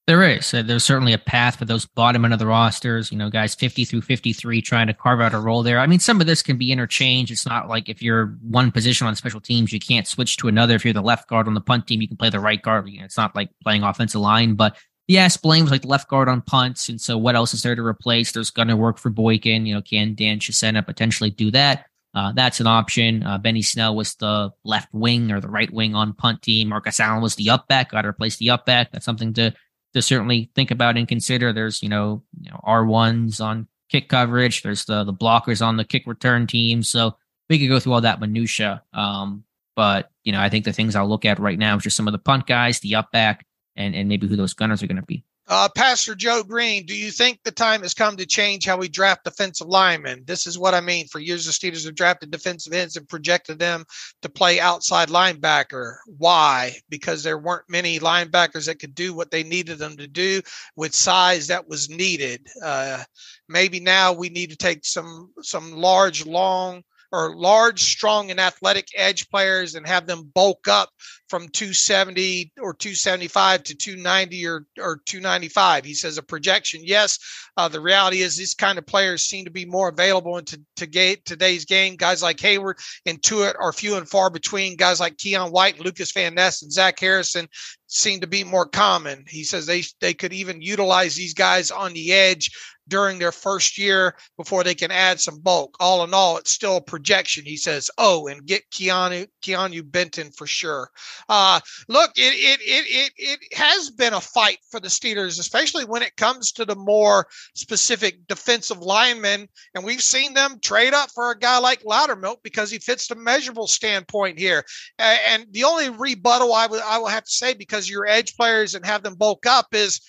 [0.07, 0.55] There is.
[0.55, 3.57] Uh, there's certainly a path for those bottom end of the rosters, you know, guys
[3.57, 5.81] 50 through 53 trying to carve out a role there.
[5.81, 7.33] I mean, some of this can be interchanged.
[7.33, 10.77] It's not like if you're one position on special teams, you can't switch to another.
[10.77, 12.89] If you're the left guard on the punt team, you can play the right guard.
[12.89, 14.77] You know, it's not like playing offensive line, but
[15.09, 16.89] yes, Blaine was like the left guard on punts.
[16.89, 18.31] And so what else is there to replace?
[18.31, 19.66] There's going to work for Boykin.
[19.66, 21.87] You know, can Dan Chisena potentially do that?
[22.15, 23.24] Uh, that's an option.
[23.24, 26.69] Uh, Benny Snell was the left wing or the right wing on punt team.
[26.69, 27.91] Marcus Allen was the up back.
[27.91, 28.93] Got to replace the up back.
[28.93, 29.53] That's something to
[29.95, 31.53] to certainly think about and consider.
[31.53, 34.63] There's, you know, you know R1s on kick coverage.
[34.63, 36.83] There's the the blockers on the kick return team.
[36.83, 37.17] So
[37.49, 38.83] we could go through all that minutia.
[38.93, 39.45] Um,
[39.75, 42.09] but you know, I think the things I'll look at right now is just some
[42.09, 43.47] of the punt guys, the up back,
[43.77, 45.25] and and maybe who those gunners are going to be.
[45.48, 48.89] Uh, Pastor Joe Green, do you think the time has come to change how we
[48.89, 50.24] draft defensive linemen?
[50.27, 51.06] This is what I mean.
[51.06, 53.85] For years, the Steelers have drafted defensive ends and projected them
[54.23, 55.98] to play outside linebacker.
[56.18, 56.74] Why?
[56.89, 60.43] Because there weren't many linebackers that could do what they needed them to do
[60.74, 62.44] with size that was needed.
[62.60, 63.05] Uh,
[63.48, 66.82] maybe now we need to take some some large, long
[67.12, 70.91] or large, strong, and athletic edge players and have them bulk up
[71.28, 75.85] from 270 or 275 to 290 or, or 295.
[75.85, 76.83] He says a projection.
[76.85, 77.19] Yes,
[77.57, 80.87] uh, the reality is these kind of players seem to be more available into to
[80.87, 81.97] gate today's game.
[81.97, 82.74] Guys like Heyward
[83.07, 84.77] and Tuitt are few and far between.
[84.77, 87.49] Guys like Keion White, Lucas Van Ness, and Zach Harrison
[87.87, 89.25] seem to be more common.
[89.29, 92.51] He says they they could even utilize these guys on the edge
[92.89, 95.77] during their first year before they can add some bulk.
[95.81, 97.45] All in all, it's still a projection.
[97.45, 100.91] He says, "Oh, and get Keanu Keanu Benton for sure."
[101.29, 105.85] Uh, look, it, it it it it has been a fight for the Steelers, especially
[105.85, 111.11] when it comes to the more specific defensive linemen, and we've seen them trade up
[111.11, 114.65] for a guy like Loudermilk because he fits the measurable standpoint here.
[114.99, 118.74] And the only rebuttal I would I will have to say because you're edge players
[118.74, 120.01] and have them bulk up is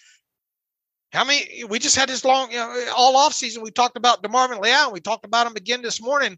[1.11, 1.63] how many?
[1.63, 3.63] We just had this long, you know, all off season.
[3.63, 4.91] We talked about Demarvin Leal.
[4.91, 6.37] We talked about him again this morning.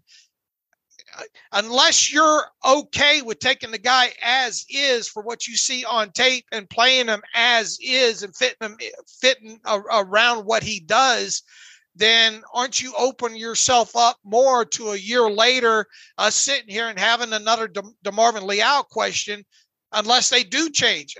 [1.51, 6.45] unless you're okay with taking the guy as is for what you see on tape
[6.51, 8.77] and playing him as is and fitting him
[9.07, 9.59] fitting
[9.91, 11.43] around what he does
[11.95, 15.85] then aren't you open yourself up more to a year later
[16.17, 19.43] uh, sitting here and having another De- DeMarvin Leal question
[19.91, 21.15] unless they do change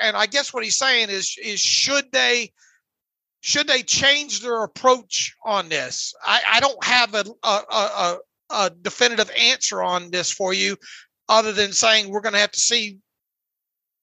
[0.00, 2.52] and I guess what he's saying is is should they
[3.42, 6.14] should they change their approach on this?
[6.24, 8.18] I, I don't have a, a, a,
[8.50, 10.76] a definitive answer on this for you
[11.28, 12.98] other than saying we're going to have to see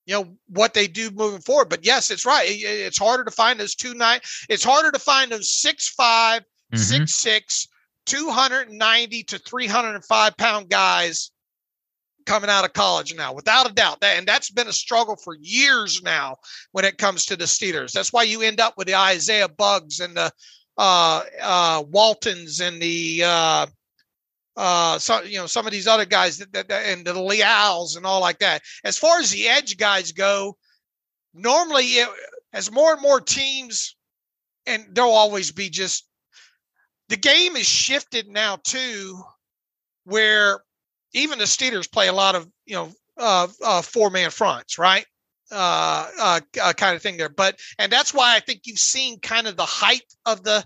[0.06, 3.60] you know what they do moving forward but yes it's right it's harder to find
[3.60, 4.20] those two nine
[4.50, 6.42] it's harder to find those six five,
[6.74, 6.78] mm-hmm.
[6.78, 7.68] six six
[8.08, 11.32] 290 to 305 pound guys
[12.30, 15.36] coming out of college now without a doubt that and that's been a struggle for
[15.42, 16.36] years now
[16.74, 20.00] when it comes to the steelers that's why you end up with the isaiah Buggs
[20.00, 20.32] and the
[20.78, 23.66] uh uh waltons and the uh
[24.56, 27.96] uh, so you know some of these other guys that, that, that, and the Leals
[27.96, 28.62] and all like that.
[28.84, 30.58] As far as the edge guys go,
[31.34, 32.10] normally it,
[32.52, 33.96] as more and more teams,
[34.66, 36.10] and there'll always be just
[37.08, 39.22] the game is shifted now too,
[40.04, 40.60] where
[41.14, 45.06] even the Steelers play a lot of you know uh, uh, four man fronts, right?
[45.52, 47.30] Uh, uh, uh, kind of thing there.
[47.30, 50.64] But and that's why I think you've seen kind of the height of the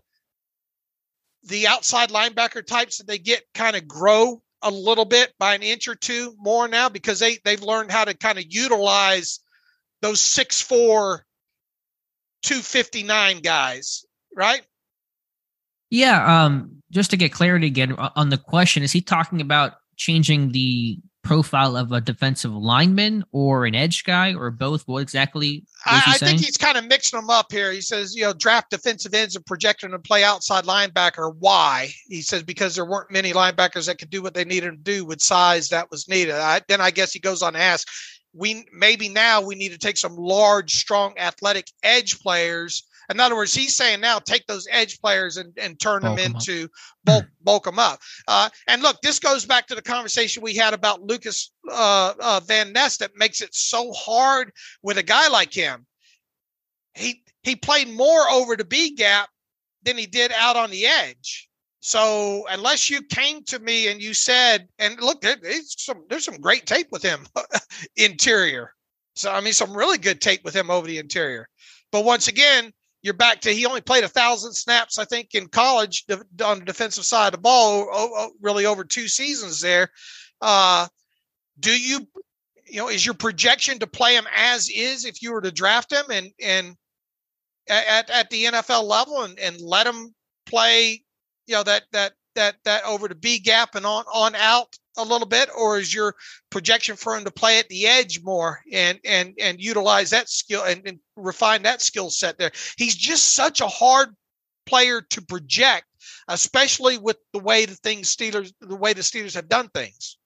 [1.46, 5.64] the outside linebacker types that they get kind of grow a little bit by an
[5.64, 9.40] inch or two more now because they they've learned how to kind of utilize
[10.02, 11.20] those 6'4
[12.44, 14.06] 259 guys,
[14.36, 14.62] right?
[15.90, 20.52] Yeah, um just to get clarity again on the question, is he talking about changing
[20.52, 24.88] the profile of a defensive lineman or an edge guy or both?
[24.88, 25.64] What exactly?
[25.86, 27.72] I, I think he's kind of mixing them up here.
[27.72, 31.34] He says, you know, draft defensive ends and projecting them to play outside linebacker.
[31.40, 31.90] Why?
[32.08, 35.06] He says because there weren't many linebackers that could do what they needed to do
[35.06, 36.36] with size that was needed.
[36.36, 37.88] I, then I guess he goes on to ask,
[38.34, 43.36] we maybe now we need to take some large, strong, athletic edge players in other
[43.36, 46.68] words, he's saying now take those edge players and, and turn bulk them into
[47.04, 48.00] bulk, bulk them up.
[48.28, 52.42] Uh, and look, this goes back to the conversation we had about Lucas uh, uh,
[52.46, 54.52] Van Ness that makes it so hard
[54.82, 55.86] with a guy like him.
[56.96, 59.30] He he played more over the B gap
[59.84, 61.50] than he did out on the edge.
[61.82, 66.40] So unless you came to me and you said, and look, there's some there's some
[66.40, 67.28] great tape with him
[67.98, 68.74] interior.
[69.16, 71.50] So I mean, some really good tape with him over the interior.
[71.92, 72.72] But once again,
[73.04, 76.06] you're back to he only played a thousand snaps, I think, in college
[76.44, 79.90] on the defensive side of the ball, really over two seasons there.
[80.42, 80.88] Uh,
[81.60, 82.08] do you,
[82.66, 85.92] you know, is your projection to play him as is if you were to draft
[85.92, 86.76] him and and
[87.70, 90.16] at at the NFL level and and let him
[90.46, 91.04] play,
[91.46, 95.04] you know, that that that that over to B gap and on on out a
[95.04, 96.16] little bit, or is your
[96.50, 100.64] projection for him to play at the edge more and and and utilize that skill
[100.64, 102.52] and, and refine that skill set there?
[102.78, 104.16] He's just such a hard
[104.66, 105.86] player to project,
[106.28, 110.18] especially with the way the things Steelers the way the Steelers have done things.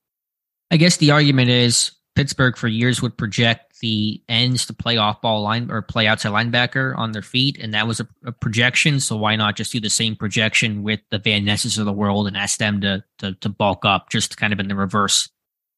[0.69, 5.21] I guess the argument is Pittsburgh for years would project the ends to play off
[5.21, 8.99] ball line or play outside linebacker on their feet, and that was a, a, projection.
[8.99, 12.25] So why not just do the same projection with the Van Nesses of the world
[12.25, 15.29] and ask them to, to to bulk up, just kind of in the reverse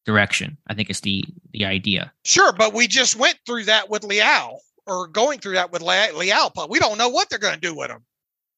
[0.06, 0.56] direction?
[0.66, 2.10] I think it's the the idea.
[2.24, 6.52] Sure, but we just went through that with Leal, or going through that with Leal.
[6.54, 8.02] But we don't know what they're going to do with him.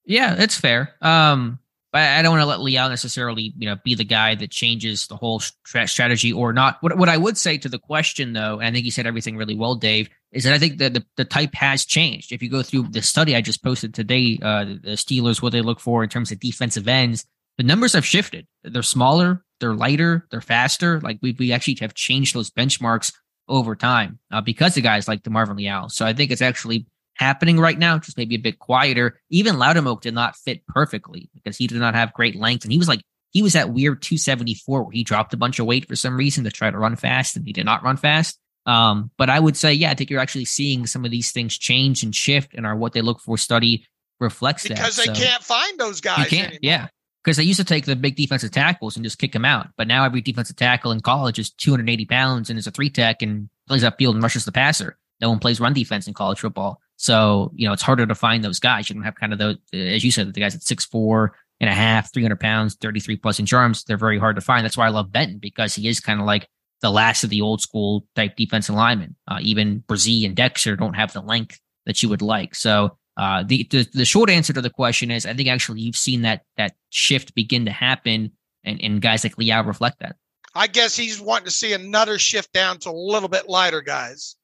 [0.05, 0.95] Yeah, it's fair.
[1.01, 1.59] Um,
[1.93, 5.07] but I don't want to let Leal necessarily, you know, be the guy that changes
[5.07, 6.79] the whole strategy or not.
[6.81, 9.37] What what I would say to the question, though, and I think you said everything
[9.37, 12.33] really well, Dave, is that I think that the, the type has changed.
[12.33, 15.61] If you go through the study I just posted today, uh, the Steelers, what they
[15.61, 17.27] look for in terms of defensive ends,
[17.59, 18.47] the numbers have shifted.
[18.65, 20.99] They're smaller, they're lighter, they're faster.
[21.01, 23.13] Like we we actually have changed those benchmarks
[23.49, 25.91] over time uh, because of guys like DeMarvin Leal.
[25.91, 26.87] So I think it's actually
[27.23, 29.21] happening right now, just maybe a bit quieter.
[29.31, 32.65] Even Loudermilk did not fit perfectly because he did not have great length.
[32.65, 33.01] And he was like,
[33.31, 36.45] he was that weird 274 where he dropped a bunch of weight for some reason
[36.45, 38.39] to try to run fast and he did not run fast.
[38.67, 41.57] Um, but I would say, yeah, I think you're actually seeing some of these things
[41.57, 43.87] change and shift and are what they look for study
[44.21, 45.05] reflects because that.
[45.05, 46.19] Because they so, can't find those guys.
[46.19, 46.61] You can't, anymore.
[46.63, 46.89] yeah.
[47.25, 49.69] Because they used to take the big defensive tackles and just kick them out.
[49.77, 53.23] But now every defensive tackle in college is 280 pounds and is a three tech
[53.23, 54.99] and plays up field and rushes the passer.
[55.21, 56.81] No one plays run defense in college football.
[57.03, 58.89] So, you know, it's harder to find those guys.
[58.89, 61.69] You don't have kind of those, as you said, the guys at six, four and
[61.69, 63.83] a half, 300 pounds, 33 plus inch arms.
[63.83, 64.65] They're very hard to find.
[64.65, 66.47] That's why I love Benton because he is kind of like
[66.81, 69.17] the last of the old school type defensive linemen.
[69.27, 72.55] Uh, even Bresee and Dexter don't have the length that you would like.
[72.55, 75.97] So, uh, the, the, the short answer to the question is, I think actually you've
[75.97, 78.31] seen that that shift begin to happen
[78.63, 80.15] and, and guys like Leal reflect that.
[80.55, 84.37] I guess he's wanting to see another shift down to a little bit lighter guys.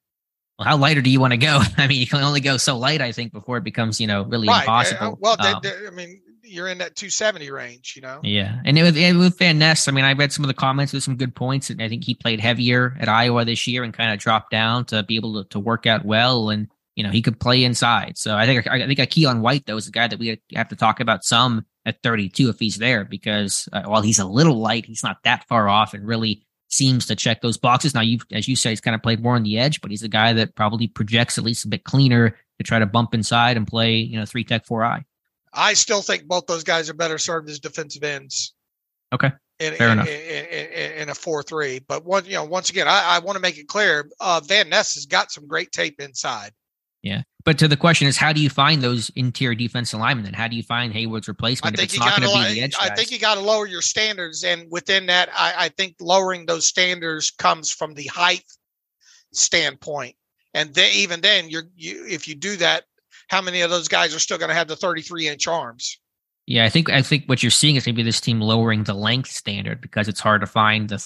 [0.58, 1.60] Well, how lighter do you want to go?
[1.76, 4.24] I mean, you can only go so light, I think, before it becomes, you know,
[4.24, 4.60] really right.
[4.60, 5.06] impossible.
[5.06, 8.20] Uh, well, um, they, they, I mean, you're in that 270 range, you know?
[8.22, 8.60] Yeah.
[8.64, 11.16] And with, with Van Ness, I mean, I read some of the comments with some
[11.16, 11.70] good points.
[11.70, 14.84] And I think he played heavier at Iowa this year and kind of dropped down
[14.86, 16.50] to be able to, to work out well.
[16.50, 18.18] And, you know, he could play inside.
[18.18, 20.68] So I think, I think a Keion White, though, is a guy that we have
[20.68, 24.58] to talk about some at 32 if he's there, because uh, while he's a little
[24.58, 27.94] light, he's not that far off and really seems to check those boxes.
[27.94, 30.02] Now, You've, as you say, he's kind of played more on the edge, but he's
[30.02, 33.56] a guy that probably projects at least a bit cleaner to try to bump inside
[33.56, 35.04] and play, you know, three tech, four eye.
[35.52, 38.54] I still think both those guys are better served as defensive ends.
[39.12, 39.32] Okay.
[39.58, 40.08] In, Fair in, enough.
[40.08, 43.58] In, in, a four-three, but one, you know, once again, I, I want to make
[43.58, 46.52] it clear: uh, Van Ness has got some great tape inside.
[47.02, 50.26] Yeah, but to the question is, how do you find those interior defense alignment?
[50.26, 52.54] Then how do you find Heyward's replacement I think if it's not going to be
[52.56, 52.74] the edge?
[52.78, 56.44] I think you got to lower your standards, and within that, I, I think lowering
[56.44, 58.44] those standards comes from the height
[59.32, 60.14] standpoint.
[60.52, 62.84] And then, even then, you're you if you do that,
[63.28, 65.98] how many of those guys are still going to have the 33 inch arms?
[66.46, 69.30] Yeah, I think I think what you're seeing is maybe this team lowering the length
[69.30, 70.98] standard because it's hard to find the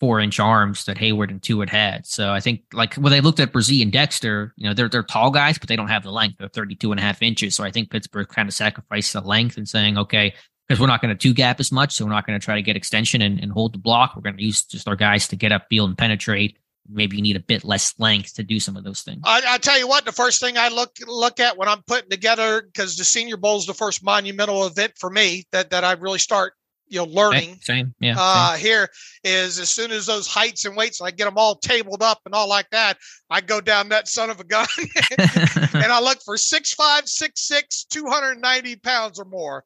[0.00, 2.06] 34 inch arms that Heyward and Tuitt had.
[2.06, 5.02] So I think like when they looked at Bresee and Dexter, you know, they're they're
[5.02, 6.38] tall guys, but they don't have the length.
[6.38, 7.54] They're 32 and a half inches.
[7.54, 10.34] So I think Pittsburgh kind of sacrificed the length and saying, okay,
[10.68, 12.56] because we're not going to two gap as much, so we're not going to try
[12.56, 14.14] to get extension and, and hold the block.
[14.16, 16.58] We're going to use just our guys to get up field and penetrate
[16.88, 19.20] maybe you need a bit less length to do some of those things.
[19.24, 22.10] I, I tell you what, the first thing I look look at when I'm putting
[22.10, 25.94] together because the Senior Bowl is the first monumental event for me that that I
[25.94, 26.52] really start
[26.88, 27.58] you know learning.
[27.62, 28.14] Same, yeah.
[28.18, 28.64] Uh, same.
[28.64, 28.88] here
[29.24, 32.34] is as soon as those heights and weights, I get them all tabled up and
[32.34, 32.98] all like that.
[33.30, 34.66] I go down that son of a gun
[35.18, 39.64] and I look for six five, six six, 290 pounds or more.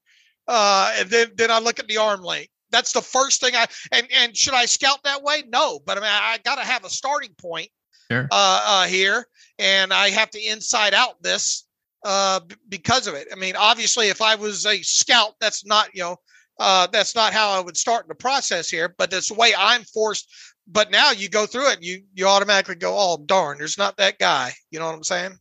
[0.48, 3.66] Uh, and then then I look at the arm length that's the first thing I
[3.92, 5.42] and and should I scout that way?
[5.48, 7.68] No, but I mean I, got to have a starting point
[8.10, 8.28] sure.
[8.30, 9.26] uh, uh, here,
[9.59, 11.66] and I have to inside out this
[12.05, 13.28] uh, b- because of it.
[13.32, 16.16] I mean, obviously, if I was a scout, that's not you know
[16.61, 18.95] uh, that's not how I would start the process here.
[18.97, 20.31] But that's the way I'm forced.
[20.69, 24.19] But now you go through it, you you automatically go, oh darn, there's not that
[24.19, 24.53] guy.
[24.70, 25.39] You know what I'm saying?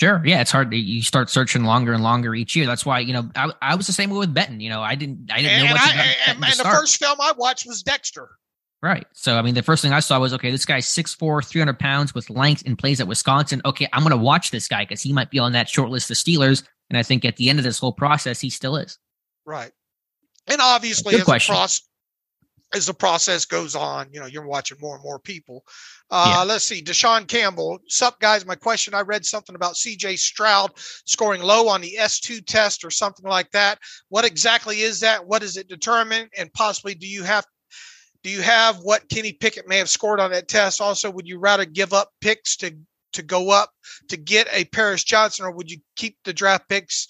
[0.00, 0.20] Sure.
[0.24, 0.74] Yeah, it's hard.
[0.74, 2.66] You start searching longer and longer each year.
[2.66, 4.60] That's why you know I, I was the same way with Benton.
[4.60, 6.96] You know, I didn't I didn't and, know much about I, and, and the first
[6.96, 8.30] film I watched was Dexter.
[8.82, 9.06] Right.
[9.12, 12.14] So I mean, the first thing I saw was okay, this guy's 6'4", 300 pounds
[12.14, 13.62] with length and plays at Wisconsin.
[13.64, 16.10] Okay, I'm going to watch this guy because he might be on that short list
[16.10, 16.64] of Steelers.
[16.90, 18.98] And I think at the end of this whole process, he still is.
[19.46, 19.70] Right.
[20.48, 21.54] And obviously, Good as question.
[21.54, 21.88] a process,
[22.74, 25.62] as the process goes on, you know, you're watching more and more people.
[26.10, 26.42] Uh, Yeah.
[26.44, 27.78] Let's see, Deshaun Campbell.
[27.88, 28.44] Sup, guys?
[28.46, 30.16] My question: I read something about C.J.
[30.16, 30.72] Stroud
[31.06, 33.78] scoring low on the S2 test or something like that.
[34.08, 35.26] What exactly is that?
[35.26, 36.28] What does it determine?
[36.36, 37.46] And possibly, do you have
[38.22, 40.80] do you have what Kenny Pickett may have scored on that test?
[40.80, 42.74] Also, would you rather give up picks to
[43.12, 43.70] to go up
[44.08, 47.06] to get a Paris Johnson, or would you keep the draft picks?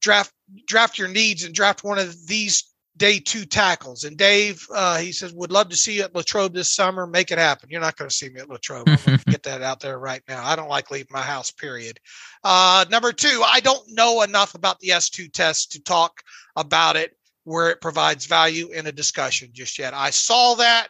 [0.00, 0.32] Draft
[0.66, 4.04] draft your needs and draft one of these day two tackles.
[4.04, 7.06] And Dave, uh, he says, would love to see you at Latrobe this summer.
[7.06, 7.70] Make it happen.
[7.70, 8.86] You're not going to see me at Latrobe.
[9.26, 10.44] Get that out there right now.
[10.44, 11.98] I don't like leaving my house, period.
[12.44, 16.22] Uh, number two, I don't know enough about the S2 test to talk
[16.56, 19.94] about it where it provides value in a discussion just yet.
[19.94, 20.88] I saw that.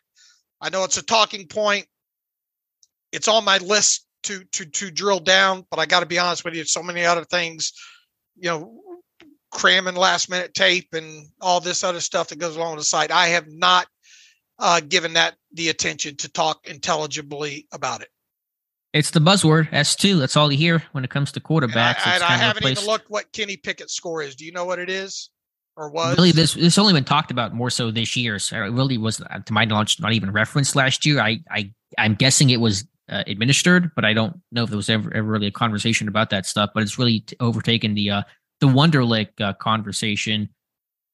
[0.60, 1.86] I know it's a talking point.
[3.10, 6.44] It's on my list to to to drill down, but I got to be honest
[6.44, 7.72] with you, so many other things,
[8.36, 8.81] you know,
[9.52, 13.10] cramming last minute tape and all this other stuff that goes along with the site.
[13.10, 13.86] I have not
[14.58, 18.08] uh, given that the attention to talk intelligibly about it.
[18.92, 20.18] It's the buzzword S2.
[20.18, 22.06] That's all you hear when it comes to And I, quarterbacks.
[22.06, 24.36] And I haven't even looked what Kenny Pickett's score is.
[24.36, 25.30] Do you know what it is
[25.76, 26.16] or was?
[26.16, 28.38] Really, this this only been talked about more so this year.
[28.38, 31.20] So it really was, uh, to my knowledge, not even referenced last year.
[31.20, 34.90] I I I'm guessing it was uh, administered, but I don't know if there was
[34.90, 36.70] ever, ever really a conversation about that stuff.
[36.74, 38.22] But it's really t- overtaken the uh,
[38.62, 40.48] the Wonderlic uh, conversation.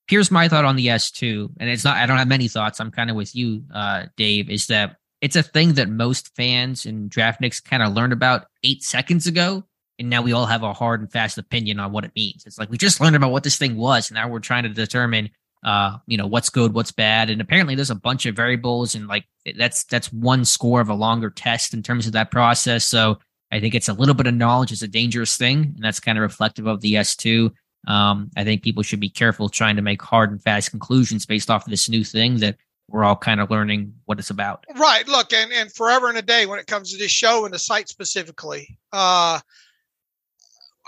[0.07, 1.97] Here's my thought on the S2, and it's not.
[1.97, 2.79] I don't have many thoughts.
[2.79, 4.51] I'm kind of with you, uh, Dave.
[4.51, 8.83] Is that it's a thing that most fans and draftniks kind of learned about eight
[8.83, 9.65] seconds ago,
[9.99, 12.45] and now we all have a hard and fast opinion on what it means.
[12.47, 14.69] It's like we just learned about what this thing was, and now we're trying to
[14.69, 15.31] determine,
[15.65, 19.09] uh, you know, what's good, what's bad, and apparently there's a bunch of variables, and
[19.09, 19.25] like
[19.57, 22.85] that's that's one score of a longer test in terms of that process.
[22.85, 23.20] So
[23.51, 26.19] I think it's a little bit of knowledge is a dangerous thing, and that's kind
[26.19, 27.51] of reflective of the S2.
[27.87, 31.51] Um, I think people should be careful trying to make hard and fast conclusions based
[31.51, 32.57] off of this new thing that
[32.89, 34.65] we're all kind of learning what it's about.
[34.77, 35.07] Right.
[35.07, 37.59] Look, and, and forever and a day when it comes to this show and the
[37.59, 39.41] site specifically, uh,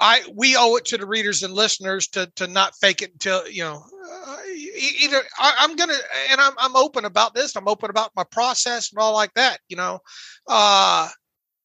[0.01, 3.47] I we owe it to the readers and listeners to to not fake it until
[3.49, 3.85] you know,
[4.27, 4.37] uh,
[5.03, 5.97] either I, am gonna
[6.31, 7.55] and I'm I'm open about this.
[7.55, 9.61] I'm open about my process and all like that.
[9.69, 10.01] You know,
[10.49, 11.11] uh,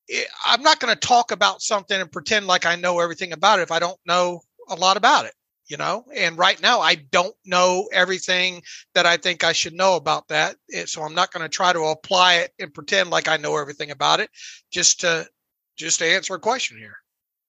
[0.10, 3.60] Eh, I'm not going to talk about something and pretend like I know everything about
[3.60, 5.34] it if I don't know a lot about it.
[5.68, 8.62] You know, and right now I don't know everything
[8.94, 10.58] that I think I should know about that.
[10.72, 13.58] Eh, so I'm not going to try to apply it and pretend like I know
[13.58, 14.30] everything about it.
[14.72, 15.28] Just to
[15.76, 16.98] just to answer a question here.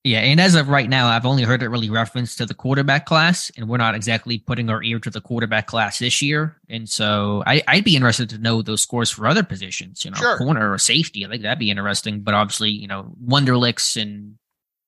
[0.06, 3.06] Yeah, and as of right now, I've only heard it really referenced to the quarterback
[3.06, 6.60] class, and we're not exactly putting our ear to the quarterback class this year.
[6.68, 10.16] And so I, would be interested to know those scores for other positions, you know,
[10.16, 10.38] sure.
[10.38, 11.26] corner or safety.
[11.26, 12.20] I think that'd be interesting.
[12.20, 14.38] But obviously, you know, Wonderlicks and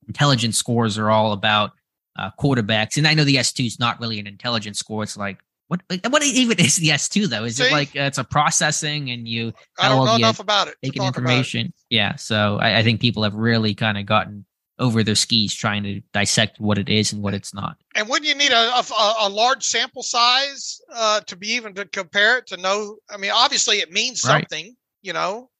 [0.06, 1.72] intelligence scores are all about
[2.16, 2.96] uh, quarterbacks.
[2.96, 5.02] And I know the S2 is not really an intelligence score.
[5.02, 7.42] It's like, what what even is the S2 though?
[7.42, 7.64] Is See?
[7.64, 10.76] it like uh, it's a processing and you I don't know enough about it.
[10.80, 11.66] Taking information.
[11.66, 11.74] It.
[11.90, 12.14] Yeah.
[12.14, 14.46] So I, I think people have really kind of gotten
[14.78, 17.76] over their skis trying to dissect what it is and what it's not.
[17.94, 21.84] And wouldn't you need a, a, a large sample size uh, to be even to
[21.84, 22.98] compare it to know?
[23.10, 24.76] I mean, obviously it means something, right.
[25.02, 25.50] you know,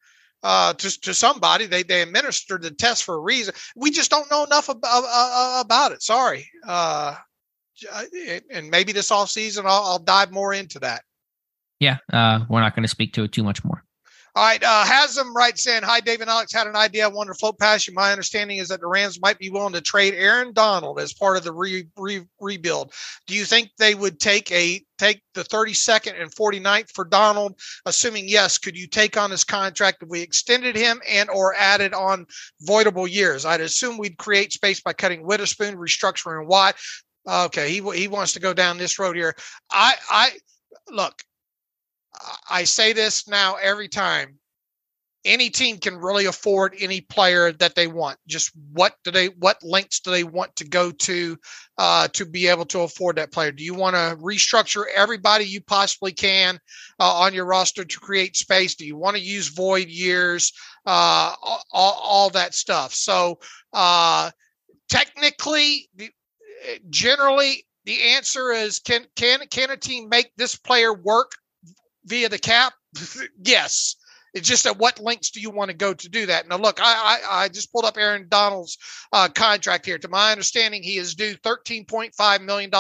[0.43, 1.66] uh, to, to somebody.
[1.66, 3.55] They, they administered the test for a reason.
[3.74, 6.03] We just don't know enough about, uh, about it.
[6.03, 6.49] Sorry.
[6.66, 7.16] Uh,
[8.53, 11.03] and maybe this off season, I'll, I'll dive more into that.
[11.81, 11.99] Yeah.
[12.12, 13.85] Uh, we're not going to speak to it too much more.
[14.39, 14.62] All right.
[14.62, 16.52] Uh, Hasm writes in Hi, David Alex.
[16.52, 17.06] Had an idea.
[17.06, 17.93] I wanted to float past you.
[17.93, 21.36] My understanding is that the Rams might be willing to trade Aaron Donald as part
[21.36, 22.93] of the re, re, rebuild.
[23.27, 27.59] Do you think they would take a take the 32nd and 49th for Donald?
[27.85, 31.93] Assuming yes, could you take on his contract if we extended him and or added
[31.93, 32.24] on
[32.65, 33.44] voidable years?
[33.44, 36.77] I'd assume we'd create space by cutting Witherspoon, restructuring Watt.
[37.28, 39.35] Okay, he he wants to go down this road here.
[39.73, 40.31] I I
[40.93, 41.24] look.
[42.51, 44.39] I say this now every time.
[45.25, 48.19] Any team can really afford any player that they want.
[48.29, 51.37] Just what do they, what lengths do they want to go to
[51.77, 53.51] uh, to be able to afford that player?
[53.51, 56.59] Do you want to restructure everybody you possibly can
[57.01, 58.77] uh, on your roster to create space?
[58.77, 60.53] Do you want to use void years?
[60.87, 62.95] Uh, all, all, that stuff.
[62.95, 63.41] So
[63.73, 64.31] uh,
[64.89, 65.91] technically,
[66.91, 71.33] generally, the answer is can can can a team make this player work
[72.09, 72.75] via the cap?
[73.43, 73.97] yes.
[74.35, 76.49] It's just at what lengths do you want to go to do that?
[76.49, 78.77] Now, look, I I, I just pulled up Aaron Donald's
[79.13, 79.99] uh, contract here.
[79.99, 82.71] To my understanding, he is due $13.5 million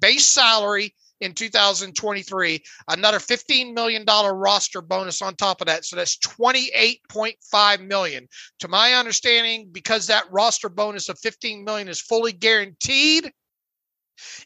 [0.00, 5.84] base salary in 2023, another $15 million roster bonus on top of that.
[5.84, 8.28] So that's 28.5 million.
[8.60, 13.32] To my understanding, because that roster bonus of 15 million is fully guaranteed,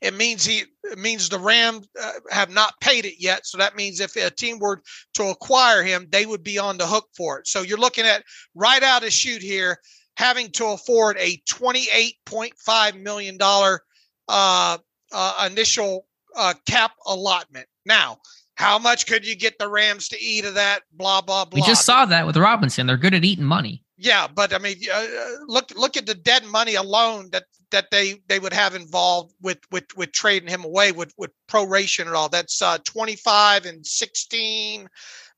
[0.01, 3.47] it means he it means the Rams uh, have not paid it yet.
[3.47, 4.83] So that means if a team were
[5.15, 7.47] to acquire him, they would be on the hook for it.
[7.47, 8.25] So you're looking at
[8.55, 9.79] right out of shoot here,
[10.17, 14.79] having to afford a $28.5 million uh,
[15.13, 17.67] uh, initial uh, cap allotment.
[17.85, 18.19] Now,
[18.55, 20.83] how much could you get the Rams to eat of that?
[20.93, 21.61] Blah blah blah.
[21.61, 22.87] We just saw that with Robinson.
[22.87, 23.83] They're good at eating money.
[24.03, 25.07] Yeah, but I mean, uh,
[25.47, 29.59] look look at the dead money alone that that they they would have involved with
[29.71, 32.29] with with trading him away with with proration and all.
[32.29, 34.89] That's uh, 25 and 16.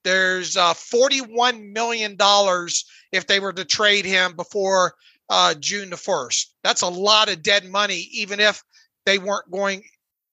[0.02, 4.94] There's uh, 41 million dollars if they were to trade him before
[5.28, 6.54] uh, June the first.
[6.62, 8.62] That's a lot of dead money, even if
[9.04, 9.82] they weren't going,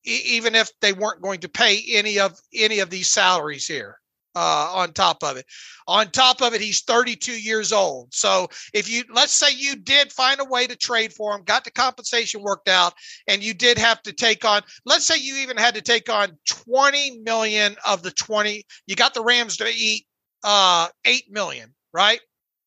[0.05, 4.00] even if they weren't going to pay any of any of these salaries here
[4.35, 5.45] uh, on top of it.
[5.87, 8.13] On top of it, he's 32 years old.
[8.13, 11.63] So if you let's say you did find a way to trade for him, got
[11.63, 12.93] the compensation worked out,
[13.27, 16.37] and you did have to take on, let's say you even had to take on
[16.47, 20.05] 20 million of the 20, you got the Rams to eat
[20.43, 22.19] uh 8 million, right?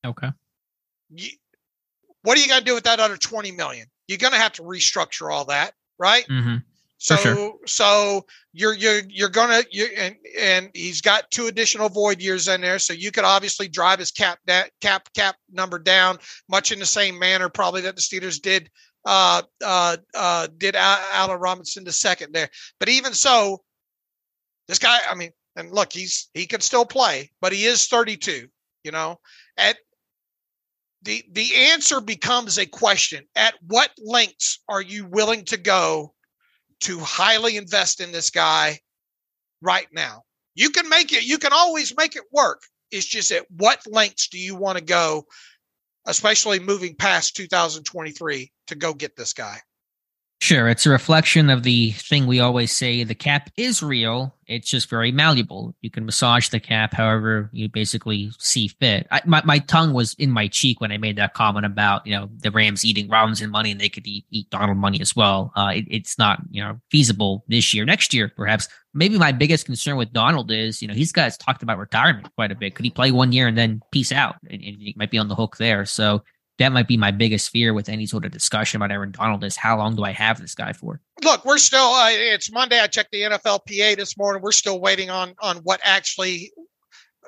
[0.05, 0.31] Okay.
[1.11, 1.31] You,
[2.23, 3.87] what are you going to do with that other 20 million?
[4.09, 6.27] You're going to have to restructure all that, right?
[6.29, 6.57] Mm-hmm.
[6.99, 7.55] So sure.
[7.67, 12.61] so you're you're you're gonna you and and he's got two additional void years in
[12.61, 16.19] there, so you could obviously drive his cap that cap cap number down,
[16.49, 18.71] much in the same manner probably that the Steelers did
[19.05, 22.49] uh uh uh did Allen Robinson the second there.
[22.81, 23.63] But even so,
[24.69, 28.49] this guy, I mean, and look, he's he can still play, but he is 32.
[28.85, 29.19] You know,
[29.57, 29.77] at
[31.03, 36.14] the the answer becomes a question: At what lengths are you willing to go
[36.81, 38.79] to highly invest in this guy
[39.63, 40.23] right now.
[40.55, 42.63] You can make it, you can always make it work.
[42.91, 45.25] It's just at what lengths do you want to go,
[46.07, 49.59] especially moving past 2023 to go get this guy?
[50.45, 54.37] Sure, it's a reflection of the thing we always say the cap is real.
[54.47, 55.75] It's just very malleable.
[55.81, 59.07] You can massage the cap however you basically see fit.
[59.11, 62.15] I, my, my tongue was in my cheek when I made that comment about, you
[62.15, 65.51] know, the Rams eating Robinson money and they could eat, eat Donald money as well.
[65.57, 67.87] Uh, it, it's not, you know, feasible this year.
[67.87, 68.69] Next year, perhaps.
[68.93, 72.53] Maybe my biggest concern with Donald is, you know, he's guys talked about retirement quite
[72.53, 72.75] a bit.
[72.75, 74.37] Could he play one year and then peace out?
[74.43, 75.87] And, and he might be on the hook there.
[75.87, 76.23] So
[76.59, 79.57] that might be my biggest fear with any sort of discussion about Aaron Donald is
[79.57, 81.01] how long do I have this guy for?
[81.23, 82.81] Look, we're still uh, it's Monday.
[82.81, 84.43] I checked the NFLPA this morning.
[84.43, 86.53] We're still waiting on on what actually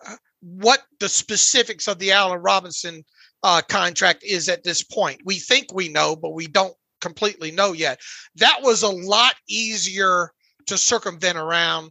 [0.07, 3.05] uh, what the specifics of the Allen Robinson
[3.43, 5.21] uh, contract is at this point.
[5.25, 8.01] We think we know, but we don't completely know yet.
[8.37, 10.31] That was a lot easier
[10.67, 11.91] to circumvent around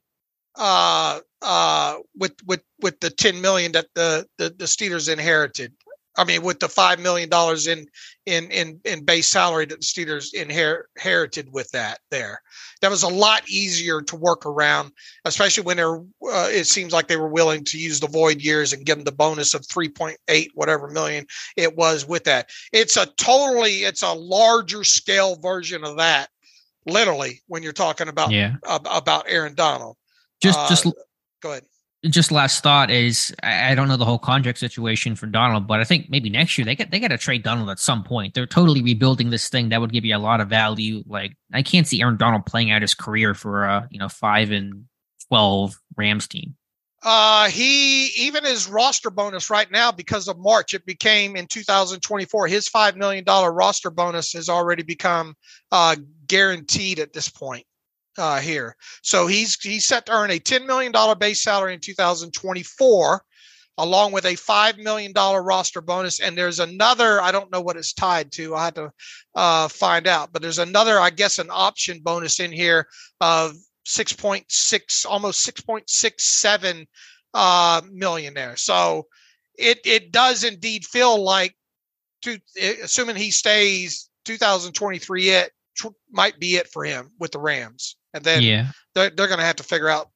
[0.57, 5.73] uh uh with with with the 10 million that the the, the Steelers inherited.
[6.17, 7.87] I mean, with the five million dollars in
[8.25, 12.41] in in in base salary that the Steelers inherited with that there,
[12.81, 14.91] that was a lot easier to work around,
[15.25, 15.97] especially when they're.
[15.97, 19.05] Uh, it seems like they were willing to use the void years and give them
[19.05, 21.25] the bonus of three point eight whatever million
[21.57, 22.49] it was with that.
[22.71, 26.29] It's a totally, it's a larger scale version of that.
[26.85, 28.55] Literally, when you're talking about yeah.
[28.63, 29.97] about Aaron Donald,
[30.41, 30.85] just uh, just
[31.41, 31.63] go ahead
[32.09, 35.83] just last thought is I don't know the whole contract situation for Donald, but I
[35.83, 38.33] think maybe next year they get they got to trade Donald at some point.
[38.33, 41.03] They're totally rebuilding this thing that would give you a lot of value.
[41.07, 44.51] Like I can't see Aaron Donald playing out his career for a you know five
[44.51, 44.85] and
[45.27, 46.55] twelve Rams team.
[47.03, 52.47] Uh, he even his roster bonus right now because of March, it became in 2024.
[52.47, 55.35] His five million dollar roster bonus has already become
[55.71, 55.95] uh,
[56.27, 57.65] guaranteed at this point
[58.17, 58.75] uh, here.
[59.01, 63.23] So he's he's set to earn a $10 million base salary in 2024,
[63.77, 66.19] along with a $5 million roster bonus.
[66.19, 68.55] And there's another, I don't know what it's tied to.
[68.55, 68.91] I had to
[69.35, 72.87] uh, find out, but there's another, I guess, an option bonus in here
[73.21, 73.53] of
[73.87, 76.85] 6.6, almost 6.67
[77.33, 78.55] uh, million there.
[78.55, 79.07] So
[79.57, 81.55] it, it does indeed feel like,
[82.21, 82.39] to,
[82.81, 85.51] assuming he stays 2023, it
[86.11, 88.71] might be it for him with the Rams and then yeah.
[88.95, 90.09] they're, they're going to have to figure out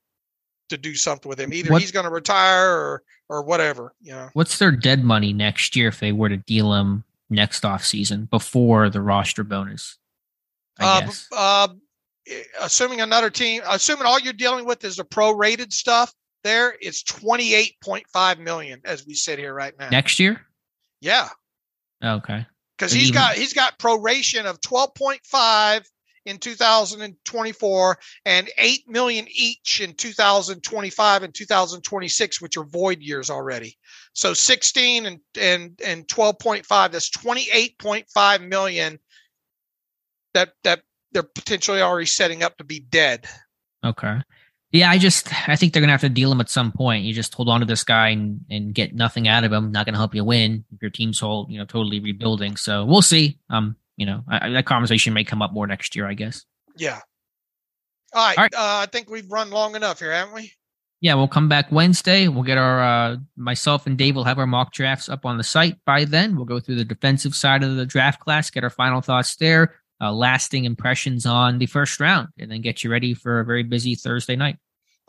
[0.70, 1.54] to do something with him.
[1.54, 3.94] Either what, he's going to retire or or whatever.
[4.02, 7.66] You know, what's their dead money next year if they were to deal him next
[7.66, 9.98] off season before the roster bonus?
[10.80, 11.28] I uh, guess.
[11.36, 11.68] Uh,
[12.62, 16.14] assuming another team, assuming all you're dealing with is the prorated stuff,
[16.44, 19.90] there it's twenty eight point five million as we sit here right now.
[19.90, 20.40] Next year.
[21.02, 21.28] Yeah.
[22.04, 22.46] Okay.
[22.78, 25.90] Because he's even, got he's got proration of twelve point five
[26.30, 33.77] in 2024 and 8 million each in 2025 and 2026 which are void years already
[34.14, 38.99] so 16 and and and 12.5 that's 28.5 million
[40.34, 40.81] that that
[41.11, 43.26] they're potentially already setting up to be dead
[43.84, 44.22] okay
[44.72, 47.03] yeah, I just I think they're gonna have to deal him at some point.
[47.03, 49.72] You just hold on to this guy and, and get nothing out of him.
[49.72, 52.56] Not gonna help you win if your team's whole you know totally rebuilding.
[52.56, 53.39] So we'll see.
[53.49, 56.46] Um, you know, I, that conversation may come up more next year, I guess.
[56.78, 57.00] Yeah.
[58.14, 58.38] All right.
[58.38, 58.54] All right.
[58.54, 60.54] Uh, I think we've run long enough here, haven't we?
[61.02, 62.30] Yeah, we'll come back Wednesday.
[62.30, 65.44] We'll get our uh, myself and Dave will have our mock drafts up on the
[65.44, 66.38] site by then.
[66.38, 69.76] We'll go through the defensive side of the draft class, get our final thoughts there,
[70.02, 73.64] uh, lasting impressions on the first round, and then get you ready for a very
[73.64, 74.58] busy Thursday night.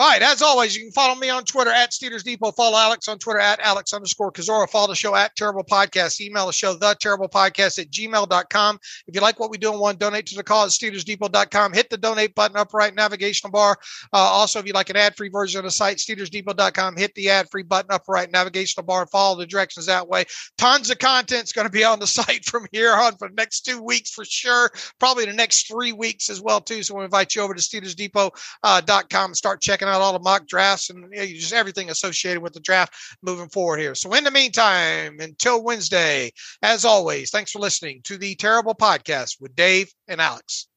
[0.01, 0.22] All right.
[0.22, 2.52] As always, you can follow me on Twitter at Steelers Depot.
[2.52, 4.66] Follow Alex on Twitter at Alex underscore Kozora.
[4.66, 6.22] Follow the show at Terrible Podcast.
[6.22, 8.78] Email the show, the terrible podcast at gmail.com.
[9.06, 11.74] If you like what we do and want to donate to the cause, SteelersDepot.com.
[11.74, 13.77] Hit the donate button up right navigational bar.
[14.10, 16.97] Uh, also, if you like an ad free version of the site, SteelersDepot.com.
[16.97, 20.24] Hit the ad free button up right navigational bar and follow the directions that way.
[20.56, 23.66] Tons of content's going to be on the site from here on for the next
[23.66, 24.70] two weeks for sure.
[24.98, 26.82] Probably the next three weeks as well, too.
[26.82, 28.31] So we invite you over to SteelersDepot.com
[28.64, 28.82] uh,
[29.12, 32.53] and start checking out all the mock drafts and you know, just everything associated with
[32.53, 33.95] the draft moving forward here.
[33.95, 39.41] So, in the meantime, until Wednesday, as always, thanks for listening to the Terrible Podcast
[39.41, 40.69] with Dave and Alex.